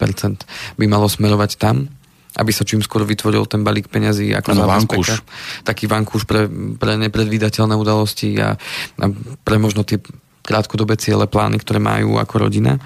by 0.74 0.84
malo 0.90 1.06
smerovať 1.06 1.62
tam, 1.62 1.86
aby 2.34 2.50
sa 2.50 2.66
čím 2.66 2.82
skôr 2.82 3.06
vytvoril 3.06 3.46
ten 3.46 3.62
balík 3.62 3.86
peňazí 3.86 4.34
ako 4.34 4.50
ano, 4.50 4.66
vankúš. 4.66 5.22
Taký 5.62 5.86
vankúš 5.86 6.26
pre, 6.26 6.50
pre 6.74 6.98
nepredvídateľné 6.98 7.78
udalosti 7.78 8.34
a, 8.42 8.58
a 8.98 9.04
pre 9.46 9.56
možno 9.62 9.86
tie 9.86 10.02
krátkodobé 10.48 10.96
ciele, 10.96 11.28
plány, 11.28 11.60
ktoré 11.60 11.76
majú 11.76 12.16
ako 12.16 12.48
rodina. 12.48 12.80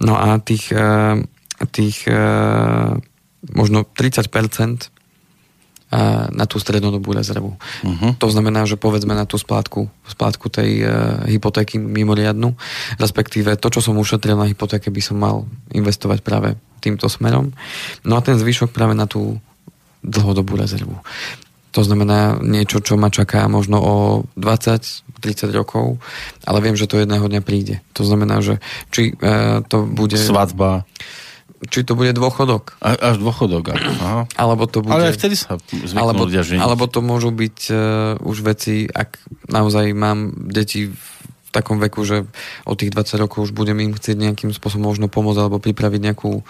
No 0.00 0.16
a 0.16 0.40
tých, 0.40 0.72
eh, 0.72 1.20
tých 1.68 2.08
eh, 2.08 2.96
možno 3.52 3.84
30% 3.84 4.88
na 6.32 6.48
tú 6.48 6.56
strednodobú 6.56 7.12
rezervu. 7.12 7.52
Uh-huh. 7.84 8.16
To 8.16 8.28
znamená, 8.32 8.64
že 8.64 8.80
povedzme 8.80 9.12
na 9.12 9.28
tú 9.28 9.36
splátku, 9.36 9.92
splátku 10.08 10.48
tej 10.48 10.88
uh, 10.88 11.20
hypotéky 11.28 11.76
mimoriadnu, 11.76 12.56
respektíve 12.96 13.60
to, 13.60 13.68
čo 13.68 13.84
som 13.84 14.00
ušetril 14.00 14.40
na 14.40 14.48
hypotéke, 14.48 14.88
by 14.88 15.02
som 15.04 15.20
mal 15.20 15.44
investovať 15.68 16.24
práve 16.24 16.56
týmto 16.80 17.12
smerom. 17.12 17.52
No 18.08 18.16
a 18.16 18.24
ten 18.24 18.40
zvyšok 18.40 18.72
práve 18.72 18.96
na 18.96 19.04
tú 19.04 19.36
dlhodobú 20.00 20.56
rezervu. 20.56 20.96
To 21.76 21.80
znamená 21.84 22.40
niečo, 22.40 22.80
čo 22.80 22.96
ma 22.96 23.12
čaká 23.12 23.44
možno 23.48 23.76
o 23.80 23.94
20-30 25.22 25.54
rokov, 25.54 26.02
ale 26.42 26.58
viem, 26.58 26.74
že 26.74 26.90
to 26.90 26.98
jedného 26.98 27.22
dňa 27.22 27.42
príde. 27.46 27.78
To 27.94 28.02
znamená, 28.02 28.42
že 28.42 28.58
či 28.90 29.14
uh, 29.14 29.62
to 29.62 29.86
bude... 29.86 30.18
Svadba 30.18 30.82
či 31.62 31.86
to 31.86 31.94
bude 31.94 32.10
dôchodok. 32.10 32.74
A, 32.82 33.14
až 33.14 33.22
dôchodok, 33.22 33.70
aha. 33.70 34.26
Alebo 34.34 34.66
to 34.66 34.82
bude... 34.82 34.90
Ale 34.90 35.14
aj 35.14 35.14
vtedy 35.14 35.38
sa 35.38 35.62
alebo, 35.94 36.26
ľudia 36.26 36.42
ženiť. 36.42 36.58
Alebo 36.58 36.90
to 36.90 36.98
môžu 37.06 37.30
byť 37.30 37.58
uh, 37.70 37.78
už 38.18 38.42
veci, 38.42 38.90
ak 38.90 39.22
naozaj 39.46 39.94
mám 39.94 40.34
deti 40.50 40.90
v 40.90 40.98
takom 41.52 41.76
veku, 41.76 42.00
že 42.02 42.24
od 42.64 42.76
tých 42.80 42.90
20 42.96 43.22
rokov 43.22 43.46
už 43.46 43.52
budem 43.52 43.76
im 43.84 43.92
chcieť 43.92 44.16
nejakým 44.16 44.50
spôsobom 44.56 44.88
možno 44.88 45.06
pomôcť 45.12 45.38
alebo 45.44 45.60
pripraviť 45.60 46.00
nejakú, 46.00 46.40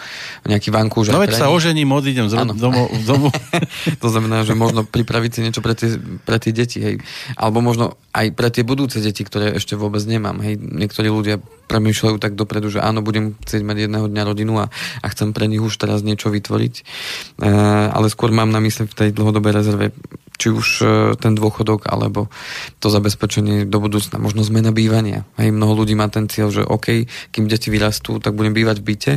nejaký 0.46 0.70
vanku. 0.70 1.02
No 1.10 1.18
veď 1.18 1.34
sa 1.34 1.50
ožením, 1.50 1.90
odídem 1.90 2.30
z 2.30 2.38
domu. 2.54 2.86
domu. 3.02 3.28
to 4.02 4.08
znamená, 4.08 4.46
že 4.46 4.54
možno 4.54 4.86
pripraviť 4.86 5.30
si 5.34 5.40
niečo 5.42 5.60
pre 5.60 5.74
tie, 5.74 5.98
pre 6.22 6.38
tie 6.38 6.54
deti, 6.54 6.78
hej. 6.78 7.02
Alebo 7.34 7.58
možno 7.58 7.98
aj 8.14 8.30
pre 8.38 8.54
tie 8.54 8.62
budúce 8.62 9.02
deti, 9.02 9.26
ktoré 9.26 9.58
ešte 9.58 9.74
vôbec 9.74 10.00
nemám, 10.06 10.38
hej. 10.40 10.54
Niektorí 10.56 11.10
ľudia 11.10 11.42
premýšľajú 11.66 12.16
tak 12.22 12.38
dopredu, 12.38 12.70
že 12.70 12.84
áno, 12.84 13.02
budem 13.02 13.34
chcieť 13.42 13.62
mať 13.66 13.76
jedného 13.88 14.06
dňa 14.06 14.22
rodinu 14.22 14.60
a, 14.62 14.70
a 15.02 15.06
chcem 15.10 15.34
pre 15.34 15.50
nich 15.50 15.64
už 15.64 15.74
teraz 15.80 16.04
niečo 16.06 16.28
vytvoriť. 16.30 16.74
E, 16.78 16.82
ale 17.90 18.06
skôr 18.12 18.30
mám 18.30 18.52
na 18.52 18.60
mysli 18.60 18.86
v 18.86 18.94
tej 18.94 19.08
dlhodobej 19.16 19.52
rezerve 19.56 19.96
či 20.38 20.48
už 20.50 20.66
e, 20.82 20.86
ten 21.20 21.32
dôchodok, 21.36 21.86
alebo 21.86 22.32
to 22.80 22.88
zabezpečenie 22.88 23.68
do 23.68 23.78
budúcna, 23.78 24.18
možno 24.18 24.42
zmena 24.42 24.74
bývania. 24.74 25.28
Hej, 25.38 25.52
mnoho 25.54 25.84
ľudí 25.84 25.94
má 25.94 26.08
ten 26.08 26.26
cieľ, 26.26 26.50
že 26.50 26.62
OK, 26.64 27.06
kým 27.30 27.46
deti 27.46 27.68
vyrastú, 27.68 28.18
tak 28.18 28.34
budem 28.34 28.56
bývať 28.56 28.82
v 28.82 28.86
byte 28.92 29.12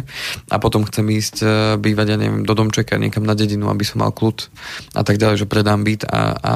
a 0.52 0.56
potom 0.62 0.86
chcem 0.86 1.06
ísť 1.10 1.36
e, 1.42 1.48
bývať, 1.82 2.06
ja 2.14 2.18
neviem, 2.20 2.44
do 2.44 2.54
domčeka, 2.54 3.00
niekam 3.00 3.24
na 3.24 3.34
dedinu, 3.34 3.72
aby 3.72 3.84
som 3.88 4.04
mal 4.04 4.14
kľud 4.14 4.48
a 4.94 5.02
tak 5.02 5.18
ďalej, 5.18 5.46
že 5.46 5.50
predám 5.50 5.82
byt 5.82 6.06
a, 6.08 6.22
a 6.36 6.54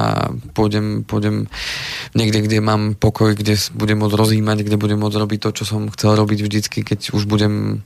pôjdem, 0.54 1.02
pôjdem 1.02 1.50
niekde, 2.14 2.44
kde 2.44 2.58
mám 2.62 2.94
pokoj, 2.94 3.34
kde 3.34 3.56
budem 3.74 3.98
môcť 4.00 4.14
rozímať, 4.16 4.64
kde 4.64 4.76
budem 4.80 4.98
môcť 5.00 5.18
robiť 5.18 5.38
to, 5.40 5.50
čo 5.62 5.64
som 5.66 5.80
chcel 5.92 6.14
robiť 6.14 6.46
vždycky, 6.46 6.84
keď 6.86 7.16
už 7.16 7.26
budem 7.26 7.82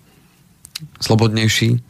slobodnejší. 0.99 1.81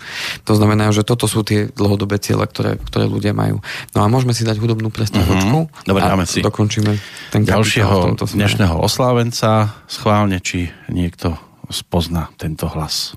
To 0.44 0.52
znamená, 0.54 0.92
že 0.92 1.06
toto 1.06 1.24
sú 1.24 1.40
tie 1.40 1.72
dlhodobé 1.72 2.20
ciele, 2.20 2.44
ktoré, 2.44 2.76
ktoré 2.76 3.08
ľudia 3.08 3.32
majú. 3.32 3.64
No 3.96 4.04
a 4.04 4.06
môžeme 4.12 4.36
si 4.36 4.44
dať 4.44 4.60
hudobnú 4.60 4.92
prestávočku. 4.92 5.58
Mm-hmm. 5.68 5.88
Dobre, 5.88 6.02
dáme 6.04 6.24
si. 6.28 6.44
Dokončíme 6.44 6.92
ten 7.32 7.42
ďalšieho 7.48 8.14
dnešného 8.20 8.76
oslávenca. 8.76 9.72
Schválne, 9.88 10.38
či 10.44 10.68
niekto 10.92 11.32
spozná 11.72 12.28
tento 12.36 12.68
hlas. 12.68 13.16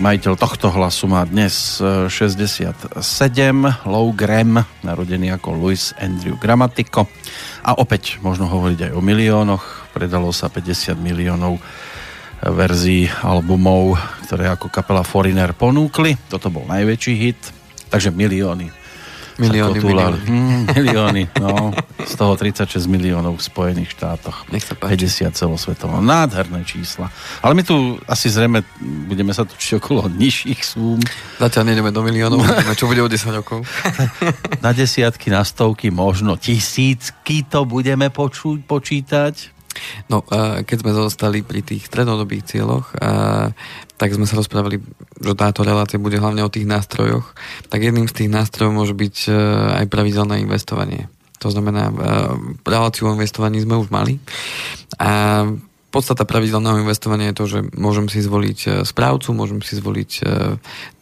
majiteľ 0.00 0.34
tohto 0.40 0.72
hlasu 0.72 1.04
má 1.12 1.20
dnes 1.28 1.76
67, 1.76 3.04
Low 3.84 4.08
Graham, 4.16 4.64
narodený 4.80 5.36
ako 5.36 5.52
Louis 5.52 5.92
Andrew 6.00 6.40
Grammatico. 6.40 7.04
A 7.60 7.76
opäť 7.76 8.16
možno 8.24 8.48
hovoriť 8.48 8.88
aj 8.88 8.92
o 8.96 9.04
miliónoch. 9.04 9.92
Predalo 9.92 10.32
sa 10.32 10.48
50 10.48 10.96
miliónov 10.96 11.60
verzií 12.40 13.12
albumov, 13.20 14.00
ktoré 14.24 14.48
ako 14.48 14.72
kapela 14.72 15.04
Foreigner 15.04 15.52
ponúkli. 15.52 16.16
Toto 16.32 16.48
bol 16.48 16.64
najväčší 16.64 17.14
hit, 17.20 17.40
takže 17.92 18.08
milióny 18.08 18.79
Milióny, 19.40 19.78
milióny. 19.80 20.18
Mm, 20.28 20.62
milióny, 20.76 21.22
no. 21.40 21.72
Z 22.04 22.14
toho 22.20 22.36
36 22.36 22.84
miliónov 22.84 23.40
v 23.40 23.42
Spojených 23.42 23.96
štátoch. 23.96 24.44
Nech 24.52 24.64
sa 24.64 24.76
páči. 24.76 25.08
50 25.08 25.32
celosvetovo. 25.32 26.04
Nádherné 26.04 26.60
čísla. 26.68 27.08
Ale 27.40 27.56
my 27.56 27.62
tu 27.64 27.96
asi 28.04 28.28
zrejme 28.28 28.60
budeme 28.80 29.32
sa 29.32 29.48
točiť 29.48 29.80
okolo 29.80 30.06
nižších 30.12 30.60
súm. 30.60 31.00
Zatiaľ 31.40 31.72
nejdeme 31.72 31.90
do 31.90 32.04
miliónov, 32.04 32.44
uvidíme, 32.44 32.74
čo 32.76 32.86
bude 32.86 33.00
o 33.00 33.08
10 33.08 33.38
rokov. 33.40 33.64
na 34.64 34.70
desiatky, 34.76 35.32
na 35.32 35.42
stovky, 35.42 35.88
možno 35.88 36.36
tisícky 36.36 37.42
to 37.48 37.64
budeme 37.64 38.12
počuť, 38.12 38.64
počítať. 38.68 39.59
No, 40.10 40.26
keď 40.66 40.76
sme 40.82 40.92
zostali 40.92 41.46
pri 41.46 41.62
tých 41.62 41.86
strednodobých 41.86 42.42
cieľoch, 42.42 42.90
tak 44.00 44.16
sme 44.16 44.24
sa 44.24 44.40
rozprávali, 44.40 44.80
že 45.20 45.36
táto 45.36 45.60
relácia 45.60 46.00
bude 46.00 46.16
hlavne 46.16 46.40
o 46.40 46.48
tých 46.48 46.64
nástrojoch, 46.64 47.36
tak 47.68 47.84
jedným 47.84 48.08
z 48.08 48.24
tých 48.24 48.30
nástrojov 48.32 48.72
môže 48.72 48.96
byť 48.96 49.16
e, 49.28 49.32
aj 49.84 49.92
pravidelné 49.92 50.40
investovanie. 50.40 51.12
To 51.44 51.52
znamená, 51.52 51.92
e, 51.92 51.94
reláciu 52.64 53.12
o 53.12 53.14
investovaní 53.14 53.60
sme 53.60 53.76
už 53.76 53.92
mali. 53.92 54.16
A 54.96 55.44
podstata 55.90 56.22
pravidelného 56.22 56.86
investovania 56.86 57.34
je 57.34 57.38
to, 57.38 57.44
že 57.50 57.58
môžem 57.74 58.06
si 58.06 58.22
zvoliť 58.22 58.58
e, 58.64 58.68
správcu, 58.86 59.34
môžem 59.34 59.58
si 59.60 59.74
zvoliť 59.74 60.10
e, 60.18 60.22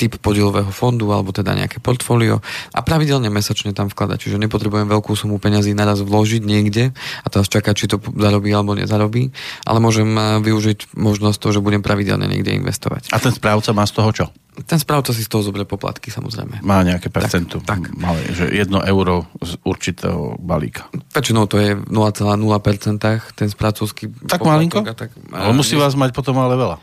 typ 0.00 0.16
podielového 0.18 0.72
fondu 0.72 1.12
alebo 1.12 1.30
teda 1.30 1.52
nejaké 1.52 1.78
portfólio 1.78 2.40
a 2.72 2.80
pravidelne 2.80 3.28
mesačne 3.28 3.76
tam 3.76 3.92
vkladať. 3.92 4.18
Čiže 4.24 4.40
nepotrebujem 4.48 4.88
veľkú 4.88 5.12
sumu 5.12 5.36
peňazí 5.36 5.76
naraz 5.76 6.00
vložiť 6.00 6.42
niekde 6.42 6.96
a 6.96 7.26
teraz 7.28 7.52
čakať, 7.52 7.74
či 7.76 7.86
to 7.86 8.00
zarobí 8.00 8.48
alebo 8.50 8.72
nezarobí, 8.74 9.30
ale 9.68 9.78
môžem 9.78 10.08
e, 10.08 10.40
využiť 10.40 10.96
možnosť 10.96 11.38
to, 11.38 11.48
že 11.52 11.64
budem 11.64 11.84
pravidelne 11.84 12.24
niekde 12.24 12.56
investovať. 12.56 13.12
A 13.12 13.20
ten 13.20 13.36
správca 13.36 13.76
má 13.76 13.84
z 13.84 13.92
toho 13.92 14.10
čo? 14.10 14.26
Ten 14.66 14.78
správca 14.82 15.14
si 15.14 15.22
z 15.22 15.30
toho 15.30 15.46
zoberie 15.46 15.68
poplatky, 15.68 16.10
samozrejme. 16.10 16.64
Má 16.66 16.82
nejaké 16.82 17.12
percentu. 17.12 17.62
Tak, 17.62 17.90
tak. 17.90 17.94
Malé, 17.94 18.26
že 18.34 18.50
jedno 18.50 18.82
euro 18.82 19.30
z 19.38 19.54
určitého 19.62 20.34
balíka. 20.42 20.90
Väčšinou 21.14 21.46
to 21.46 21.62
je 21.62 21.78
0,0% 21.78 23.38
ten 23.38 23.48
správcovský 23.48 24.26
Tak 24.26 24.42
malinko? 24.42 24.82
Tak, 24.82 25.14
ale 25.30 25.52
musí 25.54 25.78
vás 25.78 25.94
mať 25.94 26.10
potom 26.10 26.34
ale 26.42 26.58
veľa. 26.58 26.76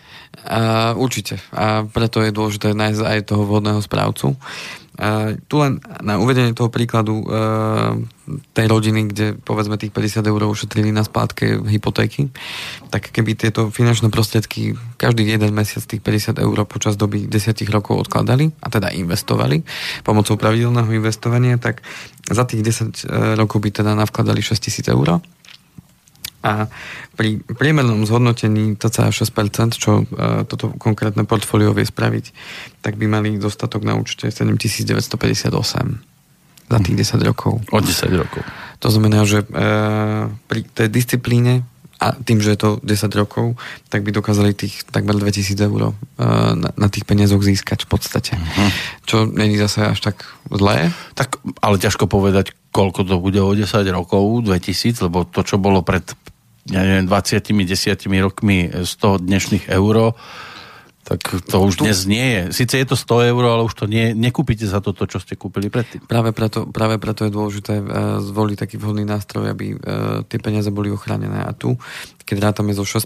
A, 0.45 0.59
určite. 0.95 1.39
A 1.51 1.83
preto 1.83 2.23
je 2.23 2.31
dôležité 2.31 2.71
nájsť 2.71 3.01
aj 3.03 3.19
toho 3.27 3.43
vhodného 3.43 3.83
správcu. 3.83 4.39
Uh, 4.95 5.35
tu 5.51 5.59
len 5.59 5.83
na 5.99 6.15
uvedenie 6.15 6.55
toho 6.55 6.71
príkladu 6.71 7.19
uh, 7.19 7.99
tej 8.55 8.65
rodiny, 8.71 9.11
kde 9.11 9.25
povedzme 9.35 9.75
tých 9.75 9.91
50 9.91 10.23
eur 10.23 10.41
ušetrili 10.47 10.95
na 10.95 11.03
splátke 11.03 11.59
hypotéky, 11.67 12.31
tak 12.89 13.11
keby 13.11 13.35
tieto 13.35 13.67
finančné 13.67 14.07
prostriedky 14.07 14.79
každý 14.95 15.27
jeden 15.27 15.51
mesiac 15.51 15.83
tých 15.83 15.99
50 15.99 16.39
eur 16.39 16.57
počas 16.63 16.95
doby 16.95 17.27
10 17.27 17.59
rokov 17.67 18.07
odkladali 18.07 18.55
a 18.63 18.67
teda 18.71 18.95
investovali 18.95 19.67
pomocou 20.07 20.39
pravidelného 20.39 20.87
investovania, 20.95 21.59
tak 21.59 21.83
za 22.31 22.47
tých 22.47 22.63
10 22.63 23.05
uh, 23.05 23.35
rokov 23.35 23.59
by 23.59 23.69
teda 23.75 23.99
navkladali 23.99 24.39
6000 24.39 24.95
eur 24.95 25.19
a 26.45 26.69
pri 27.17 27.41
priemernom 27.41 28.05
zhodnotení 28.05 28.77
cca 28.77 29.09
6%, 29.09 29.81
čo 29.81 30.05
uh, 30.05 30.45
toto 30.45 30.69
konkrétne 30.77 31.25
portfólio 31.25 31.73
vie 31.73 31.89
spraviť, 31.89 32.25
tak 32.85 33.01
by 33.01 33.09
mali 33.09 33.41
dostatok 33.41 33.81
na 33.81 33.97
účte 33.97 34.29
7958 34.29 35.49
za 36.65 36.77
tých 36.81 36.97
10 36.97 37.29
rokov. 37.29 37.65
O 37.73 37.77
10 37.81 38.21
rokov. 38.21 38.45
To 38.81 38.89
znamená, 38.93 39.25
že 39.25 39.41
uh, 39.41 40.29
pri 40.45 40.61
tej 40.69 40.93
disciplíne 40.93 41.65
a 41.95 42.11
tým, 42.11 42.43
že 42.43 42.53
je 42.53 42.59
to 42.59 42.69
10 42.83 43.07
rokov, 43.15 43.55
tak 43.87 44.03
by 44.03 44.11
dokázali 44.11 44.51
tých 44.51 44.83
takmer 44.91 45.15
2000 45.15 45.55
eur 45.65 45.81
uh, 45.89 45.93
na, 46.53 46.69
na 46.75 46.87
tých 46.91 47.07
peniazoch 47.07 47.39
získať 47.41 47.87
v 47.87 47.89
podstate. 47.89 48.33
Uh-huh. 48.35 48.69
Čo 49.07 49.17
není 49.25 49.55
zase 49.55 49.81
až 49.95 50.03
tak 50.03 50.27
zlé. 50.51 50.91
Tak, 51.15 51.39
ale 51.63 51.79
ťažko 51.79 52.05
povedať, 52.11 52.51
koľko 52.75 53.07
to 53.07 53.15
bude 53.23 53.39
o 53.39 53.55
10 53.55 53.71
rokov, 53.95 54.43
2000, 54.43 55.07
lebo 55.07 55.23
to, 55.23 55.47
čo 55.47 55.55
bolo 55.55 55.79
pred 55.79 56.03
ja 56.69 56.81
neviem, 56.81 57.05
20 57.05 57.45
10 57.45 58.25
rokmi 58.25 58.69
100 58.73 59.25
dnešných 59.25 59.65
euro, 59.69 60.17
tak 61.05 61.21
to 61.21 61.61
už 61.61 61.77
tu... 61.77 61.85
dnes 61.85 62.01
nie 62.09 62.25
je. 62.33 62.65
Sice 62.65 62.81
je 62.81 62.87
to 62.89 62.97
100 62.97 63.29
eur, 63.29 63.43
ale 63.45 63.61
už 63.61 63.77
to 63.77 63.85
nie, 63.85 64.17
nekúpite 64.17 64.65
za 64.65 64.81
to, 64.81 64.89
čo 64.97 65.21
ste 65.21 65.37
kúpili 65.37 65.69
predtým. 65.69 66.01
Práve 66.09 66.33
preto, 66.33 66.65
práve 66.65 66.97
preto 66.97 67.29
je 67.29 67.31
dôležité 67.31 67.77
uh, 67.77 68.17
zvoliť 68.25 68.57
taký 68.57 68.81
vhodný 68.81 69.05
nástroj, 69.05 69.53
aby 69.53 69.77
uh, 69.77 70.25
tie 70.25 70.41
peniaze 70.41 70.73
boli 70.73 70.89
ochránené. 70.89 71.45
A 71.45 71.53
tu, 71.53 71.77
keď 72.25 72.49
rátame 72.49 72.73
so 72.73 72.81
6% 72.81 73.05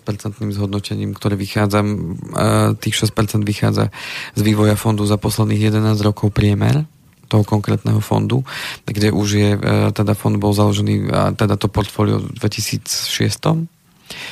zhodnotením, 0.56 1.12
ktoré 1.12 1.36
vychádza, 1.36 1.84
uh, 1.84 2.72
tých 2.80 3.04
6% 3.04 3.44
vychádza 3.44 3.92
z 4.32 4.42
vývoja 4.48 4.80
fondu 4.80 5.04
za 5.04 5.20
posledných 5.20 5.68
11 5.68 6.00
rokov 6.00 6.32
priemer, 6.32 6.88
toho 7.30 7.46
konkrétneho 7.46 8.02
fondu, 8.02 8.42
kde 8.90 9.14
už 9.14 9.28
je, 9.30 9.52
e, 9.54 9.60
teda 9.94 10.18
fond 10.18 10.36
bol 10.36 10.52
založený, 10.52 11.14
teda 11.38 11.56
to 11.56 11.70
portfólio 11.70 12.20
v 12.20 12.34
2006. 12.42 13.70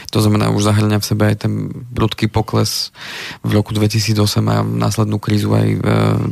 To 0.09 0.17
znamená, 0.17 0.49
už 0.49 0.65
zahrňa 0.65 0.97
v 0.97 1.05
sebe 1.05 1.23
aj 1.29 1.45
ten 1.45 1.69
prudký 1.93 2.25
pokles 2.33 2.89
v 3.45 3.61
roku 3.61 3.77
2008 3.77 4.17
a 4.49 4.65
následnú 4.65 5.21
krízu 5.21 5.53
aj 5.53 5.67
v 5.77 5.85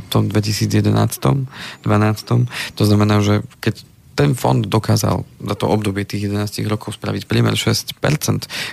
tom 0.10 0.26
2011 0.34 1.46
2012. 1.86 2.50
To 2.74 2.84
znamená, 2.84 3.22
že 3.22 3.46
keď 3.62 3.86
ten 4.16 4.32
fond 4.34 4.64
dokázal 4.64 5.28
za 5.28 5.56
to 5.60 5.68
obdobie 5.68 6.08
tých 6.08 6.32
11 6.32 6.72
rokov 6.72 6.96
spraviť 6.96 7.28
priemer 7.28 7.60
6%, 7.60 8.00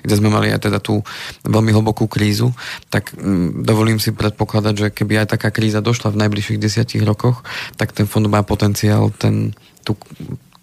kde 0.07 0.15
sme 0.15 0.31
mali 0.31 0.55
aj 0.55 0.71
teda 0.71 0.79
tú 0.79 1.03
veľmi 1.43 1.75
hlbokú 1.75 2.07
krízu, 2.07 2.55
tak 2.89 3.11
mm, 3.13 3.67
dovolím 3.67 3.99
si 3.99 4.15
predpokladať, 4.15 4.75
že 4.79 4.89
keby 4.95 5.27
aj 5.27 5.35
taká 5.35 5.51
kríza 5.51 5.83
došla 5.83 6.15
v 6.15 6.21
najbližších 6.25 6.63
10 6.63 7.03
rokoch, 7.03 7.43
tak 7.75 7.91
ten 7.91 8.07
fond 8.07 8.25
má 8.31 8.47
potenciál 8.47 9.11
ten, 9.19 9.51
tú, 9.83 9.99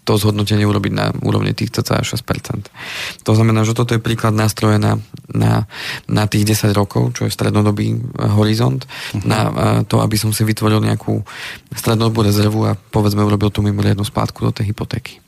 to 0.04 0.16
zhodnotenie 0.16 0.64
urobiť 0.64 0.92
na 0.96 1.12
úrovni 1.22 1.52
tých 1.52 1.76
cca 1.76 2.00
6%. 2.00 3.22
To 3.22 3.32
znamená, 3.36 3.62
že 3.68 3.76
toto 3.76 3.92
je 3.92 4.02
príklad 4.02 4.32
nástroje 4.32 4.80
na, 4.80 4.96
na, 5.28 5.68
na 6.08 6.24
tých 6.24 6.48
10 6.48 6.72
rokov, 6.72 7.14
čo 7.14 7.28
je 7.28 7.32
strednodobý 7.32 7.94
eh, 7.94 7.98
horizont, 8.32 8.82
uh-huh. 8.84 9.22
na 9.28 9.40
eh, 9.40 9.52
to, 9.84 10.00
aby 10.00 10.16
som 10.16 10.32
si 10.32 10.42
vytvoril 10.42 10.80
nejakú 10.80 11.20
strednodobú 11.76 12.24
rezervu 12.24 12.66
a 12.66 12.76
povedzme 12.76 13.22
urobil 13.22 13.52
tú 13.52 13.60
mimoriadnu 13.60 14.02
splátku 14.02 14.40
do 14.42 14.52
tej 14.52 14.72
hypotéky. 14.72 15.20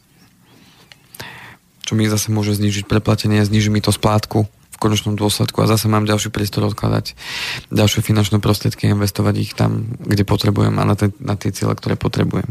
Čo 1.83 1.99
mi 1.99 2.09
zase 2.09 2.33
môže 2.33 2.57
znižiť 2.57 2.89
preplatenie, 2.89 3.45
zniží 3.45 3.69
mi 3.69 3.85
to 3.85 3.93
splátku 3.93 4.49
v 4.49 4.77
konečnom 4.81 5.15
dôsledku 5.15 5.61
a 5.63 5.71
zase 5.71 5.87
mám 5.87 6.09
ďalší 6.09 6.33
priestor 6.33 6.65
odkladať 6.73 7.15
ďalšie 7.69 8.01
finančné 8.01 8.41
prostriedky 8.41 8.89
investovať 8.89 9.35
ich 9.39 9.53
tam, 9.53 9.95
kde 10.01 10.25
potrebujem 10.25 10.75
a 10.81 10.89
na, 10.89 10.97
te, 10.97 11.13
na 11.21 11.37
tie 11.37 11.53
ciele, 11.53 11.77
ktoré 11.77 11.95
potrebujem. 11.95 12.49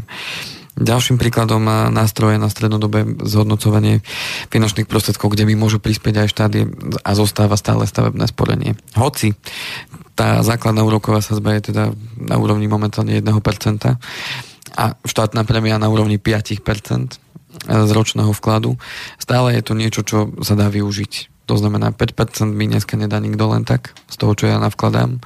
Ďalším 0.72 1.20
príkladom 1.20 1.60
nástroje 1.92 2.40
na 2.40 2.48
strednodobé 2.48 3.04
zhodnocovanie 3.20 4.00
finančných 4.48 4.88
prostriedkov, 4.88 5.36
kde 5.36 5.44
mi 5.44 5.52
môže 5.52 5.76
prispieť 5.76 6.24
aj 6.24 6.28
štát 6.32 6.52
a 7.04 7.10
zostáva 7.12 7.60
stále 7.60 7.84
stavebné 7.84 8.24
sporenie. 8.24 8.72
Hoci 8.96 9.36
tá 10.16 10.40
základná 10.40 10.80
úroková 10.80 11.20
sazba 11.20 11.56
je 11.60 11.72
teda 11.72 11.92
na 12.16 12.36
úrovni 12.40 12.68
momentálne 12.72 13.20
1% 13.20 13.28
a 14.72 14.84
štátna 15.04 15.44
premia 15.44 15.76
na 15.76 15.92
úrovni 15.92 16.16
5% 16.16 17.20
z 17.66 17.90
ročného 17.92 18.32
vkladu, 18.34 18.80
stále 19.20 19.54
je 19.54 19.62
to 19.62 19.72
niečo, 19.76 20.02
čo 20.02 20.32
sa 20.42 20.54
dá 20.58 20.72
využiť. 20.72 21.32
To 21.50 21.58
znamená 21.58 21.90
5% 21.90 22.48
mi 22.54 22.70
dneska 22.70 22.94
nedá 22.94 23.18
nikto 23.18 23.50
len 23.50 23.66
tak, 23.66 23.98
z 24.06 24.16
toho, 24.16 24.32
čo 24.38 24.46
ja 24.46 24.62
navkladám 24.62 25.18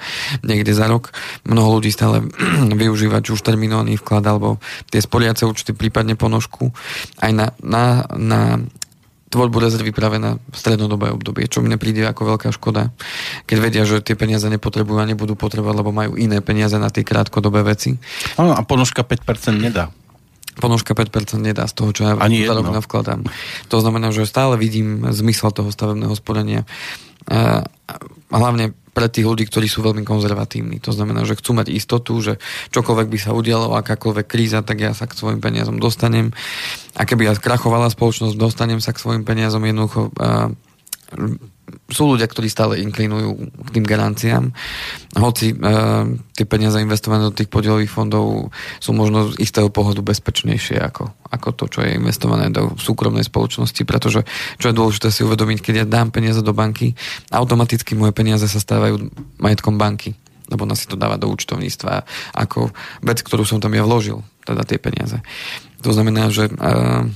niekde 0.43 0.73
za 0.73 0.89
rok. 0.89 1.13
Mnoho 1.45 1.79
ľudí 1.79 1.93
stále 1.93 2.25
využíva 2.83 3.21
či 3.21 3.37
už 3.37 3.45
terminálny 3.45 4.01
vklad 4.01 4.25
alebo 4.25 4.57
tie 4.89 5.05
sporiace 5.05 5.45
účty, 5.45 5.77
prípadne 5.77 6.17
ponožku. 6.17 6.73
Aj 7.21 7.31
na, 7.37 7.53
na, 7.61 8.09
na 8.17 8.41
tvorbu 9.29 9.61
rezervy 9.61 9.93
práve 9.93 10.17
na 10.17 10.41
strednodobé 10.57 11.13
obdobie, 11.13 11.45
čo 11.53 11.61
mi 11.61 11.69
nepríde 11.69 12.01
ako 12.09 12.35
veľká 12.35 12.49
škoda, 12.57 12.97
keď 13.45 13.57
vedia, 13.61 13.85
že 13.85 14.01
tie 14.01 14.17
peniaze 14.17 14.49
nepotrebujú 14.49 14.97
a 14.97 15.07
nebudú 15.07 15.37
potrebovať, 15.37 15.77
lebo 15.77 15.93
majú 15.93 16.17
iné 16.17 16.41
peniaze 16.41 16.81
na 16.81 16.89
tie 16.89 17.05
krátkodobé 17.05 17.61
veci. 17.61 18.01
Áno, 18.41 18.57
a 18.57 18.65
ponožka 18.65 19.05
5% 19.05 19.61
nedá 19.61 19.93
ponožka 20.57 20.97
5% 20.97 21.41
nedá 21.41 21.69
z 21.69 21.75
toho, 21.77 21.91
čo 21.93 22.03
ja 22.09 22.13
Ani 22.17 22.45
za 22.45 22.57
rok 22.57 22.73
navkladám. 22.73 23.25
To 23.69 23.77
znamená, 23.81 24.11
že 24.11 24.29
stále 24.29 24.57
vidím 24.57 25.05
zmysel 25.13 25.53
toho 25.53 25.69
stavebného 25.69 26.17
sporenia. 26.17 26.65
A 27.27 28.35
hlavne 28.35 28.73
pre 28.97 29.13
tých 29.13 29.29
ľudí, 29.29 29.45
ktorí 29.45 29.69
sú 29.69 29.85
veľmi 29.85 30.09
konzervatívni. 30.09 30.81
To 30.81 30.89
znamená, 30.89 31.29
že 31.29 31.37
chcú 31.37 31.53
mať 31.53 31.69
istotu, 31.69 32.17
že 32.25 32.41
čokoľvek 32.73 33.13
by 33.13 33.19
sa 33.21 33.37
udialo, 33.37 33.77
akákoľvek 33.77 34.25
kríza, 34.25 34.65
tak 34.65 34.81
ja 34.81 34.97
sa 34.97 35.05
k 35.05 35.13
svojim 35.13 35.45
peniazom 35.45 35.77
dostanem. 35.77 36.33
A 36.97 37.05
keby 37.05 37.29
ja 37.29 37.37
krachovala 37.37 37.93
spoločnosť, 37.93 38.41
dostanem 38.41 38.81
sa 38.81 38.97
k 38.97 39.03
svojim 39.05 39.29
peniazom 39.29 39.61
jednoducho 39.69 40.17
sú 41.91 42.15
ľudia, 42.15 42.31
ktorí 42.31 42.47
stále 42.47 42.79
inklinujú 42.83 43.51
k 43.51 43.69
tým 43.75 43.87
garanciám, 43.87 44.55
hoci 45.19 45.51
e, 45.51 45.57
tie 46.35 46.47
peniaze 46.47 46.79
investované 46.79 47.27
do 47.27 47.35
tých 47.35 47.51
podielových 47.51 47.91
fondov 47.91 48.55
sú 48.79 48.91
možno 48.95 49.35
z 49.35 49.43
istého 49.43 49.71
pohľadu 49.71 50.07
bezpečnejšie 50.07 50.79
ako, 50.79 51.11
ako 51.31 51.49
to, 51.59 51.65
čo 51.67 51.79
je 51.83 51.99
investované 51.99 52.55
do 52.55 52.75
súkromnej 52.79 53.27
spoločnosti, 53.27 53.83
pretože 53.83 54.23
čo 54.63 54.71
je 54.71 54.79
dôležité 54.79 55.11
si 55.11 55.27
uvedomiť, 55.27 55.59
keď 55.59 55.75
ja 55.83 55.87
dám 55.87 56.15
peniaze 56.15 56.43
do 56.43 56.55
banky, 56.55 56.95
automaticky 57.35 57.99
moje 57.99 58.15
peniaze 58.15 58.47
sa 58.47 58.63
stávajú 58.63 59.11
majetkom 59.43 59.75
banky 59.75 60.15
lebo 60.47 60.63
ona 60.63 60.79
si 60.79 60.87
to 60.87 60.95
dáva 60.95 61.19
do 61.19 61.27
účtovníctva 61.27 62.07
ako 62.39 62.71
vec, 63.03 63.19
ktorú 63.19 63.43
som 63.43 63.59
tam 63.59 63.75
ja 63.75 63.83
vložil, 63.83 64.23
teda 64.47 64.63
tie 64.63 64.79
peniaze. 64.79 65.19
To 65.83 65.91
znamená, 65.91 66.31
že 66.31 66.47
uh, 66.47 67.11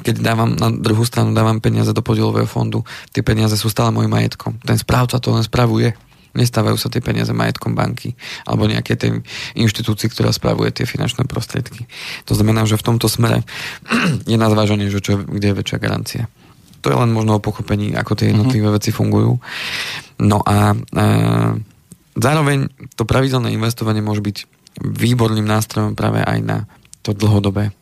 keď 0.00 0.24
dávam 0.24 0.56
na 0.56 0.72
druhú 0.72 1.04
stranu 1.04 1.36
dávam 1.36 1.60
peniaze 1.60 1.92
do 1.92 2.00
podielového 2.00 2.48
fondu, 2.48 2.80
tie 3.12 3.20
peniaze 3.20 3.60
sú 3.60 3.68
stále 3.68 3.92
môjim 3.92 4.08
majetkom. 4.08 4.56
Ten 4.64 4.80
správca 4.80 5.20
to 5.20 5.36
len 5.36 5.44
spravuje. 5.44 5.92
Nestávajú 6.32 6.80
sa 6.80 6.88
tie 6.88 7.04
peniaze 7.04 7.28
majetkom 7.28 7.76
banky 7.76 8.16
alebo 8.48 8.64
nejaké 8.64 8.96
tej 8.96 9.20
inštitúcii, 9.52 10.08
ktorá 10.08 10.32
spravuje 10.32 10.72
tie 10.72 10.88
finančné 10.88 11.28
prostriedky. 11.28 11.84
To 12.24 12.32
znamená, 12.32 12.64
že 12.64 12.80
v 12.80 12.88
tomto 12.88 13.04
smere 13.04 13.44
je 14.32 14.40
na 14.40 14.48
zváženie, 14.48 14.88
že 14.88 15.04
čo, 15.04 15.20
kde 15.20 15.52
je 15.52 15.58
väčšia 15.60 15.76
garancia. 15.76 16.24
To 16.80 16.88
je 16.88 16.96
len 16.96 17.12
možno 17.12 17.36
o 17.36 17.44
pochopení, 17.44 17.92
ako 17.92 18.16
tie 18.16 18.32
jednotlivé 18.32 18.72
mm-hmm. 18.72 18.80
veci 18.80 18.90
fungujú. 18.96 19.38
No 20.24 20.40
a 20.40 20.72
e, 20.72 20.76
zároveň 22.16 22.72
to 22.96 23.04
pravidelné 23.04 23.52
investovanie 23.52 24.00
môže 24.00 24.24
byť 24.24 24.36
výborným 24.80 25.44
nástrojom 25.44 25.92
práve 25.92 26.24
aj 26.24 26.38
na 26.40 26.58
to 27.04 27.12
dlhodobé 27.12 27.76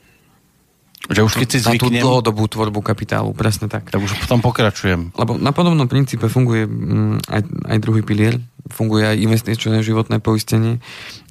že 1.09 1.24
už 1.24 1.32
keď 1.40 1.48
si 1.48 1.59
zvyknem... 1.64 1.96
Na 1.96 2.05
tú 2.05 2.07
dlhodobú 2.07 2.44
tvorbu 2.44 2.84
kapitálu, 2.84 3.32
presne 3.32 3.72
tak. 3.72 3.88
Tak 3.88 4.05
už 4.05 4.20
potom 4.20 4.44
pokračujem. 4.44 5.16
Lebo 5.16 5.40
na 5.40 5.51
podobnom 5.57 5.88
princípe 5.88 6.28
funguje 6.28 6.68
mm, 6.68 7.24
aj, 7.24 7.40
aj 7.72 7.78
druhý 7.80 8.05
pilier, 8.05 8.36
funguje 8.68 9.09
aj 9.09 9.16
investičné 9.16 9.80
životné 9.80 10.20
poistenie, 10.20 10.78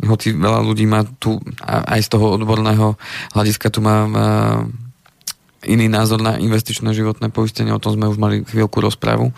hoci 0.02 0.34
veľa 0.34 0.66
ľudí 0.66 0.90
má 0.90 1.06
tu, 1.22 1.38
aj 1.64 2.02
z 2.02 2.10
toho 2.10 2.36
odborného 2.36 2.98
hľadiska 3.38 3.70
tu 3.70 3.80
má 3.86 4.10
iný 5.60 5.92
názor 5.92 6.24
na 6.24 6.40
investičné 6.40 6.96
životné 6.96 7.36
poistenie, 7.36 7.76
o 7.76 7.84
tom 7.84 8.00
sme 8.00 8.08
už 8.08 8.16
mali 8.16 8.48
chvíľku 8.48 8.80
rozprávu 8.80 9.36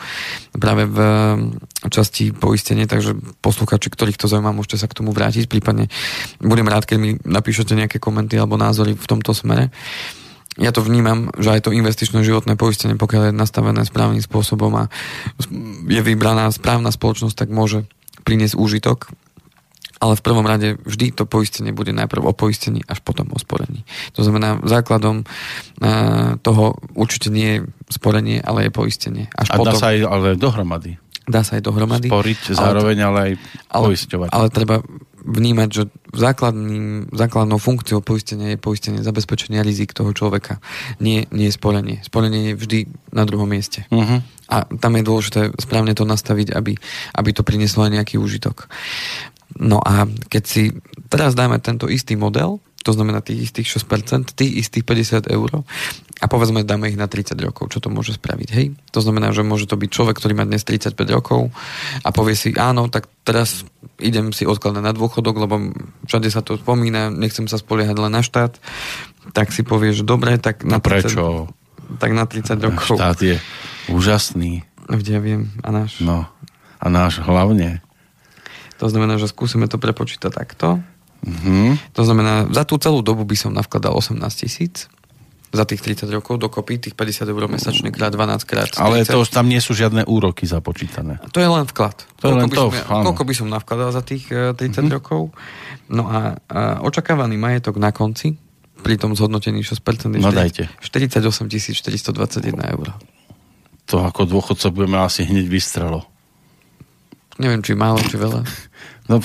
práve 0.53 0.85
v 0.85 0.99
časti 1.89 2.29
poistenie, 2.29 2.85
takže 2.85 3.17
posluchači, 3.41 3.89
ktorých 3.89 4.21
to 4.21 4.29
zaujíma, 4.29 4.53
môžete 4.53 4.85
sa 4.85 4.87
k 4.89 5.01
tomu 5.01 5.17
vrátiť, 5.17 5.49
prípadne 5.49 5.89
budem 6.37 6.69
rád, 6.69 6.85
keď 6.85 6.97
mi 7.01 7.17
napíšete 7.25 7.73
nejaké 7.73 7.97
komenty 7.97 8.37
alebo 8.37 8.53
názory 8.53 8.93
v 8.93 9.05
tomto 9.09 9.33
smere. 9.33 9.73
Uh, 9.73 10.20
ja 10.61 10.69
to 10.69 10.85
vnímam, 10.85 11.33
že 11.41 11.57
aj 11.57 11.67
to 11.67 11.75
investičné 11.75 12.21
životné 12.21 12.53
poistenie, 12.53 12.93
pokiaľ 12.93 13.33
je 13.33 13.33
nastavené 13.33 13.81
správnym 13.81 14.21
spôsobom 14.21 14.71
a 14.77 14.83
je 15.89 16.01
vybraná 16.05 16.47
správna 16.53 16.93
spoločnosť, 16.93 17.33
tak 17.33 17.49
môže 17.49 17.89
priniesť 18.21 18.53
úžitok, 18.53 19.09
ale 20.01 20.17
v 20.17 20.25
prvom 20.25 20.45
rade 20.45 20.81
vždy 20.81 21.13
to 21.13 21.29
poistenie 21.29 21.69
bude 21.73 21.93
najprv 21.93 22.25
o 22.25 22.33
poistení, 22.33 22.81
až 22.89 23.05
potom 23.05 23.29
o 23.33 23.37
sporení. 23.37 23.85
To 24.17 24.25
znamená, 24.25 24.57
základom 24.65 25.21
e, 25.21 25.25
toho 26.41 26.77
určite 26.97 27.29
nie 27.29 27.49
je 27.53 27.59
sporenie, 27.93 28.41
ale 28.41 28.69
je 28.69 28.71
poistenie. 28.73 29.25
Až 29.37 29.53
a 29.53 29.61
potom... 29.61 29.73
dá 29.73 29.81
sa 29.81 29.93
aj 29.93 29.97
ale 30.09 30.27
dohromady. 30.37 30.97
Dá 31.29 31.45
sa 31.45 31.61
aj 31.61 31.63
dohromady. 31.69 32.09
Sporiť 32.09 32.57
zároveň, 32.57 32.97
ale, 33.05 33.13
ale 33.13 33.19
aj 33.21 33.33
poisťovať. 33.93 34.27
Ale, 34.33 34.37
ale 34.37 34.47
treba 34.49 34.75
vnímať, 35.21 35.69
že 35.69 35.83
základným, 36.11 37.13
základnou 37.13 37.61
funkciou 37.61 38.01
poistenia 38.01 38.53
je 38.53 38.59
poistenie 38.59 39.05
zabezpečenia 39.05 39.61
rizik 39.61 39.93
toho 39.93 40.11
človeka. 40.11 40.57
Nie, 40.97 41.29
nie 41.29 41.47
je 41.49 41.57
sporenie. 41.57 42.01
Sporenie 42.01 42.51
je 42.51 42.59
vždy 42.59 42.79
na 43.13 43.23
druhom 43.23 43.47
mieste. 43.47 43.85
Uh-huh. 43.93 44.19
A 44.51 44.67
tam 44.67 44.97
je 44.97 45.07
dôležité 45.07 45.41
správne 45.61 45.93
to 45.93 46.03
nastaviť, 46.03 46.51
aby, 46.51 46.75
aby 47.15 47.29
to 47.31 47.45
prinieslo 47.45 47.87
aj 47.87 48.01
nejaký 48.01 48.15
úžitok. 48.19 48.67
No 49.59 49.83
a 49.83 50.07
keď 50.31 50.43
si 50.47 50.63
teraz 51.11 51.35
dáme 51.35 51.59
tento 51.59 51.91
istý 51.91 52.15
model, 52.15 52.63
to 52.81 52.91
znamená 52.93 53.21
tých 53.21 53.49
istých 53.49 53.77
6%, 53.77 54.33
tých 54.33 54.51
istých 54.65 54.83
50 54.83 55.29
eur 55.29 55.63
a 56.21 56.25
povedzme 56.29 56.65
dáme 56.65 56.89
ich 56.89 56.97
na 56.97 57.09
30 57.09 57.37
rokov, 57.41 57.73
čo 57.73 57.81
to 57.81 57.93
môže 57.93 58.17
spraviť, 58.17 58.49
hej? 58.53 58.73
To 58.93 58.99
znamená, 59.01 59.33
že 59.33 59.45
môže 59.45 59.65
to 59.65 59.77
byť 59.77 59.89
človek, 59.89 60.17
ktorý 60.17 60.33
má 60.37 60.45
dnes 60.45 60.61
35 60.65 60.97
rokov 61.13 61.49
a 62.01 62.09
povie 62.13 62.37
si, 62.37 62.53
áno, 62.57 62.89
tak 62.89 63.09
teraz 63.25 63.65
idem 64.01 64.33
si 64.33 64.45
odkladať 64.49 64.81
na 64.81 64.93
dôchodok, 64.93 65.35
lebo 65.37 65.73
všade 66.09 66.29
sa 66.29 66.41
to 66.41 66.57
spomína, 66.57 67.13
nechcem 67.13 67.45
sa 67.45 67.61
spoliehať 67.61 67.97
len 67.97 68.13
na 68.13 68.21
štát, 68.25 68.57
tak 69.33 69.53
si 69.53 69.61
povie, 69.61 69.93
že 69.93 70.01
dobre, 70.01 70.37
tak 70.41 70.65
na 70.65 70.81
30, 70.81 70.85
prečo? 70.85 71.23
Tak 72.01 72.11
na 72.13 72.25
30 72.25 72.57
rokov. 72.61 72.97
Štát 72.97 73.19
je 73.21 73.37
úžasný. 73.89 74.65
Ja 74.91 75.23
viem, 75.23 75.53
a 75.63 75.69
náš. 75.71 76.01
No, 76.03 76.27
a 76.81 76.85
náš 76.89 77.21
hlavne. 77.21 77.79
To 78.81 78.89
znamená, 78.89 79.21
že 79.21 79.29
skúsime 79.29 79.69
to 79.69 79.77
prepočítať 79.77 80.33
takto. 80.33 80.81
Mm-hmm. 81.21 81.93
To 81.93 82.01
znamená, 82.01 82.49
za 82.49 82.65
tú 82.65 82.81
celú 82.81 83.05
dobu 83.05 83.21
by 83.25 83.37
som 83.37 83.51
navkladal 83.53 83.93
18 83.93 84.17
tisíc 84.41 84.89
za 85.51 85.67
tých 85.67 85.83
30 85.83 86.07
rokov 86.15 86.39
dokopy, 86.39 86.79
tých 86.79 86.95
50 86.95 87.27
eur 87.27 87.43
mesačne 87.51 87.91
krát 87.91 88.15
12 88.15 88.47
krát 88.47 88.71
30. 88.71 88.79
Ale 88.79 89.03
to 89.03 89.19
tam 89.27 89.51
nie 89.51 89.59
sú 89.59 89.75
žiadne 89.75 90.07
úroky 90.07 90.47
započítané. 90.47 91.19
To 91.35 91.43
je 91.43 91.49
len 91.51 91.67
vklad. 91.67 92.07
To 92.23 92.31
je 92.31 92.35
len 92.39 92.47
by 92.47 92.55
to, 92.55 92.63
som, 92.71 93.03
koľko 93.03 93.23
by 93.27 93.33
som 93.35 93.47
navkladal 93.51 93.91
za 93.91 93.99
tých 93.99 94.31
30 94.31 94.55
mm-hmm. 94.55 94.87
rokov. 94.95 95.35
No 95.91 96.07
a, 96.07 96.39
a 96.47 96.79
očakávaný 96.87 97.35
majetok 97.35 97.83
na 97.83 97.91
konci 97.91 98.39
pri 98.81 98.95
tom 98.97 99.13
zhodnotení 99.13 99.61
6% 99.61 99.77
je 100.09 100.23
no 100.23 100.31
48 100.31 101.19
421 101.51 102.73
eur. 102.73 102.87
To 103.91 104.07
ako 104.07 104.23
dôchodca 104.23 104.71
budeme 104.71 105.03
asi 105.03 105.27
hneď 105.27 105.51
vystrelo. 105.51 106.07
Neviem, 107.37 107.59
či 107.59 107.75
málo, 107.75 107.99
či 108.07 108.15
veľa. 108.15 108.41
No 109.11 109.19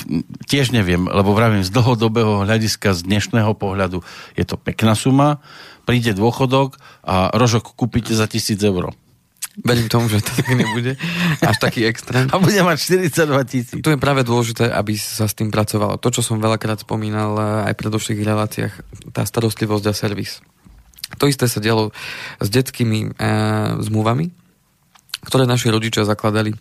tiež 0.50 0.74
neviem, 0.74 1.06
lebo 1.06 1.30
vravím, 1.30 1.62
z 1.62 1.70
dlhodobého 1.70 2.42
hľadiska, 2.42 2.90
z 2.90 3.06
dnešného 3.06 3.54
pohľadu 3.54 4.02
je 4.34 4.42
to 4.42 4.58
pekná 4.58 4.98
suma, 4.98 5.38
príde 5.86 6.10
dôchodok 6.10 6.82
a 7.06 7.30
rožok 7.30 7.70
kúpite 7.78 8.10
za 8.10 8.26
tisíc 8.26 8.58
eur. 8.58 8.90
Verím 9.62 9.86
tomu, 9.86 10.10
že 10.10 10.20
to 10.20 10.42
tak 10.42 10.52
nebude 10.52 10.98
až 11.40 11.56
taký 11.62 11.86
extrém. 11.86 12.28
A 12.28 12.42
bude 12.42 12.60
mať 12.60 13.06
42 13.06 13.46
tisíc. 13.48 13.80
Tu 13.80 13.88
je 13.88 13.96
práve 13.96 14.20
dôležité, 14.26 14.68
aby 14.68 14.98
sa 14.98 15.24
s 15.24 15.38
tým 15.38 15.48
pracovalo. 15.48 15.96
To, 15.96 16.12
čo 16.12 16.20
som 16.20 16.42
veľakrát 16.42 16.82
spomínal 16.82 17.32
eh, 17.38 17.70
aj 17.70 17.72
v 17.72 17.80
predošlých 17.86 18.20
reláciách, 18.26 18.74
tá 19.14 19.22
starostlivosť 19.22 19.84
a 19.86 19.94
servis. 19.94 20.44
To 21.22 21.30
isté 21.30 21.46
sa 21.46 21.62
dialo 21.62 21.94
s 22.42 22.48
detskými 22.50 23.14
e, 23.14 23.28
zmluvami, 23.78 24.26
ktoré 25.22 25.46
naši 25.46 25.70
rodičia 25.70 26.02
zakladali 26.02 26.50
e, 26.50 26.58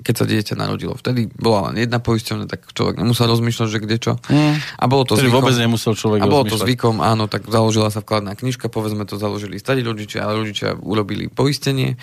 keď 0.00 0.14
sa 0.16 0.24
dieťa 0.24 0.54
narodilo. 0.56 0.96
Vtedy 0.96 1.28
bola 1.28 1.70
len 1.70 1.84
jedna 1.84 2.00
poisťovňa, 2.00 2.46
tak 2.48 2.72
človek 2.72 2.96
nemusel 2.96 3.28
rozmýšľať, 3.28 3.68
že 3.68 3.78
kde 3.84 3.96
čo. 4.00 4.12
Mm. 4.32 4.56
A 4.56 4.84
bolo 4.88 5.04
to 5.04 5.14
Vtedy 5.16 5.28
zvykom. 5.28 5.38
vôbec 5.44 5.56
nemusel 5.60 5.92
človek 5.92 6.20
A 6.20 6.26
bolo 6.26 6.48
rozmýšľať. 6.48 6.56
to 6.56 6.64
zvykom, 6.64 6.96
áno, 7.04 7.24
tak 7.28 7.44
založila 7.46 7.92
sa 7.92 8.00
vkladná 8.00 8.32
knižka, 8.32 8.72
povedzme 8.72 9.04
to 9.04 9.20
založili 9.20 9.60
starí 9.60 9.84
rodičia, 9.84 10.24
ale 10.24 10.40
rodičia 10.40 10.72
urobili 10.72 11.28
poistenie, 11.28 12.00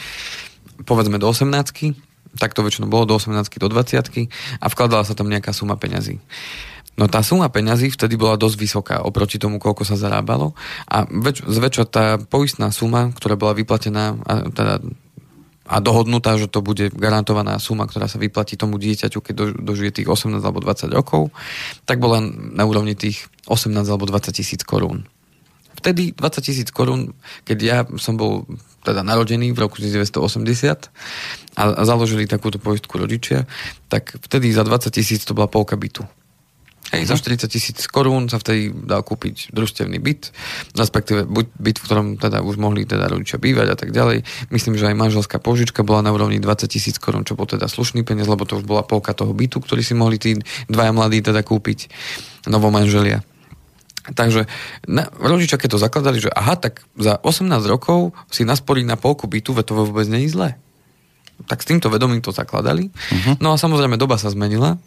povedzme 0.85 1.17
do 1.17 1.25
18 1.29 1.97
tak 2.37 2.53
to 2.53 2.61
väčšinou 2.61 2.85
bolo 2.85 3.09
do 3.09 3.17
18 3.17 3.33
do 3.57 3.65
20 3.65 4.29
a 4.61 4.65
vkladala 4.69 5.01
sa 5.01 5.17
tam 5.17 5.25
nejaká 5.25 5.57
suma 5.57 5.73
peňazí. 5.73 6.21
No 6.97 7.05
tá 7.09 7.21
suma 7.25 7.49
peňazí 7.49 7.89
vtedy 7.89 8.13
bola 8.13 8.37
dosť 8.37 8.57
vysoká 8.57 8.95
oproti 9.01 9.41
tomu, 9.41 9.57
koľko 9.57 9.85
sa 9.85 9.97
zarábalo 9.97 10.53
a 10.85 11.05
väč- 11.09 11.45
zväčša 11.45 11.83
tá 11.89 12.05
poistná 12.17 12.69
suma, 12.69 13.09
ktorá 13.13 13.37
bola 13.37 13.57
vyplatená, 13.57 14.17
a 14.25 14.33
teda 14.53 14.81
a 15.67 15.83
dohodnutá, 15.83 16.39
že 16.39 16.47
to 16.47 16.63
bude 16.63 16.89
garantovaná 16.95 17.59
suma, 17.59 17.83
ktorá 17.83 18.07
sa 18.07 18.17
vyplatí 18.17 18.55
tomu 18.55 18.79
dieťaťu, 18.79 19.19
keď 19.19 19.35
dožije 19.59 20.01
tých 20.01 20.07
18 20.07 20.39
alebo 20.39 20.63
20 20.63 20.87
rokov, 20.95 21.29
tak 21.83 21.99
bola 21.99 22.23
na 22.23 22.63
úrovni 22.63 22.95
tých 22.95 23.27
18 23.51 23.75
alebo 23.83 24.07
20 24.07 24.31
tisíc 24.31 24.63
korún. 24.63 25.03
Vtedy 25.77 26.15
20 26.15 26.41
tisíc 26.41 26.71
korún, 26.73 27.13
keď 27.45 27.57
ja 27.61 27.77
som 28.01 28.17
bol 28.17 28.47
teda 28.81 29.03
narodený 29.03 29.51
v 29.51 29.59
roku 29.59 29.83
1980 29.83 31.59
a 31.59 31.83
založili 31.83 32.23
takúto 32.23 32.57
poistku 32.57 32.95
rodičia, 32.95 33.43
tak 33.91 34.15
vtedy 34.23 34.55
za 34.55 34.63
20 34.63 34.87
tisíc 34.89 35.27
to 35.27 35.35
bola 35.35 35.51
polka 35.51 35.75
bytu. 35.75 36.07
Hej, 36.95 37.03
uh-huh. 37.03 37.19
za 37.19 37.47
40 37.47 37.51
tisíc 37.51 37.77
korún 37.91 38.31
sa 38.31 38.39
vtedy 38.39 38.71
dal 38.71 39.03
kúpiť 39.03 39.51
družstevný 39.51 39.99
byt, 39.99 40.31
respektíve 40.71 41.27
buď 41.27 41.45
byt, 41.59 41.77
v 41.79 41.85
ktorom 41.85 42.07
teda 42.15 42.39
už 42.39 42.55
mohli 42.55 42.87
teda 42.87 43.11
rodičia 43.11 43.35
bývať 43.35 43.67
a 43.67 43.75
tak 43.75 43.91
ďalej. 43.91 44.23
Myslím, 44.55 44.79
že 44.79 44.87
aj 44.87 44.95
manželská 44.95 45.43
požička 45.43 45.83
bola 45.83 45.99
na 45.99 46.15
úrovni 46.15 46.39
20 46.39 46.71
tisíc 46.71 46.95
korún, 46.95 47.27
čo 47.27 47.35
bol 47.35 47.43
teda 47.43 47.67
slušný 47.67 48.07
peniaz, 48.07 48.31
lebo 48.31 48.47
to 48.47 48.63
už 48.63 48.63
bola 48.63 48.87
polka 48.87 49.11
toho 49.11 49.35
bytu, 49.35 49.59
ktorý 49.59 49.83
si 49.83 49.99
mohli 49.99 50.15
tí 50.15 50.39
dvaja 50.71 50.95
mladí 50.95 51.19
teda 51.19 51.43
kúpiť 51.43 51.91
novo 52.47 52.71
manželia. 52.71 53.19
Takže 54.07 54.47
na, 54.87 55.11
rodičia, 55.19 55.59
keď 55.59 55.75
to 55.75 55.83
zakladali, 55.83 56.23
že 56.23 56.31
aha, 56.31 56.55
tak 56.55 56.87
za 56.95 57.19
18 57.19 57.51
rokov 57.67 58.15
si 58.31 58.47
nasporí 58.47 58.87
na 58.87 58.95
polku 58.95 59.27
bytu, 59.27 59.51
ve 59.51 59.67
to 59.67 59.75
vôbec 59.75 60.07
je 60.07 60.31
zlé. 60.31 60.55
Tak 61.51 61.61
s 61.61 61.67
týmto 61.67 61.91
vedomím 61.91 62.23
to 62.23 62.31
zakladali. 62.31 62.87
Uh-huh. 62.87 63.35
No 63.43 63.51
a 63.53 63.59
samozrejme 63.59 63.99
doba 63.99 64.15
sa 64.15 64.31
zmenila, 64.31 64.79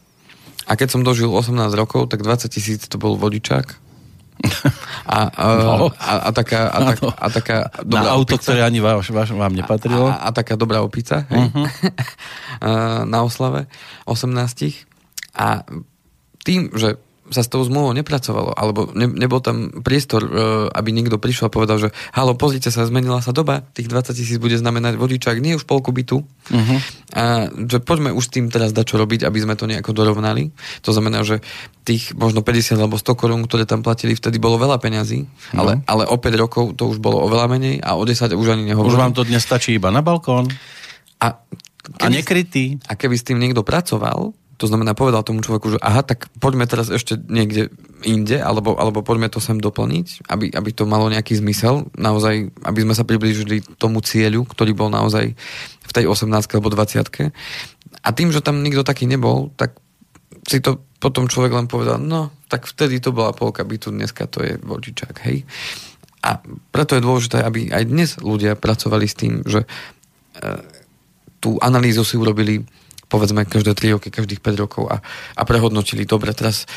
a 0.71 0.79
keď 0.79 0.89
som 0.95 1.03
dožil 1.03 1.27
18 1.27 1.51
rokov, 1.75 2.07
tak 2.07 2.23
20 2.23 2.47
tisíc 2.47 2.87
to 2.87 2.95
bol 2.95 3.19
vodičák. 3.19 3.67
A, 5.05 5.19
a, 5.27 5.45
No. 5.67 5.91
a, 5.99 6.13
a, 6.27 6.31
taká, 6.31 6.71
a, 6.71 6.79
tak, 6.95 6.99
a 7.03 7.27
taká 7.29 7.57
Na 7.83 7.83
dobrá 7.83 8.11
auto, 8.15 8.39
opica. 8.39 8.55
ktoré 8.55 8.61
ani 8.63 8.79
váš, 8.79 9.11
váš, 9.11 9.35
vám 9.35 9.53
nepatrilo. 9.53 10.07
A, 10.09 10.17
a, 10.17 10.31
a 10.31 10.37
taká 10.37 10.55
dobrá 10.55 10.81
opica, 10.81 11.27
hej? 11.29 11.51
Uh-huh. 12.61 13.03
na 13.09 13.19
oslave 13.25 13.67
18. 14.07 14.31
A 15.35 15.65
tým, 16.45 16.71
že 16.77 17.01
sa 17.31 17.41
s 17.41 17.49
tou 17.49 17.63
zmluvou 17.63 17.95
nepracovalo, 17.95 18.51
alebo 18.53 18.91
ne, 18.93 19.07
nebol 19.07 19.39
tam 19.39 19.71
priestor, 19.81 20.23
uh, 20.23 20.31
aby 20.71 20.91
niekto 20.91 21.17
prišiel 21.17 21.47
a 21.47 21.55
povedal, 21.55 21.79
že 21.79 21.89
halo, 22.13 22.35
pozrite 22.35 22.69
sa, 22.69 22.83
zmenila 22.85 23.23
sa 23.23 23.31
doba, 23.31 23.63
tých 23.71 23.87
20 23.87 24.13
tisíc 24.13 24.37
bude 24.37 24.55
znamenať 24.55 24.99
vodičák, 24.99 25.39
nie 25.39 25.55
už 25.55 25.65
polku 25.65 25.95
bytu. 25.95 26.27
Mhm. 26.51 26.77
A 27.11 27.23
že 27.67 27.79
poďme 27.79 28.11
už 28.11 28.27
tým 28.29 28.51
teraz 28.51 28.71
dať 28.71 28.85
čo 28.85 28.97
robiť, 28.99 29.23
aby 29.23 29.39
sme 29.39 29.55
to 29.55 29.67
nejako 29.67 29.91
dorovnali. 29.91 30.51
To 30.83 30.91
znamená, 30.91 31.23
že 31.23 31.39
tých 31.83 32.13
možno 32.13 32.43
50 32.43 32.77
alebo 32.77 32.95
100 32.95 33.15
korún, 33.15 33.43
ktoré 33.47 33.63
tam 33.65 33.81
platili, 33.81 34.13
vtedy 34.13 34.37
bolo 34.37 34.59
veľa 34.59 34.79
peňazí, 34.79 35.27
No. 35.55 35.63
ale, 35.65 35.83
ale 35.87 36.05
o 36.07 36.19
5 36.19 36.35
rokov 36.35 36.65
to 36.75 36.87
už 36.87 36.99
bolo 36.99 37.23
oveľa 37.23 37.47
menej 37.47 37.79
a 37.79 37.95
o 37.95 38.03
10 38.03 38.31
už 38.35 38.49
ani 38.51 38.67
Už 38.67 38.69
nehovorím. 38.75 38.99
vám 39.01 39.15
to 39.15 39.23
dnes 39.23 39.43
stačí 39.43 39.75
iba 39.75 39.91
na 39.91 40.03
balkón 40.03 40.47
A, 41.19 41.39
a 42.01 42.07
nekrytý. 42.11 42.79
a 42.87 42.95
keby 42.95 43.15
s 43.15 43.27
tým 43.27 43.39
niekto 43.39 43.63
pracoval, 43.63 44.33
to 44.61 44.69
znamená 44.69 44.93
povedal 44.93 45.25
tomu 45.25 45.41
človeku, 45.41 45.73
že 45.73 45.79
aha, 45.81 46.05
tak 46.05 46.29
poďme 46.37 46.69
teraz 46.69 46.93
ešte 46.93 47.17
niekde 47.17 47.73
inde, 48.05 48.37
alebo, 48.45 48.77
alebo 48.77 49.01
poďme 49.01 49.33
to 49.33 49.41
sem 49.41 49.57
doplniť, 49.57 50.29
aby, 50.29 50.53
aby 50.53 50.71
to 50.77 50.85
malo 50.85 51.09
nejaký 51.09 51.41
zmysel, 51.41 51.89
naozaj, 51.97 52.53
aby 52.69 52.79
sme 52.85 52.93
sa 52.93 53.09
priblížili 53.09 53.65
tomu 53.81 54.05
cieľu, 54.05 54.45
ktorý 54.45 54.77
bol 54.77 54.93
naozaj 54.93 55.33
v 55.81 55.93
tej 55.97 56.05
18 56.05 56.29
alebo 56.29 56.69
20 56.69 57.33
A 58.05 58.09
tým, 58.13 58.29
že 58.29 58.45
tam 58.45 58.61
nikto 58.61 58.85
taký 58.85 59.09
nebol, 59.09 59.49
tak 59.57 59.81
si 60.45 60.61
to 60.61 60.85
potom 61.01 61.33
človek 61.33 61.57
len 61.57 61.65
povedal, 61.65 61.97
no, 61.97 62.29
tak 62.53 62.69
vtedy 62.69 63.01
to 63.01 63.17
bola 63.17 63.33
polka 63.33 63.65
bytu, 63.65 63.89
dneska 63.89 64.29
to 64.29 64.45
je 64.45 64.61
vodičák, 64.61 65.17
hej. 65.25 65.49
A 66.21 66.37
preto 66.69 67.01
je 67.01 67.07
dôležité, 67.07 67.41
aby 67.41 67.73
aj 67.73 67.85
dnes 67.89 68.11
ľudia 68.21 68.61
pracovali 68.61 69.09
s 69.09 69.17
tým, 69.17 69.41
že 69.49 69.65
e, 69.65 69.69
tú 71.41 71.57
analýzu 71.65 72.05
si 72.05 72.21
urobili 72.21 72.61
povedzme 73.11 73.43
každé 73.45 73.75
3 73.75 73.99
roky, 73.99 74.09
každých 74.09 74.39
5 74.39 74.63
rokov 74.63 74.87
a, 74.87 75.03
a 75.35 75.43
prehodnotili, 75.43 76.07
dobre, 76.07 76.31
teraz 76.31 76.71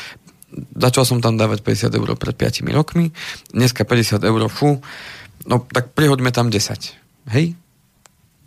začal 0.74 1.06
som 1.06 1.18
tam 1.22 1.38
dávať 1.38 1.62
50 1.62 1.94
eur 1.94 2.08
pred 2.18 2.34
5 2.34 2.66
rokmi, 2.74 3.14
dneska 3.54 3.86
50 3.86 4.22
eur, 4.26 4.40
fú, 4.50 4.82
no 5.46 5.62
tak 5.62 5.94
prihoďme 5.94 6.34
tam 6.34 6.50
10, 6.50 7.30
hej? 7.30 7.54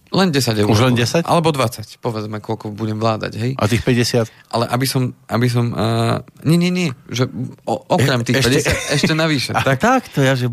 Len 0.08 0.32
10 0.32 0.64
eur. 0.64 0.72
Už 0.72 0.88
len 0.88 0.96
10? 0.96 1.28
Alebo 1.28 1.52
20, 1.52 2.00
povedzme, 2.00 2.40
koľko 2.40 2.72
budem 2.72 2.96
vládať, 2.96 3.34
hej? 3.36 3.52
A 3.60 3.68
tých 3.68 3.84
50? 3.84 4.32
Ale 4.56 4.64
aby 4.72 4.88
som, 4.88 5.12
aby 5.28 5.48
som, 5.52 5.76
uh, 5.76 6.24
nie, 6.48 6.56
nie, 6.56 6.72
nie, 6.72 6.90
že 7.12 7.28
o, 7.68 7.76
okrem 7.92 8.24
tých 8.24 8.40
Ešte- 8.40 8.72
50, 8.72 8.96
ešte 8.96 9.14
navyše. 9.14 9.52
A 9.58 9.68
tak, 9.68 9.84
tak, 9.84 10.08
to 10.08 10.24
ja, 10.24 10.40
že... 10.40 10.48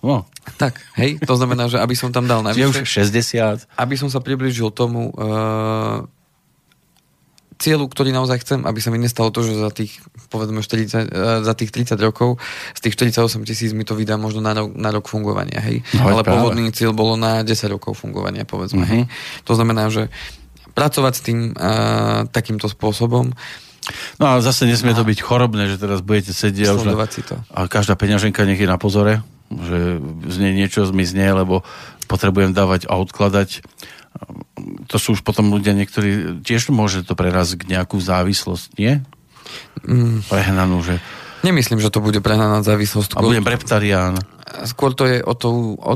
No, 0.00 0.24
tak, 0.56 0.78
hej, 0.96 1.18
to 1.20 1.34
znamená, 1.36 1.68
že 1.68 1.76
aby 1.76 1.92
som 1.92 2.08
tam 2.14 2.24
dal 2.24 2.40
je 2.54 2.64
už 2.64 2.86
navyše, 2.86 3.04
60. 3.04 3.66
aby 3.76 3.94
som 3.98 4.08
sa 4.08 4.22
priblížil 4.22 4.72
tomu 4.72 5.12
uh, 5.12 6.06
cieľu, 7.60 7.86
ktorý 7.86 8.10
naozaj 8.10 8.40
chcem, 8.40 8.64
aby 8.64 8.80
sa 8.80 8.88
mi 8.88 8.96
nestalo 8.96 9.28
to, 9.28 9.44
že 9.44 9.52
za 9.54 9.68
tých, 9.68 10.00
povedzme, 10.26 10.64
40, 10.64 11.12
uh, 11.12 11.44
za 11.44 11.52
tých 11.52 11.68
30 11.70 12.00
rokov 12.00 12.40
z 12.72 12.80
tých 12.80 12.96
48 12.96 13.20
tisíc 13.44 13.70
mi 13.70 13.84
to 13.84 13.92
vydá 13.92 14.16
možno 14.16 14.40
na 14.40 14.56
rok, 14.56 14.72
na 14.72 14.88
rok 14.88 15.06
fungovania, 15.06 15.60
hej. 15.60 15.84
No, 15.92 16.08
Ale 16.08 16.24
práve. 16.24 16.40
pôvodný 16.40 16.72
cieľ 16.72 16.96
bolo 16.96 17.20
na 17.20 17.44
10 17.44 17.52
rokov 17.68 18.00
fungovania, 18.00 18.48
povedzme, 18.48 18.82
Mhm. 18.82 18.88
hej. 18.88 19.02
To 19.44 19.52
znamená, 19.52 19.92
že 19.92 20.08
pracovať 20.72 21.12
s 21.12 21.22
tým 21.22 21.38
uh, 21.52 22.24
takýmto 22.32 22.66
spôsobom, 22.66 23.36
No 24.20 24.24
a 24.28 24.44
zase 24.44 24.68
nesmie 24.68 24.92
to 24.92 25.02
byť 25.02 25.18
chorobné, 25.18 25.66
že 25.66 25.80
teraz 25.80 26.04
budete 26.04 26.30
sedieť 26.36 26.68
a 26.68 26.76
už 26.76 26.84
si 27.10 27.22
to. 27.24 27.34
A 27.50 27.66
každá 27.66 27.96
peňaženka 27.96 28.44
nech 28.44 28.60
je 28.60 28.68
na 28.68 28.76
pozore, 28.78 29.24
že 29.50 29.98
z 30.30 30.36
nej 30.38 30.52
niečo 30.54 30.86
zmizne, 30.86 31.26
lebo 31.32 31.66
potrebujem 32.06 32.54
dávať 32.54 32.86
a 32.86 33.00
odkladať. 33.00 33.64
To 34.90 34.96
sú 35.00 35.16
už 35.16 35.24
potom 35.24 35.52
ľudia 35.54 35.72
niektorí, 35.72 36.42
tiež 36.44 36.68
môže 36.74 37.06
to 37.06 37.16
prerazť 37.16 37.64
k 37.64 37.76
nejakú 37.76 37.96
závislosť, 37.96 38.68
nie? 38.76 39.00
Mm, 39.86 40.22
Prehnanú, 40.28 40.84
že 40.84 41.00
nemyslím, 41.42 41.80
že 41.80 41.92
to 41.92 42.04
bude 42.04 42.20
prehnaná 42.20 42.60
závislosť. 42.60 43.16
a 43.16 43.24
budem 43.24 43.46
reptarián. 43.46 44.20
Skôr 44.68 44.92
to 44.92 45.08
je 45.08 45.24
o, 45.24 45.32
tou, 45.32 45.78
o, 45.78 45.94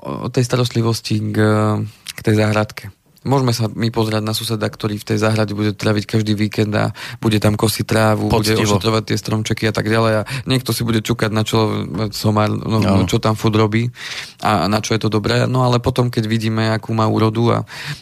o 0.00 0.28
tej 0.32 0.44
starostlivosti 0.46 1.20
k, 1.20 1.36
k 2.16 2.20
tej 2.24 2.34
záhradke. 2.38 2.94
Môžeme 3.20 3.52
sa 3.52 3.68
my 3.68 3.92
pozerať 3.92 4.24
na 4.24 4.32
suseda, 4.32 4.64
ktorý 4.64 4.96
v 4.96 5.04
tej 5.04 5.18
záhrade 5.20 5.52
bude 5.52 5.76
traviť 5.76 6.04
každý 6.08 6.32
víkend 6.32 6.72
a 6.72 6.96
bude 7.20 7.36
tam 7.36 7.52
kosiť 7.52 7.84
trávu, 7.84 8.32
bude 8.32 8.56
Poctivo. 8.56 8.64
ošetrovať 8.64 9.02
tie 9.12 9.16
stromčeky 9.16 9.64
a 9.68 9.74
tak 9.76 9.86
ďalej 9.86 10.12
a 10.20 10.22
niekto 10.48 10.72
si 10.72 10.82
bude 10.82 11.04
čukať 11.04 11.28
na 11.28 11.44
čo 11.44 11.84
somár, 12.10 12.48
no, 12.48 12.80
No. 12.80 13.04
no. 13.04 13.04
čo 13.04 13.20
tam 13.20 13.36
furt 13.36 13.52
robí 13.52 13.92
a 14.40 14.64
na 14.72 14.80
čo 14.80 14.96
je 14.96 15.00
to 15.04 15.12
dobré. 15.12 15.44
No 15.44 15.68
ale 15.68 15.84
potom, 15.84 16.08
keď 16.08 16.24
vidíme, 16.24 16.72
akú 16.72 16.96
má 16.96 17.04
úrodu 17.04 17.52
a 17.52 17.58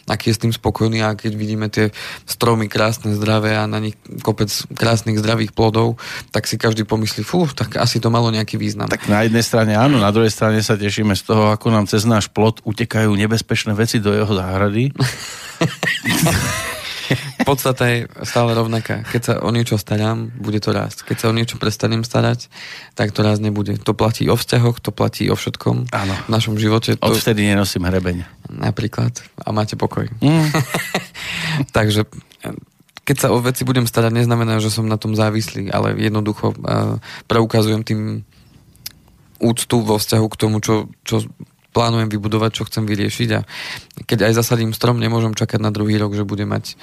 aký 0.07 0.31
je 0.31 0.35
s 0.39 0.41
tým 0.47 0.53
spokojný 0.55 1.03
a 1.03 1.19
keď 1.19 1.31
vidíme 1.35 1.67
tie 1.67 1.91
stromy 2.23 2.71
krásne, 2.71 3.11
zdravé 3.11 3.59
a 3.59 3.67
na 3.67 3.83
nich 3.83 3.99
kopec 4.23 4.47
krásnych, 4.71 5.19
zdravých 5.19 5.51
plodov, 5.51 5.99
tak 6.31 6.47
si 6.47 6.55
každý 6.55 6.87
pomyslí, 6.87 7.27
fú, 7.27 7.43
tak 7.51 7.75
asi 7.75 7.99
to 7.99 8.07
malo 8.07 8.31
nejaký 8.31 8.55
význam. 8.55 8.87
Tak 8.87 9.11
na 9.11 9.27
jednej 9.27 9.43
strane 9.43 9.75
áno, 9.75 9.99
na 9.99 10.15
druhej 10.15 10.31
strane 10.31 10.63
sa 10.63 10.79
tešíme 10.79 11.11
z 11.11 11.27
toho, 11.27 11.51
ako 11.51 11.75
nám 11.75 11.91
cez 11.91 12.07
náš 12.07 12.31
plot 12.31 12.63
utekajú 12.63 13.11
nebezpečné 13.11 13.75
veci 13.75 13.99
do 13.99 14.15
jeho 14.15 14.31
záhrady. 14.31 14.95
Podstata 17.47 17.89
je 17.89 18.05
stále 18.21 18.53
rovnaká. 18.53 19.01
Keď 19.09 19.21
sa 19.21 19.33
o 19.41 19.49
niečo 19.49 19.81
starám, 19.81 20.29
bude 20.37 20.61
to 20.61 20.69
rásť. 20.69 21.09
Keď 21.09 21.17
sa 21.17 21.25
o 21.31 21.33
niečo 21.33 21.57
prestanem 21.57 22.05
starať, 22.05 22.51
tak 22.93 23.09
to 23.09 23.25
rásť 23.25 23.41
nebude. 23.49 23.73
To 23.81 23.97
platí 23.97 24.29
o 24.29 24.37
vzťahoch, 24.37 24.77
to 24.77 24.93
platí 24.93 25.25
o 25.33 25.35
všetkom 25.35 25.89
Áno. 25.89 26.13
v 26.13 26.29
našom 26.29 26.55
živote. 26.61 26.99
To, 27.01 27.09
Odvtedy 27.09 27.49
nenosím 27.49 27.89
hrebeň. 27.89 28.27
napríklad. 28.53 29.17
A 29.41 29.49
máte 29.49 29.73
pokoj. 29.73 30.05
Mm. 30.21 30.53
Takže 31.77 32.05
eh, 32.45 32.53
keď 33.07 33.17
sa 33.17 33.27
o 33.33 33.41
veci 33.41 33.65
budem 33.65 33.89
starať, 33.89 34.13
neznamená, 34.13 34.61
že 34.61 34.69
som 34.69 34.85
na 34.85 35.01
tom 35.01 35.17
závislý, 35.17 35.73
ale 35.73 35.97
jednoducho 35.97 36.53
uh, 36.53 37.01
preukazujem 37.25 37.81
tým 37.81 38.21
úctu 39.41 39.81
vo 39.81 39.97
vzťahu 39.97 40.27
k 40.29 40.35
tomu, 40.37 40.61
čo, 40.61 40.93
čo 41.01 41.25
plánujem 41.69 42.09
vybudovať, 42.09 42.51
čo 42.53 42.67
chcem 42.67 42.83
vyriešiť 42.89 43.29
a 43.37 43.41
keď 44.05 44.29
aj 44.29 44.33
zasadím 44.41 44.73
strom, 44.73 44.97
nemôžem 44.97 45.37
čakať 45.37 45.59
na 45.61 45.69
druhý 45.69 46.01
rok, 46.01 46.17
že 46.17 46.25
bude 46.25 46.45
mať 46.45 46.73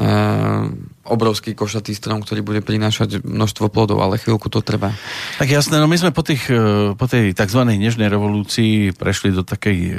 uh, 0.00 0.72
obrovský 1.02 1.58
košatý 1.58 1.98
strom, 1.98 2.22
ktorý 2.22 2.46
bude 2.46 2.60
prinášať 2.62 3.26
množstvo 3.26 3.66
plodov, 3.74 3.98
ale 3.98 4.22
chvíľku 4.22 4.46
to 4.46 4.62
trvá. 4.62 4.94
Tak 5.42 5.50
jasné, 5.50 5.82
no 5.82 5.90
my 5.90 5.98
sme 5.98 6.14
po, 6.14 6.22
tých, 6.22 6.46
e, 6.46 6.94
po 6.94 7.06
tej 7.10 7.34
tzv. 7.34 7.60
nežnej 7.66 8.06
revolúcii 8.06 8.94
prešli 8.94 9.34
do 9.34 9.42
takej 9.42 9.78
e, 9.78 9.94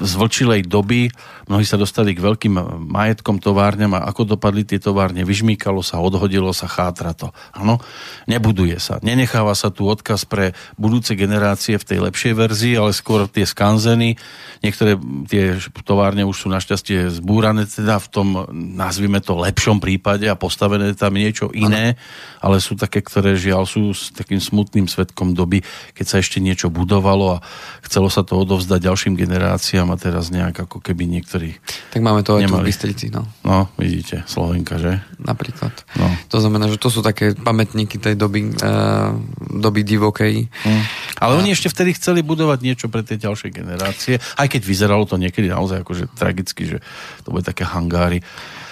zvlčilej 0.00 0.64
doby. 0.64 1.12
Mnohí 1.52 1.68
sa 1.68 1.76
dostali 1.76 2.16
k 2.16 2.24
veľkým 2.24 2.54
majetkom 2.88 3.44
továrňam 3.44 4.00
a 4.00 4.08
ako 4.08 4.36
dopadli 4.36 4.64
tie 4.64 4.80
továrne? 4.80 5.20
Vyžmýkalo 5.20 5.84
sa, 5.84 6.00
odhodilo 6.00 6.56
sa, 6.56 6.64
chátra 6.64 7.12
to. 7.12 7.28
Áno, 7.52 7.76
nebuduje 8.24 8.80
sa. 8.80 9.04
Nenecháva 9.04 9.52
sa 9.52 9.68
tu 9.68 9.84
odkaz 9.84 10.24
pre 10.24 10.56
budúce 10.80 11.12
generácie 11.12 11.76
v 11.76 11.84
tej 11.84 11.98
lepšej 12.08 12.32
verzii, 12.32 12.74
ale 12.80 12.96
skôr 12.96 13.28
tie 13.28 13.44
skanzeny. 13.44 14.16
Niektoré 14.64 14.96
tie 15.28 15.60
továrne 15.84 16.24
už 16.24 16.46
sú 16.46 16.48
našťastie 16.48 17.12
zbúrané, 17.12 17.68
teda 17.68 18.00
v 18.00 18.08
tom, 18.08 18.28
nazvime 18.52 19.20
to, 19.20 19.36
lepšom 19.36 19.82
prípade 19.82 20.21
a 20.28 20.38
postavené 20.38 20.92
tam 20.98 21.14
niečo 21.14 21.50
iné, 21.54 21.96
ale 22.42 22.58
sú 22.58 22.74
také, 22.74 23.00
ktoré 23.00 23.38
žiaľ 23.38 23.66
sú 23.66 23.94
s 23.94 24.10
takým 24.10 24.42
smutným 24.42 24.90
svetkom 24.90 25.32
doby, 25.32 25.62
keď 25.94 26.06
sa 26.06 26.16
ešte 26.18 26.42
niečo 26.42 26.68
budovalo 26.68 27.38
a 27.38 27.42
chcelo 27.86 28.10
sa 28.10 28.26
to 28.26 28.38
odovzdať 28.38 28.82
ďalším 28.82 29.14
generáciám 29.14 29.88
a 29.90 29.96
teraz 29.96 30.30
nejak 30.34 30.66
ako 30.68 30.82
keby 30.82 31.06
niektorí, 31.08 31.58
Tak 31.94 32.02
máme 32.02 32.26
to 32.26 32.38
aj 32.38 32.50
tu 32.50 32.54
v. 32.58 32.66
Bystrici, 32.66 33.06
no, 33.14 33.26
no 33.46 33.70
vidíte, 33.78 34.26
Slovenka, 34.26 34.78
že? 34.78 35.02
napríklad. 35.22 35.72
No. 35.96 36.10
To 36.28 36.38
znamená, 36.42 36.66
že 36.66 36.82
to 36.82 36.90
sú 36.90 37.00
také 37.00 37.32
pamätníky 37.32 37.96
tej 37.96 38.18
doby, 38.18 38.52
uh, 38.58 39.14
doby 39.38 39.86
divokej. 39.86 40.50
Hm. 40.50 40.82
Ale 41.22 41.32
oni 41.38 41.54
ešte 41.54 41.70
vtedy 41.70 41.94
chceli 41.96 42.20
budovať 42.26 42.58
niečo 42.60 42.86
pre 42.90 43.06
tie 43.06 43.16
ďalšie 43.16 43.54
generácie, 43.54 44.18
aj 44.18 44.46
keď 44.50 44.62
vyzeralo 44.66 45.06
to 45.06 45.16
niekedy 45.16 45.48
naozaj 45.48 45.86
akože 45.86 46.10
tragicky, 46.18 46.76
že 46.76 46.78
to 47.22 47.30
bude 47.30 47.46
také 47.46 47.62
hangári. 47.62 48.20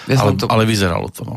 Ja 0.09 0.21
ale, 0.21 0.37
to- 0.37 0.49
ale 0.49 0.63
vyzeralo 0.65 1.09
to, 1.11 1.21
no. 1.27 1.35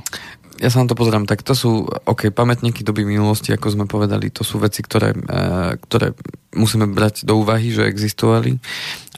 Ja 0.63 0.71
sa 0.71 0.79
na 0.79 0.87
to 0.87 0.95
pozerám, 0.95 1.27
tak 1.27 1.43
to 1.43 1.51
sú, 1.51 1.83
OK, 2.07 2.31
pamätníky 2.31 2.87
doby 2.87 3.03
minulosti, 3.03 3.51
ako 3.51 3.75
sme 3.75 3.85
povedali, 3.91 4.31
to 4.31 4.47
sú 4.47 4.63
veci, 4.63 4.87
ktoré, 4.87 5.11
uh, 5.11 5.75
ktoré 5.83 6.15
musíme 6.55 6.87
brať 6.87 7.27
do 7.27 7.43
úvahy, 7.43 7.75
že 7.75 7.91
existovali 7.91 8.63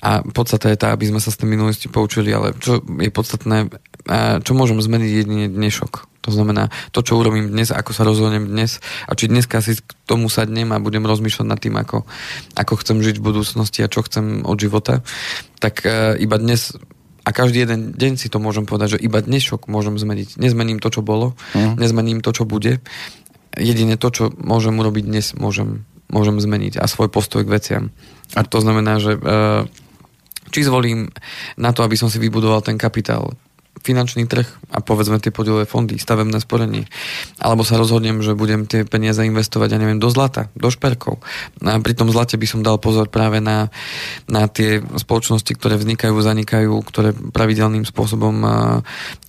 a 0.00 0.24
podstata 0.24 0.72
je 0.72 0.80
tá, 0.80 0.96
aby 0.96 1.12
sme 1.12 1.20
sa 1.20 1.28
z 1.28 1.44
tej 1.44 1.48
minulosti 1.52 1.92
poučili, 1.92 2.32
ale 2.32 2.56
čo 2.56 2.80
je 2.80 3.12
podstatné, 3.12 3.68
uh, 3.68 4.40
čo 4.40 4.56
môžem 4.56 4.80
zmeniť 4.80 5.10
jedine 5.12 5.46
dnešok. 5.52 6.08
To 6.24 6.34
znamená, 6.34 6.72
to, 6.90 7.04
čo 7.04 7.20
urobím 7.20 7.52
dnes, 7.52 7.70
ako 7.70 7.92
sa 7.92 8.02
rozhodnem 8.02 8.48
dnes 8.48 8.80
a 9.06 9.12
či 9.14 9.28
dneska 9.28 9.62
si 9.62 9.78
k 9.78 9.92
tomu 10.08 10.26
sadnem 10.32 10.72
a 10.72 10.82
budem 10.82 11.04
rozmýšľať 11.04 11.46
nad 11.46 11.60
tým, 11.60 11.76
ako, 11.76 12.02
ako 12.56 12.72
chcem 12.80 12.98
žiť 13.04 13.20
v 13.20 13.26
budúcnosti 13.28 13.84
a 13.84 13.92
čo 13.92 14.02
chcem 14.02 14.42
od 14.42 14.56
života, 14.56 15.04
tak 15.60 15.84
uh, 15.84 16.16
iba 16.16 16.40
dnes 16.40 16.72
a 17.26 17.34
každý 17.34 17.66
jeden 17.66 17.90
deň 17.90 18.22
si 18.22 18.30
to 18.30 18.38
môžem 18.38 18.62
povedať, 18.62 18.96
že 18.96 19.02
iba 19.02 19.18
dnešok 19.18 19.66
môžem 19.66 19.98
zmeniť. 19.98 20.38
Nezmením 20.38 20.78
to, 20.78 20.94
čo 20.94 21.02
bolo, 21.02 21.34
Mhm. 21.58 21.82
nezmením 21.82 22.22
to, 22.22 22.30
čo 22.30 22.46
bude. 22.46 22.78
Jedine 23.58 23.98
to, 23.98 24.08
čo 24.14 24.24
môžem 24.38 24.78
urobiť 24.78 25.04
dnes, 25.04 25.34
môžem 25.34 25.82
môžem 26.06 26.38
zmeniť 26.38 26.78
a 26.78 26.86
svoj 26.86 27.10
postoj 27.10 27.42
k 27.42 27.50
veciam. 27.50 27.84
A 28.38 28.46
to 28.46 28.62
znamená, 28.62 29.02
že 29.02 29.18
uh, 29.18 29.66
či 30.54 30.62
zvolím 30.62 31.10
na 31.58 31.74
to, 31.74 31.82
aby 31.82 31.98
som 31.98 32.06
si 32.06 32.22
vybudoval 32.22 32.62
ten 32.62 32.78
kapitál, 32.78 33.34
finančný 33.86 34.26
trh 34.26 34.50
a 34.74 34.82
povedzme 34.82 35.22
tie 35.22 35.30
podielové 35.30 35.62
fondy, 35.62 35.94
stavebné 35.94 36.42
sporenie. 36.42 36.90
Alebo 37.38 37.62
sa 37.62 37.78
rozhodnem, 37.78 38.18
že 38.18 38.34
budem 38.34 38.66
tie 38.66 38.82
peniaze 38.82 39.22
investovať, 39.22 39.70
ja 39.70 39.78
neviem, 39.78 40.02
do 40.02 40.10
zlata, 40.10 40.50
do 40.58 40.66
šperkov. 40.66 41.22
A 41.62 41.78
pri 41.78 41.94
tom 41.94 42.10
zlate 42.10 42.34
by 42.34 42.46
som 42.50 42.66
dal 42.66 42.82
pozor 42.82 43.06
práve 43.06 43.38
na, 43.38 43.70
na 44.26 44.50
tie 44.50 44.82
spoločnosti, 44.82 45.54
ktoré 45.54 45.78
vznikajú, 45.78 46.18
zanikajú, 46.18 46.74
ktoré 46.82 47.14
pravidelným 47.14 47.86
spôsobom 47.86 48.42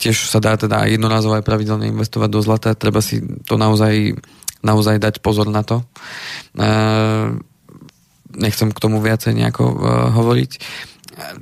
tiež 0.01 0.25
sa 0.25 0.41
dá 0.41 0.57
teda 0.57 0.89
jednorázové 0.89 1.45
pravidelne 1.45 1.93
investovať 1.93 2.29
do 2.33 2.41
zlata. 2.41 2.73
Treba 2.73 3.05
si 3.05 3.21
to 3.45 3.61
naozaj, 3.61 4.17
naozaj 4.65 4.97
dať 4.97 5.21
pozor 5.21 5.53
na 5.53 5.61
to. 5.61 5.85
Nechcem 8.37 8.69
k 8.73 8.81
tomu 8.81 8.97
viacej 9.05 9.37
nejako 9.37 9.63
hovoriť 10.17 10.51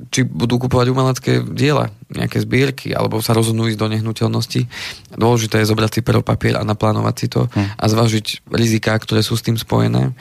či 0.08 0.24
budú 0.24 0.56
kupovať 0.56 0.86
umelecké 0.88 1.32
diela, 1.52 1.92
nejaké 2.08 2.40
zbierky, 2.40 2.96
alebo 2.96 3.20
sa 3.20 3.36
rozhodnú 3.36 3.68
ísť 3.68 3.80
do 3.80 3.88
nehnuteľnosti. 3.92 4.62
Dôležité 5.12 5.60
je 5.60 5.68
zobrať 5.68 5.90
si 5.90 6.00
pero 6.00 6.24
papier 6.24 6.56
a 6.56 6.64
naplánovať 6.64 7.14
si 7.16 7.26
to 7.28 7.48
hm. 7.48 7.76
a 7.76 7.84
zvážiť 7.84 8.48
riziká, 8.48 8.96
ktoré 8.96 9.20
sú 9.20 9.36
s 9.36 9.44
tým 9.44 9.60
spojené 9.60 10.16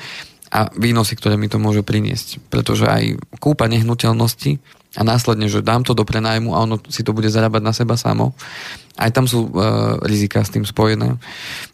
a 0.56 0.72
výnosy, 0.76 1.20
ktoré 1.20 1.36
mi 1.36 1.52
to 1.52 1.60
môže 1.60 1.84
priniesť. 1.84 2.40
Pretože 2.48 2.88
aj 2.88 3.04
kúpa 3.44 3.68
nehnuteľnosti 3.68 4.60
a 4.96 5.02
následne, 5.04 5.52
že 5.52 5.66
dám 5.66 5.84
to 5.84 5.92
do 5.92 6.08
prenajmu 6.08 6.56
a 6.56 6.64
ono 6.64 6.80
si 6.88 7.04
to 7.04 7.12
bude 7.12 7.28
zarábať 7.28 7.62
na 7.64 7.74
seba 7.76 8.00
samo. 8.00 8.32
Aj 8.96 9.12
tam 9.12 9.28
sú 9.28 9.52
e, 9.52 9.60
rizika 10.08 10.40
s 10.40 10.56
tým 10.56 10.64
spojené. 10.64 11.20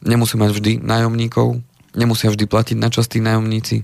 Nemusí 0.01 0.33
mať 0.41 0.57
vždy 0.57 0.71
nájomníkov, 0.81 1.61
nemusia 1.91 2.31
vždy 2.31 2.45
platiť 2.47 2.77
na 2.79 2.87
čas 2.87 3.11
tí 3.11 3.19
nájomníci. 3.19 3.83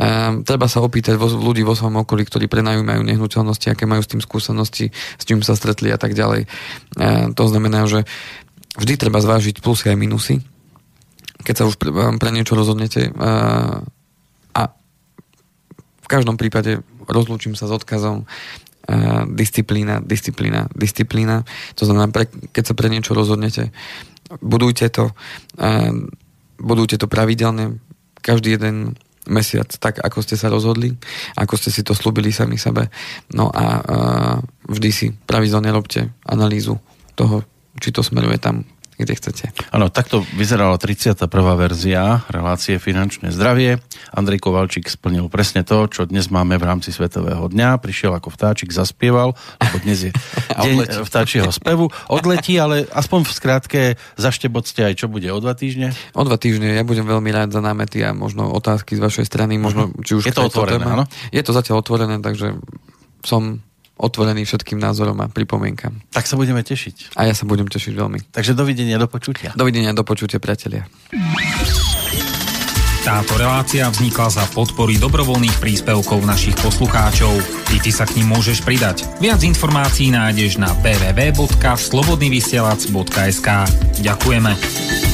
Ehm, 0.00 0.44
treba 0.44 0.68
sa 0.68 0.80
opýtať 0.80 1.20
vo, 1.20 1.28
ľudí 1.28 1.60
vo 1.64 1.76
svojom 1.76 2.00
okolí, 2.04 2.24
ktorí 2.24 2.48
prenajímajú 2.48 3.04
nehnuteľnosti, 3.04 3.68
aké 3.68 3.84
majú 3.84 4.00
s 4.00 4.10
tým 4.10 4.24
skúsenosti, 4.24 4.88
s 4.92 5.22
čím 5.28 5.44
sa 5.44 5.52
stretli 5.52 5.92
a 5.92 5.98
tak 6.00 6.16
ďalej. 6.16 6.48
Ehm, 6.96 7.36
to 7.36 7.44
znamená, 7.48 7.84
že 7.84 8.08
vždy 8.80 8.94
treba 8.96 9.20
zvážiť 9.20 9.60
plusy 9.60 9.92
aj 9.92 9.98
minusy, 10.00 10.40
keď 11.44 11.54
sa 11.60 11.64
už 11.68 11.76
pre, 11.76 11.92
ehm, 11.92 12.16
pre 12.16 12.32
niečo 12.32 12.56
rozhodnete. 12.56 13.12
Ehm, 13.12 13.84
a 14.56 14.62
v 16.00 16.08
každom 16.08 16.40
prípade 16.40 16.80
rozlúčim 17.04 17.52
sa 17.52 17.68
s 17.68 17.72
odkazom 17.76 18.24
ehm, 18.88 19.36
disciplína, 19.36 20.00
disciplína, 20.00 20.72
disciplína. 20.72 21.44
To 21.76 21.84
znamená, 21.84 22.08
pre, 22.08 22.32
keď 22.48 22.72
sa 22.72 22.74
pre 22.74 22.88
niečo 22.88 23.12
rozhodnete, 23.12 23.76
budujte 24.40 24.88
to, 24.88 25.12
ehm, 25.60 26.08
budujte 26.62 26.96
to 26.96 27.10
pravidelne, 27.10 27.82
každý 28.22 28.54
jeden 28.54 28.94
mesiac, 29.26 29.70
tak 29.78 30.02
ako 30.02 30.18
ste 30.22 30.34
sa 30.38 30.50
rozhodli, 30.50 30.94
ako 31.38 31.54
ste 31.58 31.70
si 31.70 31.82
to 31.86 31.94
slúbili 31.94 32.34
sami 32.34 32.58
sebe. 32.58 32.90
No 33.34 33.50
a 33.50 33.64
uh, 33.82 34.36
vždy 34.66 34.90
si 34.90 35.06
pravidelne 35.14 35.70
robte 35.70 36.10
analýzu 36.26 36.78
toho, 37.14 37.46
či 37.78 37.94
to 37.94 38.02
smeruje 38.02 38.38
tam, 38.42 38.66
kde 38.96 39.14
chcete. 39.16 39.44
Áno, 39.72 39.88
takto 39.88 40.22
vyzerala 40.36 40.76
31. 40.76 41.26
verzia 41.56 42.22
relácie 42.28 42.76
Finančné 42.76 43.32
zdravie. 43.32 43.80
Andrej 44.12 44.44
Kovalčík 44.44 44.86
splnil 44.86 45.32
presne 45.32 45.64
to, 45.64 45.88
čo 45.88 46.04
dnes 46.04 46.28
máme 46.28 46.60
v 46.60 46.64
rámci 46.68 46.92
Svetového 46.92 47.48
dňa. 47.48 47.80
Prišiel 47.80 48.12
ako 48.12 48.28
vtáčik, 48.32 48.70
zaspieval, 48.70 49.32
lebo 49.58 49.76
dnes 49.80 50.08
je 50.08 50.10
deň 50.66 51.04
vtáčieho 51.08 51.48
spevu. 51.48 51.88
Odletí, 52.12 52.60
ale 52.60 52.84
aspoň 52.92 53.20
v 53.24 53.32
skrátke 53.32 53.80
zaštebocte 54.20 54.84
aj 54.84 54.94
čo 55.00 55.06
bude 55.08 55.32
o 55.32 55.38
dva 55.40 55.56
týždne? 55.56 55.96
O 56.12 56.22
dva 56.22 56.36
týždne. 56.36 56.76
Ja 56.76 56.84
budem 56.84 57.08
veľmi 57.08 57.32
rád 57.32 57.56
za 57.56 57.64
námety 57.64 58.04
a 58.04 58.12
možno 58.12 58.52
otázky 58.52 58.94
z 58.96 59.00
vašej 59.00 59.26
strany. 59.26 59.56
Možno, 59.56 59.90
či 60.04 60.20
už 60.20 60.28
je 60.28 60.36
to 60.36 60.46
otvorené, 60.46 60.84
áno? 60.84 61.04
Je 61.32 61.40
to 61.40 61.56
zatiaľ 61.56 61.80
otvorené, 61.80 62.20
takže 62.20 62.60
som 63.24 63.64
otvorený 63.98 64.44
všetkým 64.48 64.80
názorom 64.80 65.20
a 65.22 65.28
pripomienkam. 65.28 66.00
Tak 66.10 66.26
sa 66.26 66.36
budeme 66.36 66.62
tešiť. 66.64 67.18
A 67.18 67.24
ja 67.28 67.34
sa 67.36 67.44
budem 67.46 67.68
tešiť 67.68 67.94
veľmi. 67.94 68.18
Takže 68.32 68.54
dovidenia, 68.56 68.98
do 68.98 69.08
počutia. 69.08 69.52
Dovidenia, 69.54 69.92
do 69.94 70.02
počutia, 70.02 70.40
priatelia. 70.42 70.86
Táto 73.02 73.34
relácia 73.34 73.90
vznikla 73.90 74.30
za 74.30 74.46
podpory 74.54 74.94
dobrovoľných 74.94 75.58
príspevkov 75.58 76.22
našich 76.22 76.54
poslucháčov. 76.62 77.34
Ty, 77.66 77.82
ty 77.82 77.90
sa 77.90 78.06
k 78.06 78.22
ním 78.22 78.30
môžeš 78.30 78.62
pridať. 78.62 79.02
Viac 79.18 79.42
informácií 79.42 80.14
nájdeš 80.14 80.62
na 80.62 80.70
www.slobodnyvysielac.sk 80.86 83.48
Ďakujeme. 84.06 85.11